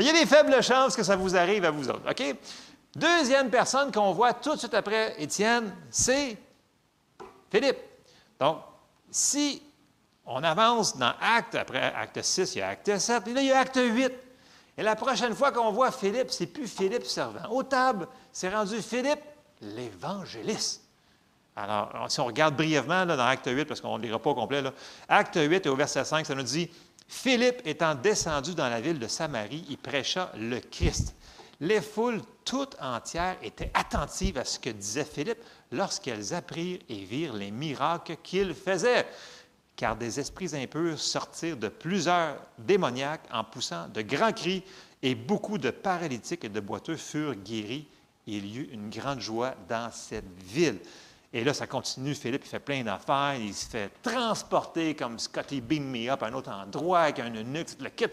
il 0.01 0.07
y 0.07 0.09
a 0.09 0.13
des 0.13 0.25
faibles 0.25 0.61
chances 0.61 0.95
que 0.95 1.03
ça 1.03 1.15
vous 1.15 1.35
arrive 1.35 1.65
à 1.65 1.71
vous 1.71 1.89
autres. 1.89 2.09
OK? 2.09 2.35
Deuxième 2.95 3.49
personne 3.49 3.91
qu'on 3.91 4.11
voit 4.11 4.33
tout 4.33 4.53
de 4.53 4.59
suite 4.59 4.73
après 4.73 5.15
Étienne, 5.21 5.75
c'est 5.89 6.37
Philippe. 7.51 7.77
Donc, 8.39 8.59
si 9.11 9.61
on 10.25 10.43
avance 10.43 10.97
dans 10.97 11.13
Acte, 11.21 11.55
après 11.55 11.93
Acte 11.95 12.21
6, 12.21 12.55
il 12.55 12.59
y 12.59 12.61
a 12.61 12.69
Acte 12.69 12.97
7, 12.97 13.27
et 13.27 13.33
là, 13.33 13.41
il 13.41 13.47
y 13.47 13.51
a 13.51 13.59
Acte 13.59 13.79
8. 13.81 14.11
Et 14.77 14.83
la 14.83 14.95
prochaine 14.95 15.33
fois 15.33 15.51
qu'on 15.51 15.71
voit 15.71 15.91
Philippe, 15.91 16.31
c'est 16.31 16.47
plus 16.47 16.67
Philippe 16.67 17.05
servant. 17.05 17.49
Au 17.49 17.63
table, 17.63 18.07
c'est 18.31 18.49
rendu 18.49 18.81
Philippe 18.81 19.21
l'évangéliste. 19.61 20.83
Alors, 21.55 22.05
si 22.09 22.19
on 22.19 22.25
regarde 22.25 22.55
brièvement 22.55 23.05
dans 23.05 23.19
Acte 23.19 23.47
8, 23.47 23.65
parce 23.65 23.81
qu'on 23.81 23.97
ne 23.97 24.03
lira 24.03 24.19
pas 24.19 24.29
au 24.29 24.35
complet, 24.35 24.61
là, 24.61 24.71
Acte 25.09 25.39
8 25.41 25.65
et 25.65 25.69
au 25.69 25.75
verset 25.75 26.05
5, 26.05 26.25
ça 26.25 26.35
nous 26.35 26.43
dit 26.43 26.69
Philippe 27.07 27.61
étant 27.65 27.95
descendu 27.95 28.53
dans 28.53 28.69
la 28.69 28.81
ville 28.81 28.99
de 28.99 29.07
Samarie, 29.07 29.65
il 29.69 29.77
prêcha 29.77 30.31
le 30.37 30.59
Christ. 30.59 31.15
Les 31.59 31.81
foules 31.81 32.21
toutes 32.45 32.75
entières 32.79 33.37
étaient 33.41 33.71
attentives 33.73 34.37
à 34.37 34.45
ce 34.45 34.59
que 34.59 34.69
disait 34.69 35.05
Philippe 35.05 35.41
lorsqu'elles 35.71 36.33
apprirent 36.33 36.79
et 36.87 37.03
virent 37.05 37.33
les 37.33 37.51
miracles 37.51 38.17
qu'il 38.21 38.53
faisait. 38.53 39.07
Car 39.75 39.95
des 39.95 40.19
esprits 40.19 40.55
impurs 40.55 40.99
sortirent 40.99 41.57
de 41.57 41.69
plusieurs 41.69 42.37
démoniaques 42.57 43.27
en 43.31 43.43
poussant 43.43 43.87
de 43.87 44.01
grands 44.01 44.33
cris, 44.33 44.63
et 45.03 45.15
beaucoup 45.15 45.57
de 45.57 45.69
paralytiques 45.69 46.45
et 46.45 46.49
de 46.49 46.59
boiteux 46.59 46.97
furent 46.97 47.35
guéris. 47.35 47.87
Il 48.25 48.45
y 48.45 48.57
eut 48.57 48.69
une 48.71 48.89
grande 48.89 49.21
joie 49.21 49.53
dans 49.69 49.91
cette 49.91 50.25
ville. 50.43 50.79
Et 51.37 51.43
là, 51.43 51.53
ça 51.53 51.67
continue. 51.67 52.15
Philippe, 52.15 52.45
il 52.45 52.49
fait 52.49 52.59
plein 52.59 52.83
d'affaires. 52.83 53.35
Il 53.35 53.53
se 53.53 53.67
fait 53.67 53.91
transporter 54.01 54.95
comme 54.95 55.19
Scotty 55.19 55.61
Beam 55.61 55.83
Me 55.83 56.09
Up 56.09 56.23
à 56.23 56.25
un 56.25 56.33
autre 56.33 56.49
endroit 56.49 57.01
avec 57.01 57.19
un 57.19 57.31
eunuque, 57.31 57.79
le 57.79 57.89
kit. 57.89 58.07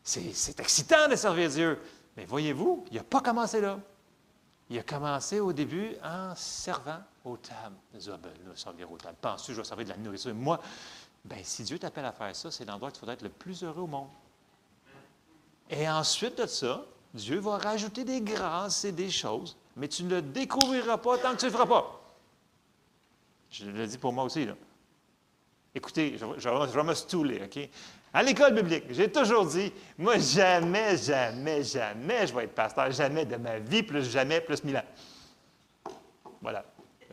C'est 0.00 0.60
excitant 0.60 1.08
de 1.10 1.16
servir 1.16 1.50
Dieu. 1.50 1.80
Mais 2.16 2.24
voyez-vous, 2.24 2.84
il 2.92 2.98
n'a 2.98 3.02
pas 3.02 3.20
commencé 3.20 3.60
là. 3.60 3.80
Il 4.70 4.78
a 4.78 4.84
commencé 4.84 5.40
au 5.40 5.52
début 5.52 5.96
en 6.04 6.36
servant 6.36 7.00
aux 7.24 7.36
tables. 7.36 7.74
Il 7.92 8.00
ah 8.12 8.16
ben 8.16 8.30
là, 8.46 8.52
servir 8.54 8.92
aux 8.92 8.96
tables. 8.96 9.16
Penses-tu, 9.20 9.50
je 9.50 9.56
vais 9.56 9.64
servir 9.64 9.86
de 9.86 9.90
la 9.90 9.96
nourriture? 9.96 10.32
Moi, 10.32 10.60
ben 11.24 11.40
si 11.42 11.64
Dieu 11.64 11.80
t'appelle 11.80 12.04
à 12.04 12.12
faire 12.12 12.36
ça, 12.36 12.52
c'est 12.52 12.64
l'endroit 12.64 12.90
où 12.90 12.92
tu 12.92 13.00
faudrait 13.00 13.14
être 13.14 13.22
le 13.22 13.28
plus 13.28 13.64
heureux 13.64 13.82
au 13.82 13.86
monde. 13.88 14.10
Et 15.68 15.88
ensuite 15.88 16.40
de 16.40 16.46
ça, 16.46 16.84
Dieu 17.12 17.40
va 17.40 17.58
rajouter 17.58 18.04
des 18.04 18.20
grâces 18.20 18.84
et 18.84 18.92
des 18.92 19.10
choses 19.10 19.56
mais 19.76 19.88
tu 19.88 20.04
ne 20.04 20.10
le 20.16 20.22
découvriras 20.22 20.96
pas 20.96 21.18
tant 21.18 21.32
que 21.32 21.36
tu 21.36 21.44
ne 21.46 21.50
le 21.50 21.56
feras 21.56 21.66
pas. 21.66 22.05
Je 23.58 23.70
le 23.70 23.86
dis 23.86 23.98
pour 23.98 24.12
moi 24.12 24.24
aussi. 24.24 24.46
Écoutez, 25.74 26.18
je, 26.18 26.26
je, 26.38 26.48
vais 26.48 26.82
me 26.82 26.94
stouler, 26.94 27.42
OK? 27.44 27.68
À 28.12 28.22
l'école 28.22 28.54
biblique, 28.54 28.84
j'ai 28.90 29.10
toujours 29.10 29.46
dit, 29.46 29.72
moi, 29.98 30.18
jamais, 30.18 30.96
jamais, 30.96 31.62
jamais 31.62 32.26
je 32.26 32.34
vais 32.34 32.44
être 32.44 32.54
pasteur, 32.54 32.90
jamais 32.90 33.24
de 33.26 33.36
ma 33.36 33.58
vie, 33.58 33.82
plus 33.82 34.10
jamais, 34.10 34.40
plus 34.40 34.62
mille 34.64 34.76
ans. 34.78 35.92
Voilà. 36.40 36.64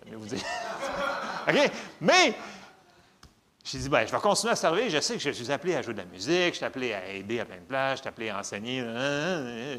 Je 0.09 0.15
vous 0.15 0.25
dire. 0.25 0.39
OK? 1.47 1.71
Mais, 2.01 2.35
j'ai 3.63 3.77
dit, 3.77 3.89
ben, 3.89 4.05
je 4.05 4.11
vais 4.11 4.19
continuer 4.19 4.51
à 4.51 4.55
servir. 4.55 4.89
Je 4.89 4.99
sais 4.99 5.15
que 5.15 5.21
je 5.21 5.31
suis 5.31 5.51
appelé 5.51 5.75
à 5.75 5.81
jouer 5.81 5.93
de 5.93 5.99
la 5.99 6.05
musique, 6.05 6.51
je 6.51 6.57
suis 6.57 6.65
appelé 6.65 6.93
à 6.93 7.07
aider 7.07 7.39
à 7.39 7.45
plein 7.45 7.57
de 7.57 7.61
places, 7.61 7.97
je 7.97 8.01
suis 8.01 8.09
appelé 8.09 8.29
à 8.29 8.39
enseigner. 8.39 8.81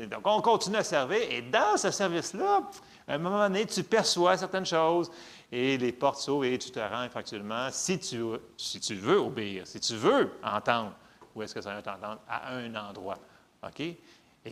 Donc, 0.06 0.22
on 0.24 0.40
continue 0.40 0.76
à 0.76 0.84
servir. 0.84 1.20
Et 1.30 1.42
dans 1.42 1.76
ce 1.76 1.90
service-là, 1.90 2.62
à 3.06 3.14
un 3.14 3.18
moment 3.18 3.38
donné, 3.46 3.66
tu 3.66 3.82
perçois 3.82 4.38
certaines 4.38 4.64
choses 4.64 5.10
et 5.56 5.78
les 5.78 5.92
portes 5.92 6.18
s'ouvrent 6.18 6.46
et 6.46 6.58
tu 6.58 6.72
te 6.72 6.80
rends 6.80 7.04
effectivement, 7.04 7.68
si 7.70 7.96
tu, 8.00 8.24
si 8.56 8.80
tu 8.80 8.96
veux 8.96 9.18
obéir, 9.18 9.64
si 9.68 9.78
tu 9.78 9.94
veux 9.94 10.32
entendre, 10.42 10.92
où 11.32 11.42
est-ce 11.44 11.54
que 11.54 11.60
ça 11.60 11.72
va 11.72 11.80
t'entendre? 11.80 12.18
À 12.28 12.56
un 12.56 12.74
endroit. 12.74 13.18
OK? 13.62 13.78
Et 13.80 13.96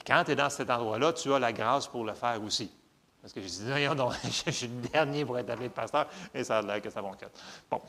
quand 0.07 0.23
tu 0.25 0.31
es 0.31 0.37
dans 0.37 0.49
cet 0.49 0.71
endroit-là, 0.71 1.13
tu 1.13 1.33
as 1.33 1.41
la 1.41 1.53
grâce 1.53 1.89
pour 1.89 2.05
le 2.05 2.15
faire 2.15 2.41
aussi. 2.41 2.71
Parce 3.21 3.33
que 3.33 3.41
j'ai 3.41 3.49
dit, 3.49 3.65
non, 3.65 3.95
non, 3.97 4.11
je 4.25 4.51
suis 4.53 4.69
le 4.69 4.89
dernier 4.89 5.25
pour 5.25 5.37
être 5.41 5.51
appelé 5.51 5.69
pasteur, 5.71 6.07
et 6.33 6.45
ça 6.45 6.59
a 6.59 6.63
l'air 6.63 6.81
que 6.81 6.89
ça 6.89 7.03
fonctionne. 7.03 7.31
Bon. 7.69 7.81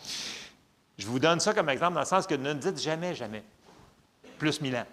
Je 0.97 1.05
vous 1.05 1.19
donne 1.19 1.39
ça 1.39 1.53
comme 1.53 1.69
exemple 1.69 1.93
dans 1.93 1.99
le 1.99 2.07
sens 2.07 2.25
que 2.25 2.33
ne 2.33 2.53
dites 2.53 2.81
jamais, 2.81 3.13
jamais. 3.13 3.43
Plus 4.39 4.59
mille 4.59 4.75
ans, 4.75 4.87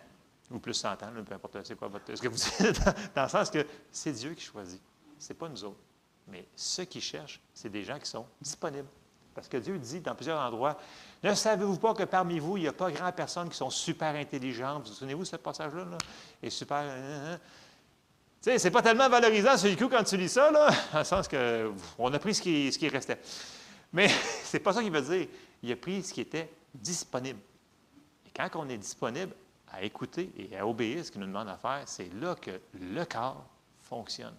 ou 0.50 0.58
plus 0.58 0.74
cent 0.74 0.92
ans, 0.92 1.10
peu 1.26 1.34
importe 1.34 1.56
c'est 1.64 1.74
quoi 1.74 1.88
votre, 1.88 2.14
ce 2.14 2.20
que 2.20 2.28
vous 2.28 2.36
dites, 2.36 2.84
dans 3.14 3.22
le 3.22 3.28
sens 3.30 3.48
que 3.48 3.66
c'est 3.90 4.12
Dieu 4.12 4.34
qui 4.34 4.44
choisit. 4.44 4.80
Ce 5.18 5.30
n'est 5.32 5.38
pas 5.38 5.48
nous 5.48 5.64
autres. 5.64 5.80
Mais 6.30 6.46
ceux 6.54 6.84
qui 6.84 7.00
cherchent, 7.00 7.40
c'est 7.54 7.70
des 7.70 7.84
gens 7.84 7.98
qui 7.98 8.08
sont 8.08 8.26
disponibles. 8.40 8.88
Parce 9.34 9.48
que 9.48 9.56
Dieu 9.56 9.78
dit 9.78 10.00
dans 10.00 10.14
plusieurs 10.14 10.40
endroits, 10.40 10.76
ne 11.22 11.34
savez-vous 11.34 11.78
pas 11.78 11.94
que 11.94 12.04
parmi 12.04 12.38
vous, 12.38 12.56
il 12.56 12.62
n'y 12.62 12.68
a 12.68 12.72
pas 12.72 12.90
grand 12.90 13.12
personnes 13.12 13.48
qui 13.48 13.56
sont 13.56 13.70
super 13.70 14.14
intelligentes? 14.14 14.84
Vous, 14.84 14.88
vous 14.88 14.94
souvenez-vous 14.94 15.22
de 15.22 15.28
ce 15.28 15.36
passage-là? 15.36 15.86
Et 16.42 16.50
super. 16.50 16.78
Hein, 16.78 16.88
hein, 16.88 17.32
hein? 17.32 17.38
Tu 18.42 18.50
sais, 18.50 18.58
c'est 18.58 18.70
pas 18.70 18.80
tellement 18.80 19.08
valorisant 19.08 19.56
sur 19.58 19.68
le 19.68 19.76
coup 19.76 19.88
quand 19.88 20.02
tu 20.02 20.16
lis 20.16 20.30
ça, 20.30 20.50
là, 20.50 20.70
dans 20.92 20.98
le 21.00 21.04
sens 21.04 21.28
qu'on 21.28 22.12
a 22.12 22.18
pris 22.18 22.34
ce 22.34 22.40
qui, 22.40 22.72
ce 22.72 22.90
restait. 22.90 23.20
Mais 23.92 24.08
c'est 24.44 24.60
pas 24.60 24.72
ça 24.72 24.82
qu'il 24.82 24.92
veut 24.92 25.02
dire. 25.02 25.28
Il 25.62 25.72
a 25.72 25.76
pris 25.76 26.02
ce 26.02 26.14
qui 26.14 26.22
était 26.22 26.50
disponible. 26.74 27.40
Et 28.26 28.30
quand 28.34 28.48
on 28.54 28.68
est 28.68 28.78
disponible 28.78 29.34
à 29.70 29.82
écouter 29.82 30.32
et 30.38 30.56
à 30.56 30.66
obéir 30.66 31.04
ce 31.04 31.10
qu'il 31.10 31.20
nous 31.20 31.26
demande 31.26 31.48
à 31.48 31.56
faire, 31.56 31.82
c'est 31.84 32.12
là 32.14 32.34
que 32.34 32.60
le 32.80 33.04
corps 33.04 33.44
fonctionne. 33.82 34.34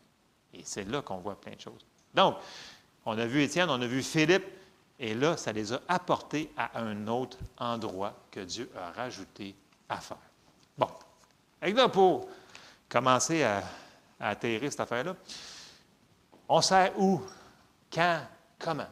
Et 0.54 0.62
c'est 0.64 0.84
là 0.84 1.02
qu'on 1.02 1.18
voit 1.18 1.40
plein 1.40 1.56
de 1.56 1.62
choses. 1.62 1.86
Donc, 2.14 2.38
on 3.06 3.18
a 3.18 3.26
vu 3.26 3.42
Étienne, 3.42 3.70
on 3.70 3.82
a 3.82 3.88
vu 3.88 4.04
Philippe, 4.04 4.46
et 5.00 5.16
là, 5.16 5.36
ça 5.36 5.52
les 5.52 5.74
a 5.74 5.82
apportés 5.88 6.52
à 6.56 6.80
un 6.80 7.08
autre 7.08 7.38
endroit 7.58 8.14
que 8.30 8.42
Dieu 8.42 8.70
a 8.78 8.92
rajouté 8.92 9.56
à 9.90 9.98
faire. 9.98 10.18
Bon. 10.78 10.90
Et 11.62 11.74
là, 11.74 11.90
pour 11.90 12.28
commencer 12.88 13.44
à, 13.44 13.64
atterrir 14.20 14.72
cette 14.72 14.82
affaire-là, 14.82 15.16
on 16.48 16.62
sait 16.62 16.94
où, 16.98 17.22
quand, 17.92 18.22
comment. 18.60 18.88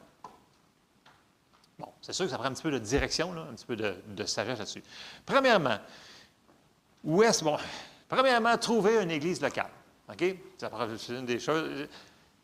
Bon, 1.78 1.90
c'est 2.02 2.14
sûr 2.14 2.26
que 2.26 2.32
ça 2.32 2.38
prend 2.38 2.48
un 2.48 2.54
petit 2.54 2.64
peu 2.64 2.72
de 2.72 2.80
direction, 2.80 3.32
un 3.34 3.54
petit 3.54 3.66
peu 3.66 3.76
de, 3.76 3.96
de 4.08 4.26
sagesse 4.26 4.58
là-dessus. 4.58 4.84
Premièrement, 5.26 5.78
où 7.04 7.22
est-ce. 7.22 7.44
Bon, 7.44 7.58
premièrement, 8.08 8.58
trouver 8.58 9.04
une 9.04 9.12
église 9.12 9.40
locale. 9.42 9.70
OK? 10.12 10.36
C'est 10.58 11.10
une 11.10 11.26
des 11.26 11.40
choses. 11.40 11.88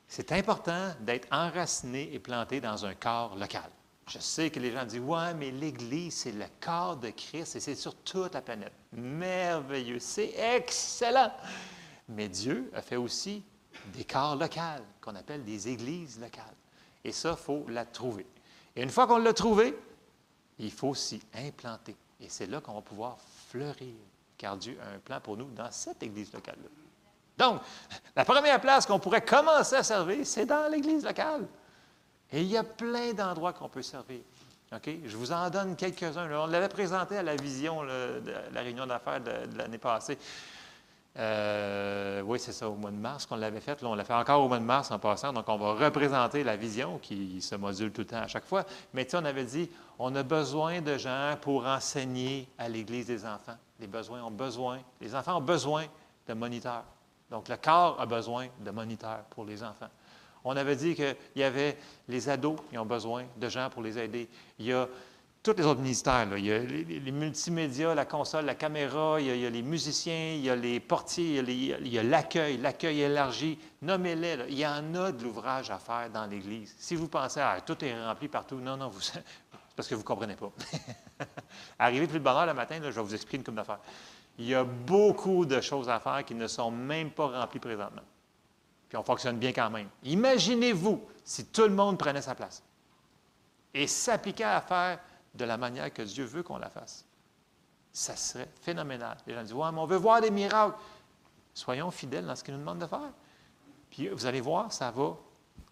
C'est 0.07 0.31
important 0.31 0.93
d'être 0.99 1.27
enraciné 1.31 2.13
et 2.13 2.19
planté 2.19 2.61
dans 2.61 2.85
un 2.85 2.93
corps 2.93 3.35
local. 3.35 3.69
Je 4.07 4.19
sais 4.19 4.51
que 4.51 4.59
les 4.59 4.71
gens 4.71 4.85
disent 4.85 4.99
Ouais, 4.99 5.33
mais 5.33 5.49
l'Église, 5.49 6.15
c'est 6.15 6.31
le 6.31 6.45
corps 6.61 6.97
de 6.97 7.09
Christ 7.09 7.55
et 7.55 7.59
c'est 7.59 7.75
sur 7.75 7.95
toute 7.95 8.33
la 8.35 8.41
planète. 8.41 8.73
Merveilleux, 8.93 9.99
c'est 9.99 10.33
excellent. 10.37 11.31
Mais 12.09 12.29
Dieu 12.29 12.69
a 12.75 12.83
fait 12.83 12.97
aussi 12.97 13.43
des 13.93 14.03
corps 14.03 14.35
locaux 14.35 14.83
qu'on 15.01 15.15
appelle 15.15 15.43
des 15.43 15.67
églises 15.67 16.19
locales. 16.19 16.55
Et 17.03 17.11
ça, 17.11 17.31
il 17.31 17.43
faut 17.43 17.65
la 17.67 17.85
trouver. 17.85 18.27
Et 18.75 18.83
une 18.83 18.89
fois 18.89 19.07
qu'on 19.07 19.17
l'a 19.17 19.33
trouvé, 19.33 19.75
il 20.59 20.71
faut 20.71 20.93
s'y 20.93 21.21
implanter. 21.33 21.95
Et 22.19 22.29
c'est 22.29 22.45
là 22.45 22.61
qu'on 22.61 22.75
va 22.75 22.81
pouvoir 22.81 23.17
fleurir, 23.49 23.95
car 24.37 24.55
Dieu 24.55 24.77
a 24.81 24.95
un 24.95 24.99
plan 24.99 25.19
pour 25.19 25.35
nous 25.35 25.49
dans 25.49 25.71
cette 25.71 26.01
église 26.03 26.31
locale-là. 26.31 26.84
Donc, 27.37 27.61
la 28.15 28.25
première 28.25 28.61
place 28.61 28.85
qu'on 28.85 28.99
pourrait 28.99 29.23
commencer 29.23 29.75
à 29.75 29.83
servir, 29.83 30.25
c'est 30.25 30.45
dans 30.45 30.71
l'église 30.71 31.03
locale. 31.03 31.45
Et 32.31 32.41
il 32.41 32.47
y 32.47 32.57
a 32.57 32.63
plein 32.63 33.13
d'endroits 33.13 33.53
qu'on 33.53 33.69
peut 33.69 33.81
servir. 33.81 34.19
OK? 34.73 34.89
Je 35.05 35.17
vous 35.17 35.31
en 35.31 35.49
donne 35.49 35.75
quelques-uns. 35.75 36.29
On 36.31 36.47
l'avait 36.47 36.69
présenté 36.69 37.17
à 37.17 37.23
la 37.23 37.35
vision 37.35 37.83
de 37.83 38.21
la 38.51 38.61
réunion 38.61 38.85
d'affaires 38.85 39.21
de, 39.21 39.57
l'année 39.57 39.77
passée. 39.77 40.17
Euh, 41.17 42.21
oui, 42.23 42.39
c'est 42.39 42.51
ça, 42.51 42.67
au 42.69 42.75
mois 42.75 42.91
de 42.91 42.97
mars 42.97 43.25
qu'on 43.25 43.37
l'avait 43.37 43.61
fait. 43.61 43.81
On 43.83 43.95
l'a 43.95 44.03
fait 44.03 44.13
encore 44.13 44.43
au 44.43 44.47
mois 44.49 44.59
de 44.59 44.65
mars 44.65 44.91
en 44.91 44.99
passant. 44.99 45.31
Donc, 45.31 45.47
on 45.47 45.57
va 45.57 45.73
représenter 45.85 46.43
la 46.43 46.57
vision 46.57 46.97
qui 46.97 47.41
se 47.41 47.55
module 47.55 47.91
tout 47.91 48.01
le 48.01 48.07
temps 48.07 48.21
à 48.21 48.27
chaque 48.27 48.45
fois. 48.45 48.65
Mais 48.93 49.05
tu 49.05 49.11
sais, 49.11 49.17
on 49.17 49.25
avait 49.25 49.45
dit, 49.45 49.69
on 49.97 50.13
a 50.15 50.23
besoin 50.23 50.81
de 50.81 50.97
gens 50.97 51.35
pour 51.41 51.65
enseigner 51.65 52.49
à 52.57 52.67
l'Église 52.67 53.07
des 53.07 53.23
enfants. 53.23 53.55
Les 53.79 53.87
besoins 53.87 54.23
ont 54.23 54.31
besoin, 54.31 54.79
les 54.99 55.15
enfants 55.15 55.37
ont 55.37 55.41
besoin 55.41 55.85
de 56.27 56.33
moniteurs. 56.33 56.83
Donc, 57.35 57.49
le 57.49 57.57
corps 57.57 57.99
a 57.99 58.05
besoin 58.05 58.47
de 58.61 58.71
moniteurs 58.71 59.25
pour 59.29 59.43
les 59.43 59.61
enfants. 59.61 59.89
On 60.45 60.55
avait 60.55 60.77
dit 60.77 60.95
qu'il 60.95 61.17
y 61.35 61.43
avait 61.43 61.77
les 62.07 62.29
ados 62.29 62.55
qui 62.69 62.77
ont 62.77 62.85
besoin 62.85 63.25
de 63.35 63.49
gens 63.49 63.69
pour 63.69 63.81
les 63.81 63.99
aider. 63.99 64.29
Il 64.57 64.67
y 64.67 64.71
a 64.71 64.87
tous 65.43 65.53
les 65.57 65.65
autres 65.65 65.81
ministères. 65.81 66.25
Il 66.37 66.45
y 66.45 66.53
a 66.53 66.59
les, 66.59 67.11
multimédias, 67.11 67.93
la 67.93 68.05
console, 68.05 68.45
la 68.45 68.55
caméra, 68.55 69.19
il 69.19 69.35
y, 69.35 69.45
a, 69.45 69.49
les 69.49 69.61
musiciens, 69.63 70.35
il 70.35 70.45
y 70.45 70.49
a 70.49 70.55
les 70.55 70.79
portiers, 70.79 71.39
il 71.39 71.87
y 71.89 71.99
a 71.99 72.03
l'accueil, 72.03 72.55
l'accueil 72.55 73.01
élargi. 73.01 73.59
Nommez-les. 73.81 74.45
Il 74.47 74.57
y 74.57 74.65
en 74.65 74.95
a 74.95 75.11
de 75.11 75.21
l'ouvrage 75.21 75.69
à 75.71 75.77
faire 75.77 76.09
dans 76.09 76.27
l'Église. 76.27 76.73
Si 76.79 76.95
vous 76.95 77.09
pensez, 77.09 77.41
ah, 77.41 77.57
tout 77.65 77.83
est 77.83 78.01
rempli 78.01 78.29
partout, 78.29 78.61
non, 78.61 78.77
non, 78.77 78.93
c'est 79.01 79.21
parce 79.75 79.89
que 79.89 79.95
vous 79.95 80.03
ne 80.03 80.07
comprenez 80.07 80.37
pas. 80.37 80.53
Arrivez 81.79 82.07
plus 82.07 82.19
de 82.19 82.23
bonne 82.23 82.37
heure 82.37 82.45
le 82.45 82.53
matin, 82.53 82.77
je 82.81 82.91
vais 82.91 83.01
vous 83.01 83.13
expliquer 83.13 83.35
une 83.35 83.43
couple 83.43 83.57
d'affaires. 83.57 83.81
Il 84.37 84.45
y 84.45 84.55
a 84.55 84.63
beaucoup 84.63 85.45
de 85.45 85.61
choses 85.61 85.89
à 85.89 85.99
faire 85.99 86.25
qui 86.25 86.35
ne 86.35 86.47
sont 86.47 86.71
même 86.71 87.11
pas 87.11 87.27
remplies 87.27 87.59
présentement. 87.59 88.01
Puis 88.89 88.97
on 88.97 89.03
fonctionne 89.03 89.37
bien 89.37 89.53
quand 89.53 89.69
même. 89.69 89.87
Imaginez-vous 90.03 91.01
si 91.23 91.45
tout 91.45 91.63
le 91.63 91.69
monde 91.69 91.97
prenait 91.97 92.21
sa 92.21 92.35
place 92.35 92.61
et 93.73 93.87
s'appliquait 93.87 94.43
à 94.43 94.61
faire 94.61 94.99
de 95.33 95.45
la 95.45 95.57
manière 95.57 95.93
que 95.93 96.01
Dieu 96.01 96.25
veut 96.25 96.43
qu'on 96.43 96.57
la 96.57 96.69
fasse. 96.69 97.05
Ça 97.91 98.15
serait 98.15 98.49
phénoménal. 98.61 99.17
Les 99.25 99.33
gens 99.33 99.43
disent 99.43 99.53
Ouais, 99.53 99.71
mais 99.71 99.79
on 99.79 99.85
veut 99.85 99.97
voir 99.97 100.21
des 100.21 100.31
miracles. 100.31 100.75
Soyons 101.53 101.91
fidèles 101.91 102.25
dans 102.25 102.35
ce 102.35 102.43
qu'il 102.43 102.53
nous 102.53 102.59
demande 102.59 102.79
de 102.79 102.87
faire. 102.87 103.11
Puis 103.89 104.09
vous 104.09 104.25
allez 104.25 104.41
voir, 104.41 104.71
ça 104.71 104.91
va 104.91 105.15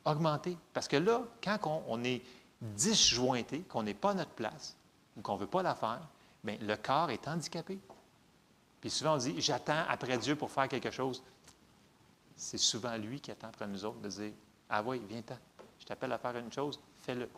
augmenter. 0.05 0.57
Parce 0.73 0.87
que 0.87 0.97
là, 0.97 1.21
quand 1.43 1.83
on, 1.87 2.03
est 2.03 2.21
disjointé, 2.61 3.61
qu'on 3.61 3.83
n'est 3.83 3.93
pas 3.93 4.11
à 4.11 4.13
notre 4.13 4.31
place, 4.31 4.75
ou 5.17 5.21
qu'on 5.21 5.35
ne 5.35 5.39
veut 5.39 5.47
pas 5.47 5.61
la 5.61 5.75
faire, 5.75 6.01
bien, 6.43 6.57
le 6.61 6.75
corps 6.77 7.09
est 7.09 7.27
handicapé. 7.27 7.79
Puis 8.83 8.89
souvent, 8.89 9.13
on 9.13 9.17
dit 9.17 9.33
J'attends 9.39 9.85
après 9.87 10.17
Dieu 10.17 10.35
pour 10.35 10.51
faire 10.51 10.67
quelque 10.67 10.91
chose. 10.91 11.23
C'est 12.35 12.57
souvent 12.57 12.97
lui 12.97 13.21
qui 13.21 13.31
attend 13.31 13.47
après 13.47 13.65
nous 13.65 13.85
autres 13.85 14.01
de 14.01 14.09
dire 14.09 14.33
Ah 14.69 14.83
oui, 14.83 15.01
viens-t'en. 15.07 15.37
Je 15.79 15.85
t'appelle 15.85 16.11
à 16.11 16.17
faire 16.17 16.35
une 16.35 16.51
chose, 16.51 16.77
fais-le. 17.01 17.29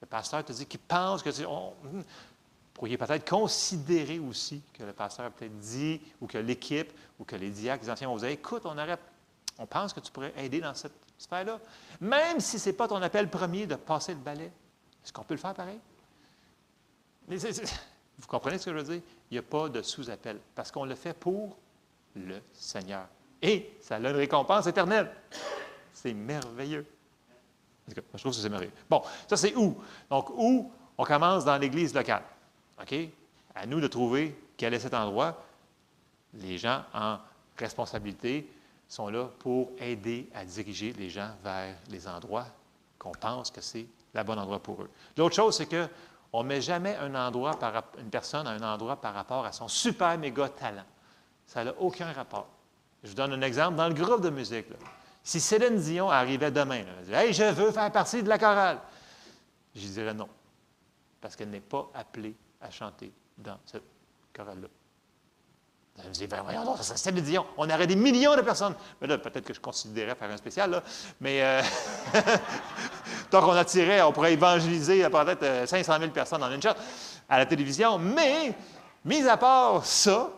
Le 0.00 0.06
pasteur 0.08 0.44
te 0.44 0.50
dit 0.50 0.66
qu'il 0.66 0.80
pense 0.80 1.22
que 1.22 1.30
tu. 1.30 1.46
On, 1.46 1.72
hmm, 1.84 2.02
pourriez 2.74 2.98
peut-être 2.98 3.30
considérer 3.30 4.18
aussi 4.18 4.60
que 4.72 4.82
le 4.82 4.92
pasteur 4.92 5.26
a 5.26 5.30
peut-être 5.30 5.56
dit, 5.60 6.00
ou 6.20 6.26
que 6.26 6.38
l'équipe, 6.38 6.90
ou 7.20 7.24
que 7.24 7.36
les 7.36 7.50
diacres, 7.50 7.84
les 7.84 7.90
anciens 7.90 8.08
vont 8.08 8.14
vous 8.14 8.22
dire 8.22 8.30
Écoute, 8.30 8.62
on, 8.64 8.76
aurait, 8.76 8.98
on 9.58 9.66
pense 9.66 9.92
que 9.92 10.00
tu 10.00 10.10
pourrais 10.10 10.34
aider 10.38 10.60
dans 10.60 10.74
cette 10.74 10.98
sphère-là. 11.18 11.60
Même 12.00 12.40
si 12.40 12.58
ce 12.58 12.68
n'est 12.68 12.74
pas 12.74 12.88
ton 12.88 13.00
appel 13.00 13.30
premier 13.30 13.68
de 13.68 13.76
passer 13.76 14.12
le 14.12 14.18
balai, 14.18 14.50
est-ce 15.04 15.12
qu'on 15.12 15.22
peut 15.22 15.34
le 15.34 15.40
faire 15.40 15.54
pareil? 15.54 15.78
Mais 17.28 17.38
vous 18.18 18.26
comprenez 18.26 18.58
ce 18.58 18.66
que 18.66 18.72
je 18.72 18.76
veux 18.76 18.94
dire? 18.94 19.02
Il 19.30 19.34
n'y 19.34 19.38
a 19.38 19.42
pas 19.42 19.68
de 19.68 19.82
sous-appel, 19.82 20.38
parce 20.54 20.70
qu'on 20.70 20.84
le 20.84 20.94
fait 20.94 21.14
pour 21.14 21.56
le 22.14 22.40
Seigneur. 22.52 23.06
Et 23.40 23.76
ça 23.80 23.96
a 23.96 23.98
une 23.98 24.06
récompense 24.06 24.66
éternelle. 24.66 25.10
C'est 25.92 26.12
merveilleux. 26.12 26.86
Je 27.88 28.00
trouve 28.18 28.32
que 28.32 28.38
c'est 28.38 28.48
merveilleux. 28.48 28.72
Bon, 28.88 29.02
ça 29.28 29.36
c'est 29.36 29.56
où? 29.56 29.76
Donc, 30.08 30.30
où 30.36 30.70
on 30.96 31.04
commence 31.04 31.44
dans 31.44 31.58
l'Église 31.58 31.94
locale. 31.94 32.22
OK? 32.80 32.94
À 33.54 33.66
nous 33.66 33.80
de 33.80 33.88
trouver 33.88 34.36
quel 34.56 34.74
est 34.74 34.78
cet 34.78 34.94
endroit. 34.94 35.42
Les 36.34 36.56
gens 36.58 36.82
en 36.94 37.18
responsabilité 37.58 38.48
sont 38.88 39.08
là 39.08 39.28
pour 39.38 39.72
aider 39.78 40.28
à 40.34 40.44
diriger 40.44 40.92
les 40.92 41.10
gens 41.10 41.30
vers 41.42 41.74
les 41.90 42.06
endroits 42.06 42.46
qu'on 42.98 43.12
pense 43.12 43.50
que 43.50 43.60
c'est 43.60 43.86
le 44.14 44.22
bon 44.22 44.38
endroit 44.38 44.60
pour 44.60 44.82
eux. 44.82 44.90
L'autre 45.16 45.34
chose, 45.34 45.56
c'est 45.56 45.66
que 45.66 45.88
on 46.32 46.42
ne 46.42 46.48
met 46.48 46.60
jamais 46.60 46.96
une 47.02 48.10
personne 48.10 48.46
à 48.46 48.50
un 48.50 48.62
endroit 48.74 49.00
par 49.00 49.14
rapport 49.14 49.44
à 49.44 49.52
son 49.52 49.68
super 49.68 50.16
méga 50.18 50.48
talent. 50.48 50.84
Ça 51.46 51.64
n'a 51.64 51.74
aucun 51.78 52.10
rapport. 52.12 52.48
Je 53.02 53.08
vous 53.10 53.14
donne 53.14 53.32
un 53.32 53.42
exemple. 53.42 53.76
Dans 53.76 53.88
le 53.88 53.94
groupe 53.94 54.22
de 54.22 54.30
musique, 54.30 54.66
Si 55.22 55.40
Céline 55.40 55.76
Dion 55.76 56.10
arrivait 56.10 56.50
demain, 56.50 56.76
elle 56.76 57.04
disait 57.04 57.26
Hey, 57.26 57.32
je 57.32 57.44
veux 57.52 57.70
faire 57.70 57.92
partie 57.92 58.22
de 58.22 58.28
la 58.28 58.38
chorale, 58.38 58.78
je 59.74 59.86
dirais 59.86 60.14
non. 60.14 60.28
Parce 61.20 61.36
qu'elle 61.36 61.50
n'est 61.50 61.60
pas 61.60 61.88
appelée 61.94 62.34
à 62.60 62.70
chanter 62.70 63.12
dans 63.36 63.58
cette 63.66 63.84
chorale-là. 64.34 64.68
Elle 66.02 66.08
me 66.08 66.14
dit, 66.14 66.26
ben 66.26 66.42
voyons 66.42 66.64
donc, 66.64 66.78
c'est 66.80 66.98
Céline. 66.98 67.40
On 67.56 67.68
aurait 67.68 67.86
des 67.86 67.96
millions 67.96 68.36
de 68.36 68.42
personnes. 68.42 68.74
Mais 69.00 69.06
là, 69.06 69.18
peut-être 69.18 69.44
que 69.44 69.54
je 69.54 69.60
considérais 69.60 70.14
faire 70.14 70.30
un 70.30 70.36
spécial, 70.36 70.70
là. 70.70 70.82
Mais 71.20 71.42
euh, 71.42 71.62
tant 73.30 73.40
qu'on 73.40 73.52
attirait, 73.52 74.02
on 74.02 74.12
pourrait 74.12 74.32
évangéliser 74.32 75.08
peut-être 75.08 75.68
500 75.68 75.92
euh, 75.92 75.98
000 76.00 76.10
personnes 76.10 76.40
dans 76.40 76.50
une 76.50 76.62
chat 76.62 76.76
à 77.28 77.38
la 77.38 77.46
télévision. 77.46 77.98
Mais, 77.98 78.54
mis 79.04 79.26
à 79.28 79.36
part 79.36 79.84
ça, 79.84 80.30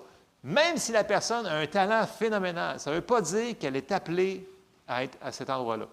même 0.43 0.77
si 0.77 0.93
la 0.93 1.05
personne 1.05 1.47
a 1.47 1.57
un 1.57 1.67
talent 1.67 2.07
phénoménal, 2.07 2.79
ça 2.79 2.91
ne 2.91 2.97
veut 2.97 3.03
pas 3.03 3.21
dire 3.21 3.59
qu'elle 3.59 3.77
est 3.77 3.91
appelée 3.93 4.47
à 4.87 5.05
être 5.05 5.17
à 5.23 5.33
cet 5.33 5.49
endroit-là. 5.51 5.87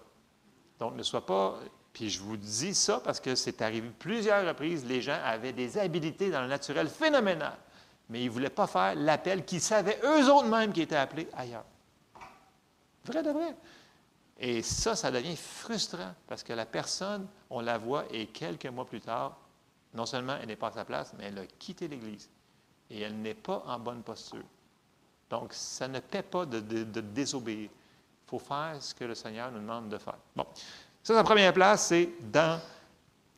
Donc, 0.78 0.94
ne 0.94 1.02
sois 1.02 1.24
pas. 1.24 1.58
Puis 1.92 2.10
je 2.10 2.20
vous 2.20 2.36
dis 2.36 2.74
ça 2.74 3.00
parce 3.04 3.20
que 3.20 3.34
c'est 3.34 3.60
arrivé 3.62 3.90
plusieurs 3.98 4.46
reprises, 4.46 4.84
les 4.84 5.02
gens 5.02 5.18
avaient 5.24 5.52
des 5.52 5.78
habilités 5.78 6.30
dans 6.30 6.40
le 6.40 6.48
naturel 6.48 6.88
phénoménales, 6.88 7.56
mais 8.12 8.20
ils 8.20 8.26
ne 8.26 8.30
voulaient 8.30 8.50
pas 8.50 8.66
faire 8.66 8.94
l'appel 8.94 9.42
qu'ils 9.42 9.62
savaient 9.62 9.98
eux 10.04 10.30
autres 10.30 10.46
mêmes 10.46 10.70
qui 10.70 10.82
étaient 10.82 10.96
appelés 10.96 11.28
ailleurs. 11.32 11.64
Vrai 13.06 13.22
de 13.22 13.30
vrai. 13.30 13.56
Et 14.38 14.60
ça, 14.60 14.94
ça 14.94 15.10
devient 15.10 15.34
frustrant 15.34 16.12
parce 16.26 16.42
que 16.42 16.52
la 16.52 16.66
personne, 16.66 17.26
on 17.48 17.60
la 17.60 17.78
voit 17.78 18.04
et 18.10 18.26
quelques 18.26 18.66
mois 18.66 18.84
plus 18.84 19.00
tard, 19.00 19.38
non 19.94 20.04
seulement 20.04 20.36
elle 20.38 20.48
n'est 20.48 20.56
pas 20.56 20.68
à 20.68 20.72
sa 20.72 20.84
place, 20.84 21.14
mais 21.16 21.24
elle 21.24 21.38
a 21.38 21.46
quitté 21.46 21.88
l'Église 21.88 22.28
et 22.90 23.00
elle 23.00 23.16
n'est 23.16 23.34
pas 23.34 23.62
en 23.66 23.78
bonne 23.78 24.02
posture. 24.02 24.44
Donc, 25.30 25.54
ça 25.54 25.88
ne 25.88 26.00
paie 26.00 26.22
pas 26.22 26.44
de, 26.44 26.60
désobéir. 27.00 27.70
Il 27.70 28.28
faut 28.28 28.38
faire 28.38 28.76
ce 28.78 28.94
que 28.94 29.04
le 29.04 29.14
Seigneur 29.14 29.50
nous 29.50 29.60
demande 29.60 29.88
de 29.88 29.96
faire. 29.96 30.18
Bon, 30.36 30.44
ça, 31.02 31.14
la 31.14 31.24
première 31.24 31.54
place, 31.54 31.86
c'est 31.86 32.10
dans 32.20 32.60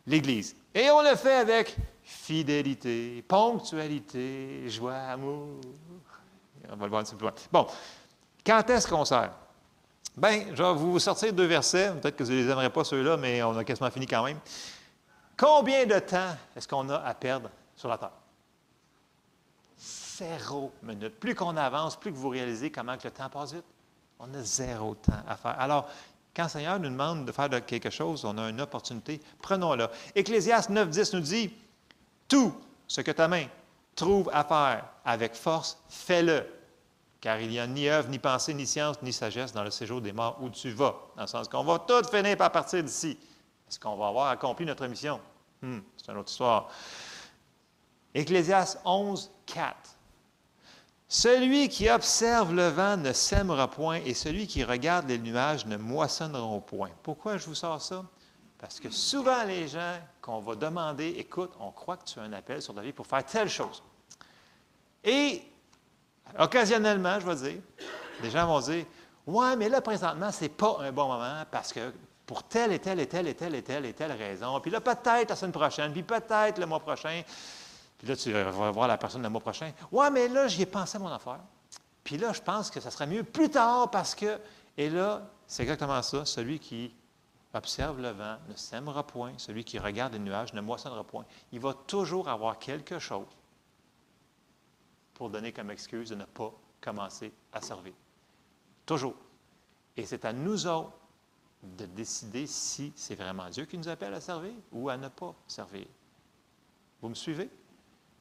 l'Église. 0.05 0.57
Et 0.75 0.91
on 0.91 1.03
le 1.03 1.15
fait 1.15 1.35
avec 1.35 1.77
fidélité, 2.03 3.25
ponctualité, 3.29 4.69
joie, 4.69 4.97
amour. 4.97 5.61
On 6.69 6.77
va 6.77 6.85
le 6.85 6.91
voir 6.91 7.01
un 7.03 7.05
petit 7.05 7.13
peu 7.13 7.19
plus 7.19 7.27
loin. 7.27 7.35
Bon, 7.53 7.67
quand 8.45 8.69
est-ce 8.71 8.89
qu'on 8.89 9.05
sert? 9.05 9.31
Bien, 10.17 10.47
je 10.53 10.63
vais 10.63 10.75
vous 10.75 10.99
sortir 10.99 11.33
deux 11.33 11.47
versets. 11.47 11.93
Peut-être 11.93 12.17
que 12.17 12.25
vous 12.25 12.31
ne 12.33 12.37
les 12.37 12.51
aimerez 12.51 12.71
pas, 12.71 12.85
ceux-là, 12.85 13.17
mais 13.17 13.43
on 13.43 13.57
a 13.57 13.65
quasiment 13.65 13.91
fini 13.91 14.07
quand 14.07 14.25
même. 14.25 14.39
Combien 15.37 15.87
de 15.87 15.99
temps 15.99 16.37
est-ce 16.57 16.67
qu'on 16.69 16.89
a 16.89 16.97
à 16.97 17.15
perdre 17.15 17.51
sur 17.77 17.89
la 17.89 17.99
terre? 17.99 18.13
Zéro 19.77 20.73
minute. 20.83 21.19
Plus 21.19 21.35
qu'on 21.35 21.57
avance, 21.57 21.97
plus 21.97 22.13
que 22.13 22.17
vous 22.17 22.29
réalisez 22.29 22.71
comment 22.71 22.97
que 22.97 23.05
le 23.05 23.11
temps 23.11 23.29
passe 23.29 23.53
vite. 23.53 23.65
On 24.19 24.33
a 24.33 24.43
zéro 24.43 24.95
temps 24.95 25.13
à 25.27 25.37
faire. 25.37 25.57
Alors, 25.59 25.89
quand 26.35 26.45
le 26.45 26.49
Seigneur 26.49 26.81
nous 26.81 26.91
demande 26.91 27.25
de 27.25 27.33
faire 27.33 27.49
quelque 27.65 27.91
chose, 27.91 28.25
on 28.25 28.37
a 28.39 28.49
une 28.49 28.61
opportunité, 28.61 29.21
prenons-la. 29.41 29.91
Ecclésiaste 30.15 30.71
9.10 30.71 31.17
nous 31.17 31.23
dit, 31.23 31.53
tout 32.29 32.55
ce 32.89 33.01
que 33.01 33.11
ta 33.11 33.29
main 33.29 33.47
trouve 33.95 34.31
à 34.33 34.45
faire 34.45 34.85
avec 35.05 35.35
force, 35.35 35.79
fais-le. 35.89 36.45
Car 37.21 37.41
il 37.41 37.49
n'y 37.49 37.59
a 37.59 37.67
ni 37.67 37.89
œuvre, 37.89 38.09
ni 38.09 38.19
pensée, 38.19 38.53
ni 38.53 38.67
science, 38.67 39.01
ni 39.01 39.13
sagesse 39.13 39.53
dans 39.53 39.65
le 39.65 39.71
séjour 39.71 40.01
des 40.01 40.13
morts 40.13 40.37
où 40.43 40.51
tu 40.51 40.71
vas. 40.71 40.95
Dans 41.17 41.23
le 41.23 41.29
sens 41.29 41.49
qu'on 41.49 41.65
va 41.65 41.79
tout 41.79 42.05
finir 42.09 42.37
par 42.37 42.53
partir 42.53 42.83
d'ici. 42.83 43.17
Est-ce 43.69 43.81
qu'on 43.81 43.97
va 43.97 44.09
avoir 44.09 44.29
accompli 44.29 44.67
notre 44.67 44.87
mission? 44.87 45.21
Hmm, 45.63 45.79
c'est 45.97 46.13
une 46.13 46.19
autre 46.19 46.31
histoire. 46.31 46.69
Ecclésiaste 48.13 48.81
11, 48.85 49.31
4. 49.47 49.94
Celui 51.15 51.69
qui 51.69 51.89
observe 51.89 52.53
le 52.53 52.67
vent 52.67 52.97
ne 52.97 53.13
sèmera 53.13 53.71
point, 53.71 54.01
et 54.05 54.15
celui 54.15 54.49
qui 54.49 54.65
regarde 54.65 55.09
les 55.09 55.17
nuages 55.17 55.65
ne 55.65 55.77
moissonnera 55.77 56.59
point. 56.59 56.91
Pourquoi 57.05 57.37
je 57.37 57.47
vous 57.47 57.55
sors 57.55 57.81
ça? 57.81 58.05
Parce 58.59 58.81
que 58.81 58.91
souvent, 58.91 59.45
les 59.45 59.69
gens 59.69 59.95
qu'on 60.21 60.41
va 60.41 60.57
demander, 60.57 61.15
écoute, 61.17 61.53
on 61.61 61.71
croit 61.71 61.99
que 61.99 62.05
tu 62.05 62.19
as 62.19 62.23
un 62.23 62.33
appel 62.33 62.61
sur 62.61 62.75
ta 62.75 62.81
vie 62.81 62.93
pour 62.93 63.07
faire 63.07 63.25
telle 63.25 63.49
chose. 63.49 63.81
Et 65.05 65.45
occasionnellement, 66.37 67.21
je 67.21 67.27
vais 67.31 67.53
dire, 67.53 67.63
des 68.21 68.31
gens 68.31 68.49
vont 68.49 68.59
dire, 68.59 68.85
ouais, 69.29 69.55
mais 69.55 69.69
là, 69.69 69.81
présentement, 69.81 70.33
ce 70.33 70.43
n'est 70.43 70.49
pas 70.49 70.79
un 70.81 70.91
bon 70.91 71.07
moment 71.07 71.45
parce 71.49 71.73
que 71.73 71.93
pour 72.27 72.43
telle 72.43 72.73
et 72.73 72.81
telle 72.81 72.99
et 72.99 73.07
telle 73.07 73.29
et 73.29 73.35
telle 73.35 73.55
et 73.55 73.63
telle 73.63 73.87
et 73.87 73.93
telle 73.93 74.13
raison. 74.13 74.59
Puis 74.59 74.73
là, 74.73 74.81
peut-être 74.81 75.31
la 75.31 75.37
semaine 75.37 75.53
prochaine, 75.53 75.93
puis 75.93 76.03
peut-être 76.03 76.59
le 76.59 76.67
mois 76.67 76.81
prochain. 76.81 77.23
Là, 78.07 78.17
tu 78.17 78.33
vas 78.33 78.71
voir 78.71 78.89
la 78.89 78.99
personne 78.99 79.23
le 79.23 79.29
mois 79.29 79.41
prochain. 79.41 79.73
Ouais, 79.91 80.11
mais 80.11 80.29
là, 80.29 80.49
j'y 80.49 80.63
ai 80.63 80.67
pensé 80.67 80.97
à 80.97 81.01
mon 81.01 81.09
affaire. 81.09 81.41
Puis 82.03 82.19
là, 82.19 82.33
je 82.33 82.43
pense 82.43 82.71
que 82.71 82.81
ça 82.81 82.91
serait 82.91 83.07
mieux 83.07 83.25
plus 83.25 83.51
tard 83.51 83.91
parce 83.91 84.15
que. 84.15 84.39
Et 84.77 84.91
là, 84.91 85.23
c'est 85.47 85.63
exactement 85.63 86.03
ça. 86.03 86.25
Celui 86.25 86.59
qui 86.59 86.95
observe 87.55 88.01
le 88.01 88.11
vent 88.11 88.37
ne 88.49 88.55
sèmera 88.55 89.07
point. 89.07 89.33
Celui 89.39 89.65
qui 89.65 89.79
regarde 89.79 90.13
les 90.13 90.19
nuages 90.19 90.53
ne 90.53 90.61
moissonnera 90.61 91.05
point. 91.05 91.25
Il 91.53 91.61
va 91.61 91.75
toujours 91.87 92.29
avoir 92.29 92.59
quelque 92.59 92.99
chose 92.99 93.29
pour 95.15 95.31
donner 95.31 95.53
comme 95.53 95.71
excuse 95.71 96.11
de 96.11 96.17
ne 96.17 96.25
pas 96.25 96.53
commencer 96.81 97.33
à 97.53 97.61
servir. 97.61 97.95
Toujours. 98.85 99.15
Et 99.97 100.05
c'est 100.05 100.25
à 100.25 100.33
nous 100.33 100.67
autres 100.67 100.93
de 101.63 101.87
décider 101.87 102.47
si 102.47 102.93
c'est 102.95 103.15
vraiment 103.15 103.49
Dieu 103.49 103.65
qui 103.65 103.79
nous 103.79 103.89
appelle 103.89 104.13
à 104.13 104.21
servir 104.21 104.53
ou 104.73 104.89
à 104.89 104.97
ne 104.97 105.09
pas 105.09 105.35
servir. 105.47 105.87
Vous 107.01 107.09
me 107.09 107.15
suivez? 107.15 107.49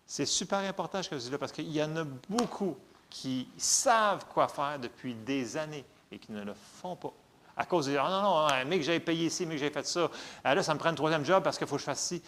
C'est 0.06 0.26
super 0.26 0.60
important 0.60 1.01
ce 1.01 1.10
que 1.10 1.18
je 1.18 1.24
dis 1.24 1.30
là 1.32 1.38
parce 1.38 1.51
qu'il 1.51 1.72
y 1.72 1.82
en 1.82 1.95
a 1.97 2.04
beaucoup 2.30 2.78
qui 3.10 3.47
savent 3.58 4.26
quoi 4.26 4.47
faire 4.47 4.80
depuis 4.80 5.14
des 5.14 5.56
années 5.56 5.86
et 6.12 6.18
qui 6.18 6.32
ne 6.32 6.43
le 6.43 6.54
font 6.54 6.95
pas. 6.95 7.14
À 7.56 7.66
cause 7.66 7.86
de, 7.86 7.97
oh 7.97 8.10
non, 8.10 8.22
non, 8.22 8.47
mais 8.66 8.80
que 8.80 8.84
j'ai 8.84 8.99
payé 8.99 9.28
ici, 9.28 9.45
mais 9.45 9.56
que 9.56 9.60
j'ai 9.60 9.70
fait 9.70 9.86
ça. 9.86 10.10
Ah, 10.43 10.56
là, 10.56 10.64
ça 10.64 10.74
me 10.74 10.80
prend 10.80 10.89
un 10.89 10.95
troisième 10.95 11.24
job 11.24 11.43
parce 11.43 11.58
qu'il 11.58 11.68
faut 11.68 11.76
que 11.76 11.82
je 11.82 11.86
fasse 11.86 12.01
ci. 12.01 12.24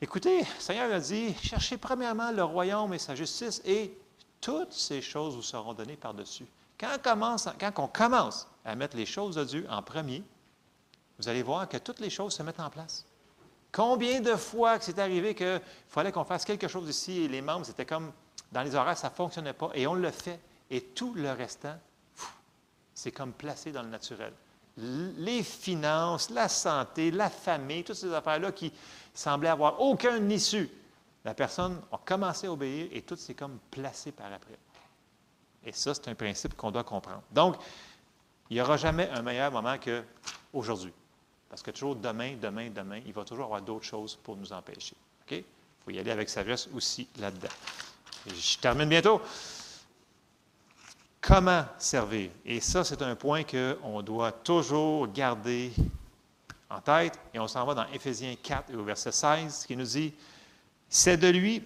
Écoutez, 0.00 0.40
le 0.40 0.60
Seigneur 0.60 0.92
a 0.92 1.00
dit, 1.00 1.34
cherchez 1.42 1.78
premièrement 1.78 2.30
le 2.30 2.44
royaume 2.44 2.92
et 2.92 2.98
sa 2.98 3.14
justice 3.14 3.62
et 3.64 3.96
toutes 4.40 4.72
ces 4.72 5.00
choses 5.00 5.36
vous 5.36 5.42
seront 5.42 5.72
données 5.72 5.96
par-dessus. 5.96 6.46
Quand, 6.78 6.98
quand 7.02 7.78
on 7.78 7.88
commence 7.88 8.48
à 8.64 8.74
mettre 8.74 8.96
les 8.96 9.06
choses 9.06 9.36
de 9.36 9.44
Dieu 9.44 9.66
en 9.70 9.80
premier, 9.80 10.22
vous 11.18 11.28
allez 11.28 11.42
voir 11.42 11.68
que 11.68 11.76
toutes 11.76 12.00
les 12.00 12.10
choses 12.10 12.34
se 12.34 12.42
mettent 12.42 12.60
en 12.60 12.68
place. 12.68 13.06
Combien 13.72 14.20
de 14.20 14.36
fois 14.36 14.78
que 14.78 14.84
c'est 14.84 14.98
arrivé 14.98 15.34
qu'il 15.34 15.60
fallait 15.88 16.12
qu'on 16.12 16.24
fasse 16.24 16.44
quelque 16.44 16.68
chose 16.68 16.88
ici 16.88 17.22
et 17.22 17.28
les 17.28 17.40
membres, 17.40 17.64
c'était 17.64 17.86
comme 17.86 18.12
dans 18.52 18.62
les 18.62 18.74
horaires, 18.74 18.98
ça 18.98 19.08
ne 19.08 19.14
fonctionnait 19.14 19.54
pas 19.54 19.70
et 19.74 19.86
on 19.86 19.94
le 19.94 20.10
fait. 20.10 20.38
Et 20.70 20.82
tout 20.82 21.14
le 21.14 21.32
restant, 21.32 21.76
c'est 22.94 23.12
comme 23.12 23.32
placé 23.32 23.72
dans 23.72 23.82
le 23.82 23.88
naturel. 23.88 24.32
Les 24.76 25.42
finances, 25.42 26.30
la 26.30 26.48
santé, 26.48 27.10
la 27.10 27.30
famille, 27.30 27.84
toutes 27.84 27.96
ces 27.96 28.12
affaires-là 28.12 28.52
qui 28.52 28.72
semblaient 29.14 29.48
avoir 29.48 29.80
aucun 29.80 30.28
issue. 30.28 30.68
La 31.24 31.34
personne 31.34 31.80
a 31.90 31.98
commencé 32.04 32.46
à 32.46 32.52
obéir 32.52 32.88
et 32.92 33.02
tout 33.02 33.16
s'est 33.16 33.34
comme 33.34 33.58
placé 33.70 34.12
par 34.12 34.32
après. 34.32 34.58
Et 35.64 35.72
ça, 35.72 35.94
c'est 35.94 36.08
un 36.08 36.14
principe 36.14 36.56
qu'on 36.56 36.70
doit 36.70 36.84
comprendre. 36.84 37.22
Donc, 37.30 37.56
il 38.50 38.54
n'y 38.54 38.60
aura 38.60 38.76
jamais 38.76 39.08
un 39.10 39.22
meilleur 39.22 39.52
moment 39.52 39.76
qu'aujourd'hui. 39.78 40.92
Parce 41.52 41.60
que 41.60 41.70
toujours 41.70 41.96
demain, 41.96 42.34
demain, 42.40 42.70
demain, 42.70 43.02
il 43.04 43.12
va 43.12 43.26
toujours 43.26 43.44
avoir 43.44 43.60
d'autres 43.60 43.84
choses 43.84 44.16
pour 44.16 44.38
nous 44.38 44.54
empêcher. 44.54 44.96
OK? 45.20 45.32
Il 45.32 45.44
faut 45.84 45.90
y 45.90 45.98
aller 45.98 46.10
avec 46.10 46.30
sagesse 46.30 46.66
aussi 46.74 47.06
là-dedans. 47.18 47.52
Je 48.26 48.56
termine 48.56 48.88
bientôt. 48.88 49.20
Comment 51.20 51.66
servir? 51.76 52.30
Et 52.46 52.58
ça, 52.62 52.84
c'est 52.84 53.02
un 53.02 53.14
point 53.16 53.42
qu'on 53.44 54.00
doit 54.00 54.32
toujours 54.32 55.06
garder 55.08 55.72
en 56.70 56.80
tête. 56.80 57.18
Et 57.34 57.38
on 57.38 57.46
s'en 57.46 57.66
va 57.66 57.74
dans 57.74 57.86
Éphésiens 57.92 58.34
4 58.42 58.70
et 58.70 58.76
au 58.76 58.84
verset 58.84 59.12
16 59.12 59.66
qui 59.66 59.76
nous 59.76 59.84
dit, 59.84 60.14
C'est 60.88 61.18
de 61.18 61.28
lui 61.28 61.62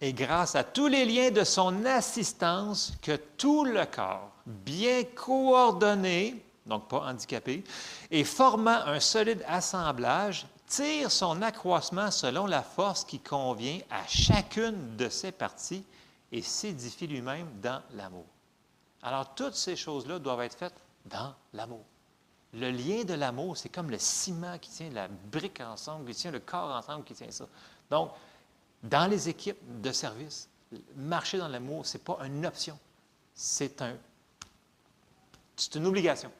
et 0.00 0.14
grâce 0.14 0.54
à 0.54 0.64
tous 0.64 0.86
les 0.86 1.04
liens 1.04 1.30
de 1.30 1.44
son 1.44 1.84
assistance 1.84 2.94
que 3.02 3.16
tout 3.36 3.66
le 3.66 3.84
corps, 3.84 4.30
bien 4.46 5.04
coordonné, 5.14 6.42
donc 6.68 6.88
pas 6.88 7.00
handicapé, 7.00 7.64
et 8.10 8.24
formant 8.24 8.82
un 8.86 9.00
solide 9.00 9.42
assemblage, 9.48 10.46
tire 10.66 11.10
son 11.10 11.42
accroissement 11.42 12.10
selon 12.10 12.46
la 12.46 12.62
force 12.62 13.04
qui 13.04 13.18
convient 13.18 13.80
à 13.90 14.06
chacune 14.06 14.96
de 14.96 15.08
ses 15.08 15.32
parties 15.32 15.84
et 16.30 16.42
s'édifie 16.42 17.06
lui-même 17.06 17.48
dans 17.60 17.82
l'amour. 17.94 18.26
Alors, 19.02 19.34
toutes 19.34 19.54
ces 19.54 19.76
choses-là 19.76 20.18
doivent 20.18 20.42
être 20.42 20.58
faites 20.58 20.74
dans 21.06 21.34
l'amour. 21.54 21.84
Le 22.54 22.70
lien 22.70 23.04
de 23.04 23.14
l'amour, 23.14 23.56
c'est 23.56 23.68
comme 23.68 23.90
le 23.90 23.98
ciment 23.98 24.58
qui 24.58 24.70
tient 24.70 24.90
la 24.90 25.08
brique 25.08 25.60
ensemble, 25.60 26.10
qui 26.10 26.14
tient 26.14 26.30
le 26.30 26.40
corps 26.40 26.70
ensemble, 26.70 27.04
qui 27.04 27.14
tient 27.14 27.30
ça. 27.30 27.46
Donc, 27.90 28.10
dans 28.82 29.06
les 29.06 29.28
équipes 29.28 29.80
de 29.80 29.92
service, 29.92 30.48
marcher 30.96 31.38
dans 31.38 31.48
l'amour, 31.48 31.86
ce 31.86 31.96
n'est 31.96 32.04
pas 32.04 32.18
une 32.24 32.44
option, 32.44 32.78
c'est 33.34 33.80
un, 33.82 33.96
une 35.74 35.86
obligation. 35.86 36.30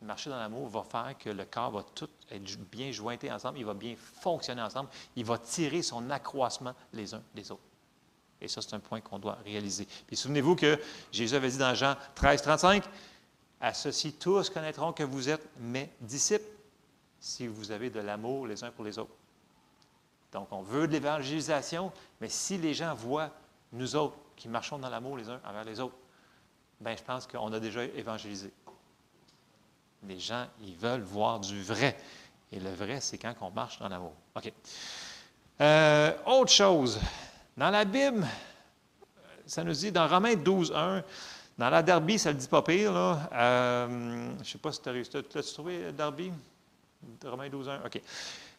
Marcher 0.00 0.30
dans 0.30 0.38
l'amour 0.38 0.68
va 0.68 0.84
faire 0.84 1.16
que 1.18 1.30
le 1.30 1.44
corps 1.44 1.72
va 1.72 1.82
tout 1.94 2.08
être 2.30 2.58
bien 2.70 2.92
jointé 2.92 3.32
ensemble, 3.32 3.58
il 3.58 3.64
va 3.64 3.74
bien 3.74 3.96
fonctionner 3.96 4.62
ensemble, 4.62 4.88
il 5.16 5.24
va 5.24 5.38
tirer 5.38 5.82
son 5.82 6.08
accroissement 6.10 6.74
les 6.92 7.14
uns 7.14 7.22
des 7.34 7.50
autres. 7.50 7.62
Et 8.40 8.46
ça, 8.46 8.62
c'est 8.62 8.74
un 8.74 8.80
point 8.80 9.00
qu'on 9.00 9.18
doit 9.18 9.38
réaliser. 9.44 9.86
Puis 10.06 10.16
souvenez-vous 10.16 10.54
que 10.54 10.78
Jésus 11.10 11.34
avait 11.34 11.50
dit 11.50 11.58
dans 11.58 11.74
Jean 11.74 11.96
13, 12.14 12.42
35, 12.42 12.84
À 13.60 13.74
ceci, 13.74 14.12
tous 14.12 14.50
connaîtront 14.50 14.92
que 14.92 15.02
vous 15.02 15.28
êtes 15.28 15.44
mes 15.58 15.90
disciples 16.00 16.44
si 17.18 17.48
vous 17.48 17.72
avez 17.72 17.90
de 17.90 17.98
l'amour 17.98 18.46
les 18.46 18.62
uns 18.62 18.70
pour 18.70 18.84
les 18.84 18.98
autres. 18.98 19.14
Donc, 20.32 20.52
on 20.52 20.62
veut 20.62 20.86
de 20.86 20.92
l'évangélisation, 20.92 21.90
mais 22.20 22.28
si 22.28 22.58
les 22.58 22.74
gens 22.74 22.94
voient 22.94 23.30
nous 23.72 23.96
autres 23.96 24.16
qui 24.36 24.48
marchons 24.48 24.78
dans 24.78 24.88
l'amour 24.88 25.16
les 25.16 25.28
uns 25.28 25.40
envers 25.44 25.64
les 25.64 25.80
autres, 25.80 25.96
bien, 26.80 26.94
je 26.94 27.02
pense 27.02 27.26
qu'on 27.26 27.52
a 27.52 27.58
déjà 27.58 27.84
évangélisé. 27.84 28.52
Les 30.06 30.18
gens, 30.18 30.46
ils 30.62 30.76
veulent 30.76 31.02
voir 31.02 31.40
du 31.40 31.62
vrai. 31.62 31.96
Et 32.52 32.60
le 32.60 32.70
vrai, 32.70 33.00
c'est 33.00 33.18
quand 33.18 33.34
on 33.40 33.50
marche 33.50 33.78
dans 33.78 33.88
l'amour. 33.88 34.14
OK. 34.36 34.52
Euh, 35.60 36.12
autre 36.26 36.52
chose. 36.52 37.00
Dans 37.56 37.70
la 37.70 37.84
Bible, 37.84 38.26
ça 39.46 39.64
nous 39.64 39.72
dit 39.72 39.90
dans 39.90 40.06
Romains 40.06 40.36
12, 40.36 40.72
1, 40.74 41.02
dans 41.58 41.70
la 41.70 41.82
Derby, 41.82 42.18
ça 42.18 42.30
ne 42.30 42.34
le 42.34 42.40
dit 42.40 42.48
pas 42.48 42.62
pire. 42.62 42.92
Là. 42.92 43.28
Euh, 43.32 44.28
je 44.36 44.40
ne 44.40 44.44
sais 44.44 44.58
pas 44.58 44.70
si 44.70 44.80
tu 44.80 44.88
as 44.88 44.92
réussi. 44.92 45.10
L'as-tu 45.12 45.52
trouvé, 45.52 45.92
Derby? 45.92 46.30
Romains 47.24 47.48
12, 47.48 47.68
1. 47.68 47.76
OK. 47.86 48.00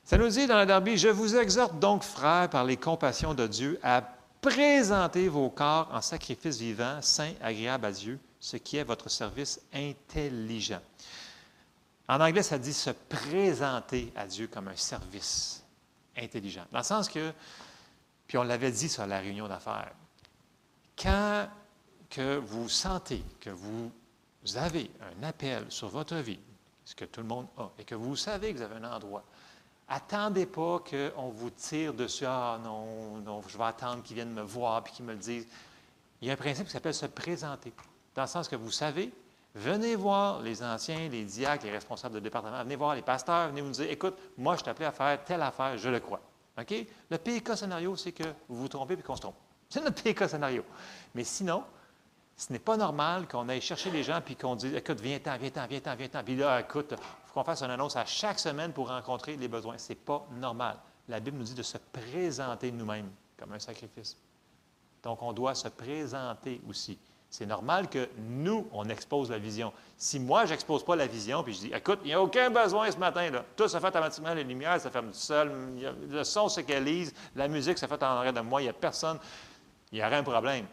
Ça 0.04 0.18
nous 0.18 0.28
dit 0.28 0.48
dans 0.48 0.58
la 0.58 0.66
Derby 0.66 0.98
Je 0.98 1.08
vous 1.08 1.36
exhorte 1.36 1.80
donc, 1.80 2.04
frères, 2.04 2.50
par 2.50 2.66
les 2.66 2.78
compassions 2.78 3.34
de 3.34 3.48
Dieu, 3.48 3.80
à 3.84 4.02
présenter 4.42 5.28
vos 5.30 5.50
corps 5.50 5.90
en 5.94 6.02
sacrifice 6.02 6.58
vivant, 6.58 7.02
saint, 7.02 7.34
agréable 7.42 7.86
à 7.86 7.92
Dieu, 7.92 8.20
ce 8.40 8.58
qui 8.58 8.78
est 8.78 8.84
votre 8.84 9.10
service 9.10 9.62
intelligent. 9.74 10.82
En 12.10 12.20
anglais, 12.22 12.42
ça 12.42 12.58
dit 12.58 12.74
se 12.74 12.90
présenter 12.90 14.12
à 14.16 14.26
Dieu 14.26 14.48
comme 14.48 14.68
un 14.68 14.76
service 14.76 15.64
intelligent. 16.18 16.66
Dans 16.72 16.80
le 16.80 16.84
sens 16.84 17.08
que, 17.08 17.32
puis 18.26 18.40
on 18.40 18.44
l'avait 18.44 18.72
dit 18.72 18.90
sur 18.90 19.06
la 19.06 19.20
réunion 19.20 19.48
d'affaires, 19.48 19.92
quand 20.98 21.48
que 22.10 22.38
vous 22.38 22.68
sentez 22.68 23.24
que 23.40 23.52
vous 23.52 23.92
avez 24.56 24.90
un 25.02 25.24
appel 25.24 25.66
sur 25.70 25.90
votre 25.90 26.16
vie, 26.16 26.40
ce 26.84 26.96
que 26.96 27.06
tout 27.06 27.22
le 27.22 27.28
monde 27.28 27.46
a, 27.58 27.70
et 27.78 27.84
que 27.84 27.94
vous 27.94 28.16
savez 28.16 28.54
que 28.54 28.58
vous 28.58 28.64
avez 28.64 28.84
un 28.84 28.92
endroit, 28.92 29.24
attendez 29.88 30.48
pas 30.48 30.80
qu'on 30.80 31.30
vous 31.30 31.52
tire 31.52 31.94
dessus. 31.94 32.26
Ah 32.26 32.60
non, 32.64 33.18
non, 33.18 33.44
je 33.48 33.56
vais 33.56 33.66
attendre 33.66 34.02
qu'ils 34.02 34.16
viennent 34.16 34.34
me 34.34 34.42
voir 34.42 34.84
puis 34.84 34.94
qu'ils 34.94 35.06
me 35.06 35.14
le 35.14 35.20
disent. 35.20 35.46
Il 36.22 36.28
y 36.28 36.32
a 36.32 36.34
un 36.34 36.38
principe 36.38 36.66
qui 36.66 36.72
s'appelle 36.72 36.96
se 36.96 37.06
présenter. 37.06 37.72
Dans 38.16 38.24
le 38.24 38.28
sens 38.28 38.48
que 38.48 38.56
vous 38.56 38.72
savez, 38.72 39.14
venez 39.56 39.96
voir 39.96 40.42
les 40.42 40.64
anciens, 40.64 41.10
les 41.10 41.24
diacres, 41.24 41.66
les 41.66 41.72
responsables 41.72 42.16
de 42.16 42.20
département, 42.20 42.64
venez 42.64 42.76
voir 42.76 42.96
les 42.96 43.02
pasteurs, 43.02 43.50
venez 43.50 43.62
vous 43.62 43.72
dire 43.72 43.90
écoute, 43.90 44.16
moi, 44.38 44.56
je 44.56 44.64
t'appelais 44.64 44.86
à 44.86 44.92
faire 44.92 45.24
telle 45.24 45.42
affaire, 45.42 45.78
je 45.78 45.90
le 45.90 46.00
crois. 46.00 46.22
OK? 46.60 46.74
Le 47.10 47.18
pire 47.18 47.44
cas 47.44 47.56
scénario, 47.56 47.96
c'est 47.96 48.12
que 48.12 48.24
vous 48.48 48.62
vous 48.62 48.68
trompez 48.68 48.96
puis 48.96 49.04
qu'on 49.04 49.16
se 49.16 49.22
trompe. 49.22 49.36
C'est 49.70 49.84
notre 49.84 50.02
pire 50.02 50.16
cas 50.16 50.28
scénario. 50.28 50.64
Mais 51.14 51.24
sinon, 51.24 51.64
ce 52.36 52.52
n'est 52.52 52.60
pas 52.60 52.78
normal 52.78 53.28
qu'on 53.28 53.48
aille 53.50 53.62
chercher 53.62 53.92
les 53.92 54.04
gens 54.04 54.22
puis 54.24 54.36
qu'on 54.36 54.56
dise 54.56 54.74
Écoute, 54.74 55.00
viens-t'en, 55.00 55.38
viens-t'en, 55.38 55.68
viens-t'en, 55.68 55.96
viens-t'en. 55.96 56.24
Puis 56.24 56.36
là, 56.36 56.62
écoute, 56.62 56.88
il 56.92 56.98
faut 56.98 57.34
qu'on 57.34 57.44
fasse 57.44 57.62
une 57.62 57.72
annonce 57.72 57.96
à 57.96 58.06
chaque 58.06 58.40
semaine 58.40 58.74
pour 58.74 58.88
rencontrer 58.88 59.36
les 59.36 59.48
besoins. 59.48 59.78
Ce 59.78 59.90
n'est 59.90 59.96
pas 59.96 60.26
normal. 60.32 60.78
La 61.08 61.20
Bible 61.20 61.38
nous 61.38 61.44
dit 61.44 61.54
de 61.54 61.64
se 61.64 61.78
présenter 61.78 62.72
nous-mêmes 62.72 63.12
comme 63.38 63.52
un 63.54 63.60
sacrifice. 63.60 64.18
Donc, 65.04 65.22
on 65.22 65.34
doit 65.34 65.56
se 65.56 65.68
présenter 65.68 66.62
aussi. 66.68 66.98
C'est 67.30 67.46
normal 67.46 67.90
que 67.90 68.10
nous, 68.18 68.68
on 68.72 68.90
expose 68.90 69.30
la 69.30 69.38
vision. 69.38 69.72
Si 69.98 70.20
moi, 70.20 70.46
je 70.46 70.52
n'expose 70.52 70.84
pas 70.84 70.96
la 70.96 71.06
vision, 71.06 71.44
puis 71.44 71.54
je 71.54 71.60
dis, 71.60 71.72
écoute, 71.74 72.00
il 72.04 72.08
n'y 72.08 72.14
a 72.14 72.22
aucun 72.22 72.50
besoin 72.50 72.90
ce 72.90 72.98
matin, 72.98 73.30
là. 73.30 73.46
Tout 73.56 73.68
se 73.68 73.78
fait 73.78 73.88
automatiquement, 73.88 74.34
les 74.34 74.44
lumières, 74.44 74.82
ça 74.82 74.90
ferme 74.90 75.08
tout 75.08 75.14
seul, 75.14 75.52
le 76.10 76.24
son 76.24 76.50
s'égalise, 76.50 77.14
la 77.36 77.48
musique, 77.48 77.78
ça 77.78 77.88
fait 77.88 78.02
en 78.02 78.08
arrêt 78.08 78.34
de 78.34 78.40
moi, 78.40 78.62
il 78.62 78.66
n'y 78.66 78.70
a 78.70 78.74
personne, 78.74 79.20
il 79.92 80.00
y 80.00 80.04
aurait 80.04 80.16
un 80.16 80.24
problème. 80.24 80.66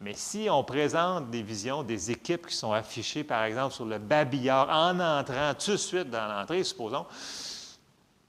Mais 0.00 0.14
si 0.14 0.48
on 0.50 0.64
présente 0.64 1.30
des 1.30 1.42
visions, 1.42 1.82
des 1.82 2.10
équipes 2.10 2.46
qui 2.46 2.54
sont 2.54 2.72
affichées, 2.72 3.22
par 3.22 3.44
exemple, 3.44 3.74
sur 3.74 3.84
le 3.84 3.98
babillard 3.98 4.70
en 4.70 4.98
entrant 4.98 5.52
tout 5.52 5.72
de 5.72 5.76
suite 5.76 6.08
dans 6.08 6.26
l'entrée, 6.26 6.64
supposons, 6.64 7.04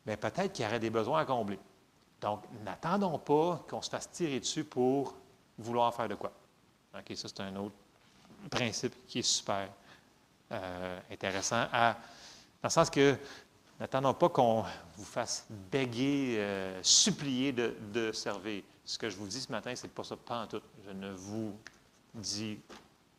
bien 0.05 0.17
peut-être 0.17 0.51
qu'il 0.51 0.65
y 0.65 0.67
aurait 0.67 0.79
des 0.81 0.89
besoins 0.89 1.21
à 1.21 1.25
combler. 1.25 1.59
Donc, 2.19 2.41
n'attendons 2.65 3.17
pas 3.17 3.63
qu'on 3.69 3.81
se 3.81 3.89
fasse 3.89 4.11
tirer 4.11 4.41
dessus 4.41 4.65
pour 4.65 5.15
vouloir 5.57 5.93
faire 5.93 6.09
de 6.09 6.15
quoi. 6.15 6.33
OK, 6.93 7.15
ça, 7.15 7.27
c'est 7.27 7.39
un 7.41 7.55
autre 7.55 7.75
principe 8.49 8.93
qui 9.07 9.19
est 9.19 9.23
super 9.23 9.69
euh, 10.51 10.99
intéressant, 11.09 11.67
à, 11.71 11.93
dans 11.93 12.67
le 12.67 12.69
sens 12.69 12.89
que 12.89 13.17
n'attendons 13.79 14.13
pas 14.13 14.29
qu'on 14.29 14.63
vous 14.97 15.05
fasse 15.05 15.45
béguer, 15.49 16.35
euh, 16.37 16.83
supplier 16.83 17.53
de, 17.53 18.11
servir. 18.11 18.63
Ce 18.83 18.97
que 18.97 19.09
je 19.09 19.15
vous 19.15 19.27
dis 19.27 19.39
ce 19.39 19.51
matin, 19.51 19.73
c'est 19.75 19.87
pas 19.87 20.03
ça, 20.03 20.17
pas 20.17 20.43
en 20.43 20.47
tout. 20.47 20.61
Je 20.85 20.91
ne 20.91 21.11
vous 21.13 21.57
dis 22.13 22.59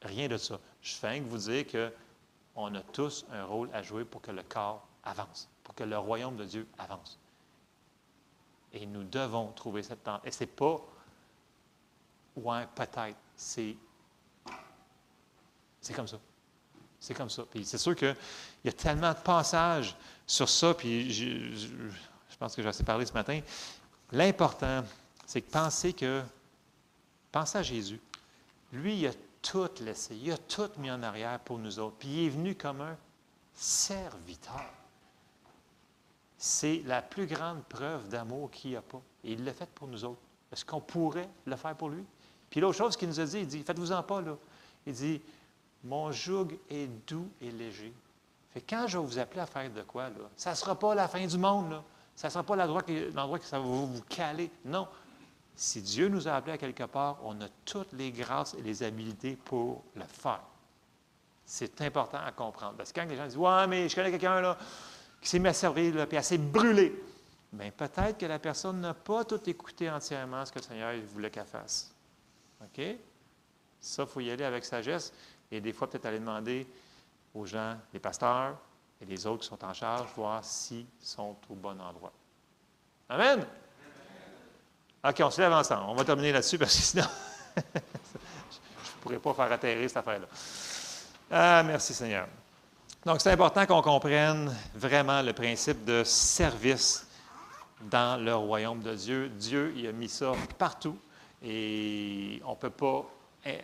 rien 0.02 0.28
de 0.28 0.36
ça. 0.36 0.58
Je 0.82 0.94
fais 0.94 1.20
que 1.20 1.24
vous 1.24 1.38
dire 1.38 1.64
qu'on 1.66 2.74
a 2.74 2.80
tous 2.82 3.24
un 3.32 3.44
rôle 3.44 3.70
à 3.72 3.82
jouer 3.82 4.04
pour 4.04 4.20
que 4.20 4.30
le 4.30 4.42
corps 4.42 4.86
avance, 5.04 5.48
pour 5.64 5.74
que 5.74 5.84
le 5.84 5.98
royaume 5.98 6.36
de 6.36 6.44
Dieu 6.44 6.66
avance. 6.78 7.18
Et 8.72 8.86
nous 8.86 9.04
devons 9.04 9.48
trouver 9.52 9.82
cette 9.82 10.04
temps. 10.04 10.20
Et 10.24 10.30
ce 10.30 10.40
n'est 10.40 10.48
pas, 10.48 10.80
ouais, 12.36 12.66
peut-être, 12.74 13.16
c'est, 13.42 13.76
comme 15.94 16.06
ça. 16.06 16.18
C'est 17.00 17.14
comme 17.14 17.30
ça. 17.30 17.44
Puis 17.50 17.64
c'est 17.64 17.78
sûr 17.78 17.96
qu'il 17.96 18.16
y 18.64 18.68
a 18.68 18.72
tellement 18.72 19.12
de 19.12 19.18
passages 19.18 19.96
sur 20.26 20.48
ça, 20.48 20.72
puis 20.74 21.12
je, 21.12 21.56
je 22.30 22.36
pense 22.38 22.54
que 22.54 22.62
j'ai 22.62 22.68
assez 22.68 22.84
parlé 22.84 23.04
ce 23.04 23.12
matin. 23.12 23.40
L'important, 24.12 24.84
c'est 25.26 25.40
que 25.40 25.50
pensez 25.50 25.92
que, 25.92 26.22
pensez 27.30 27.58
à 27.58 27.62
Jésus. 27.62 28.00
Lui, 28.72 28.98
il 28.98 29.06
a 29.06 29.12
tout 29.42 29.70
laissé, 29.80 30.14
il 30.16 30.32
a 30.32 30.38
tout 30.38 30.70
mis 30.78 30.90
en 30.90 31.02
arrière 31.02 31.40
pour 31.40 31.58
nous 31.58 31.78
autres, 31.78 31.96
puis 31.98 32.08
il 32.08 32.26
est 32.26 32.30
venu 32.30 32.54
comme 32.54 32.80
un 32.80 32.96
serviteur. 33.54 34.64
C'est 36.38 36.82
la 36.86 37.02
plus 37.02 37.26
grande 37.26 37.62
preuve 37.64 38.08
d'amour 38.08 38.50
qu'il 38.50 38.70
n'y 38.70 38.76
a 38.76 38.82
pas. 38.82 39.00
Et 39.24 39.32
il 39.32 39.44
l'a 39.44 39.52
fait 39.52 39.68
pour 39.70 39.88
nous 39.88 40.04
autres. 40.04 40.20
Est-ce 40.50 40.64
qu'on 40.64 40.80
pourrait 40.80 41.28
le 41.46 41.56
faire 41.56 41.76
pour 41.76 41.88
lui? 41.88 42.04
Puis 42.52 42.60
l'autre 42.60 42.76
chose 42.76 42.98
qu'il 42.98 43.08
nous 43.08 43.18
a 43.18 43.24
dit, 43.24 43.38
il 43.38 43.46
dit, 43.46 43.62
faites-vous-en 43.62 44.02
pas, 44.02 44.20
là. 44.20 44.36
Il 44.86 44.92
dit, 44.92 45.22
mon 45.84 46.12
joug 46.12 46.48
est 46.68 46.86
doux 47.08 47.30
et 47.40 47.50
léger. 47.50 47.94
Fait 48.52 48.60
quand 48.60 48.86
je 48.86 48.98
vais 48.98 49.04
vous 49.06 49.18
appeler 49.18 49.40
à 49.40 49.46
faire 49.46 49.70
de 49.70 49.80
quoi, 49.80 50.10
là, 50.10 50.28
ça 50.36 50.50
ne 50.50 50.56
sera 50.56 50.78
pas 50.78 50.94
la 50.94 51.08
fin 51.08 51.26
du 51.26 51.38
monde, 51.38 51.70
là. 51.70 51.82
Ça 52.14 52.28
ne 52.28 52.32
sera 52.32 52.44
pas 52.44 52.54
l'endroit 52.54 52.82
que 52.82 53.44
ça 53.46 53.58
va 53.58 53.64
vous 53.64 54.02
caler. 54.06 54.50
Non, 54.66 54.86
si 55.56 55.80
Dieu 55.80 56.08
nous 56.08 56.28
a 56.28 56.32
appelés 56.32 56.52
à 56.52 56.58
quelque 56.58 56.84
part, 56.84 57.20
on 57.24 57.40
a 57.40 57.48
toutes 57.64 57.94
les 57.94 58.10
grâces 58.10 58.52
et 58.52 58.60
les 58.60 58.82
habiletés 58.82 59.38
pour 59.46 59.82
le 59.96 60.04
faire. 60.04 60.42
C'est 61.46 61.80
important 61.80 62.18
à 62.18 62.32
comprendre. 62.32 62.74
Parce 62.76 62.92
que 62.92 63.00
quand 63.00 63.08
les 63.08 63.16
gens 63.16 63.24
disent 63.24 63.38
Ouais, 63.38 63.66
mais 63.66 63.88
je 63.88 63.94
connais 63.94 64.10
quelqu'un 64.10 64.42
là, 64.42 64.58
qui 65.22 65.28
s'est 65.30 65.38
mis 65.38 65.48
à 65.48 65.52
là, 65.52 66.06
puis 66.06 66.18
elle 66.18 66.22
s'est 66.24 66.36
brûlée. 66.36 67.02
Bien, 67.50 67.70
peut-être 67.70 68.18
que 68.18 68.26
la 68.26 68.38
personne 68.38 68.78
n'a 68.82 68.92
pas 68.92 69.24
tout 69.24 69.40
écouté 69.48 69.90
entièrement 69.90 70.44
ce 70.44 70.52
que 70.52 70.58
le 70.58 70.64
Seigneur 70.64 70.94
voulait 71.14 71.30
qu'elle 71.30 71.46
fasse. 71.46 71.91
OK? 72.64 72.82
Ça, 73.80 74.02
il 74.04 74.08
faut 74.08 74.20
y 74.20 74.30
aller 74.30 74.44
avec 74.44 74.64
sagesse. 74.64 75.12
Et 75.50 75.60
des 75.60 75.72
fois, 75.72 75.88
peut-être 75.88 76.06
aller 76.06 76.18
demander 76.18 76.66
aux 77.34 77.46
gens, 77.46 77.76
les 77.92 78.00
pasteurs 78.00 78.56
et 79.00 79.04
les 79.04 79.26
autres 79.26 79.42
qui 79.42 79.48
sont 79.48 79.64
en 79.64 79.74
charge, 79.74 80.08
voir 80.16 80.44
s'ils 80.44 80.86
sont 81.00 81.36
au 81.48 81.54
bon 81.54 81.80
endroit. 81.80 82.12
Amen? 83.08 83.44
OK, 85.04 85.20
on 85.20 85.30
se 85.30 85.40
lève 85.40 85.52
ensemble. 85.52 85.84
On 85.88 85.94
va 85.94 86.04
terminer 86.04 86.32
là-dessus 86.32 86.58
parce 86.58 86.76
que 86.76 86.82
sinon, 86.82 87.06
je 87.56 87.60
ne 87.60 89.00
pourrais 89.02 89.18
pas 89.18 89.34
faire 89.34 89.52
atterrir 89.52 89.88
cette 89.88 89.96
affaire-là. 89.96 90.26
Ah, 91.30 91.62
merci 91.64 91.92
Seigneur. 91.92 92.28
Donc, 93.04 93.20
c'est 93.20 93.32
important 93.32 93.66
qu'on 93.66 93.82
comprenne 93.82 94.54
vraiment 94.74 95.22
le 95.22 95.32
principe 95.32 95.84
de 95.84 96.04
service 96.04 97.04
dans 97.80 98.22
le 98.22 98.34
royaume 98.36 98.80
de 98.80 98.94
Dieu. 98.94 99.28
Dieu, 99.28 99.72
il 99.76 99.88
a 99.88 99.92
mis 99.92 100.08
ça 100.08 100.32
partout 100.56 100.96
et 101.44 102.40
on 102.44 102.50
ne 102.50 102.56
peut 102.56 102.70
pas 102.70 103.04
eh, 103.44 103.58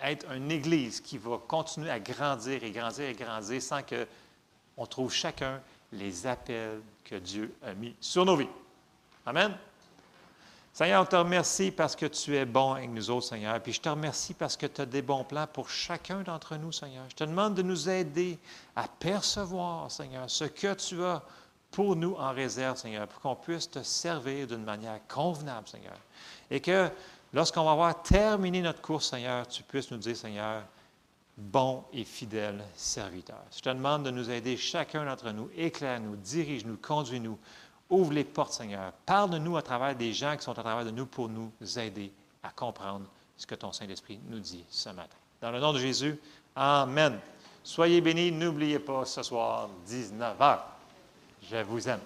être 0.00 0.30
une 0.32 0.50
Église 0.50 1.00
qui 1.00 1.18
va 1.18 1.38
continuer 1.46 1.90
à 1.90 2.00
grandir 2.00 2.62
et 2.62 2.70
grandir 2.70 3.06
et 3.06 3.14
grandir 3.14 3.62
sans 3.62 3.80
qu'on 3.82 4.86
trouve 4.86 5.12
chacun 5.12 5.60
les 5.92 6.26
appels 6.26 6.80
que 7.04 7.16
Dieu 7.16 7.54
a 7.64 7.74
mis 7.74 7.94
sur 8.00 8.24
nos 8.24 8.36
vies. 8.36 8.48
Amen. 9.24 9.56
Seigneur, 10.72 11.02
on 11.02 11.06
te 11.06 11.16
remercie 11.16 11.70
parce 11.70 11.96
que 11.96 12.04
tu 12.04 12.36
es 12.36 12.44
bon 12.44 12.74
avec 12.74 12.90
nous 12.90 13.08
autres, 13.08 13.28
Seigneur. 13.28 13.58
Puis 13.62 13.72
je 13.72 13.80
te 13.80 13.88
remercie 13.88 14.34
parce 14.34 14.58
que 14.58 14.66
tu 14.66 14.82
as 14.82 14.86
des 14.86 15.00
bons 15.00 15.24
plans 15.24 15.46
pour 15.50 15.70
chacun 15.70 16.22
d'entre 16.22 16.56
nous, 16.56 16.70
Seigneur. 16.70 17.04
Je 17.08 17.16
te 17.16 17.24
demande 17.24 17.54
de 17.54 17.62
nous 17.62 17.88
aider 17.88 18.38
à 18.74 18.86
percevoir, 18.86 19.90
Seigneur, 19.90 20.28
ce 20.28 20.44
que 20.44 20.74
tu 20.74 21.02
as 21.02 21.22
pour 21.70 21.96
nous 21.96 22.14
en 22.16 22.32
réserve, 22.32 22.76
Seigneur, 22.76 23.08
pour 23.08 23.20
qu'on 23.22 23.36
puisse 23.36 23.70
te 23.70 23.82
servir 23.82 24.46
d'une 24.46 24.64
manière 24.64 25.00
convenable, 25.08 25.66
Seigneur. 25.66 25.96
Et 26.50 26.60
que 26.60 26.88
lorsqu'on 27.32 27.64
va 27.64 27.72
avoir 27.72 28.02
terminé 28.02 28.62
notre 28.62 28.80
course, 28.80 29.10
Seigneur, 29.10 29.46
tu 29.48 29.62
puisses 29.62 29.90
nous 29.90 29.98
dire, 29.98 30.16
Seigneur, 30.16 30.62
bon 31.36 31.84
et 31.92 32.04
fidèle 32.04 32.62
serviteur. 32.74 33.38
Je 33.54 33.60
te 33.60 33.68
demande 33.68 34.04
de 34.04 34.10
nous 34.10 34.30
aider 34.30 34.56
chacun 34.56 35.04
d'entre 35.04 35.30
nous, 35.32 35.50
éclaire-nous, 35.56 36.16
dirige-nous, 36.16 36.76
conduis-nous 36.76 37.38
Ouvre 37.88 38.12
les 38.12 38.24
portes, 38.24 38.52
Seigneur. 38.52 38.92
Parle-nous 39.04 39.56
à 39.56 39.62
travers 39.62 39.94
des 39.94 40.12
gens 40.12 40.36
qui 40.36 40.42
sont 40.42 40.58
à 40.58 40.62
travers 40.62 40.84
de 40.84 40.90
nous 40.90 41.06
pour 41.06 41.28
nous 41.28 41.52
aider 41.78 42.12
à 42.42 42.50
comprendre 42.50 43.06
ce 43.36 43.46
que 43.46 43.54
ton 43.54 43.70
Saint-Esprit 43.70 44.18
nous 44.28 44.40
dit 44.40 44.64
ce 44.68 44.88
matin. 44.88 45.16
Dans 45.40 45.52
le 45.52 45.60
nom 45.60 45.72
de 45.72 45.78
Jésus, 45.78 46.18
Amen. 46.56 47.20
Soyez 47.62 48.00
bénis. 48.00 48.32
N'oubliez 48.32 48.78
pas 48.78 49.04
ce 49.04 49.22
soir, 49.22 49.68
19h. 49.86 50.58
Je 51.42 51.58
vous 51.58 51.88
aime. 51.88 52.00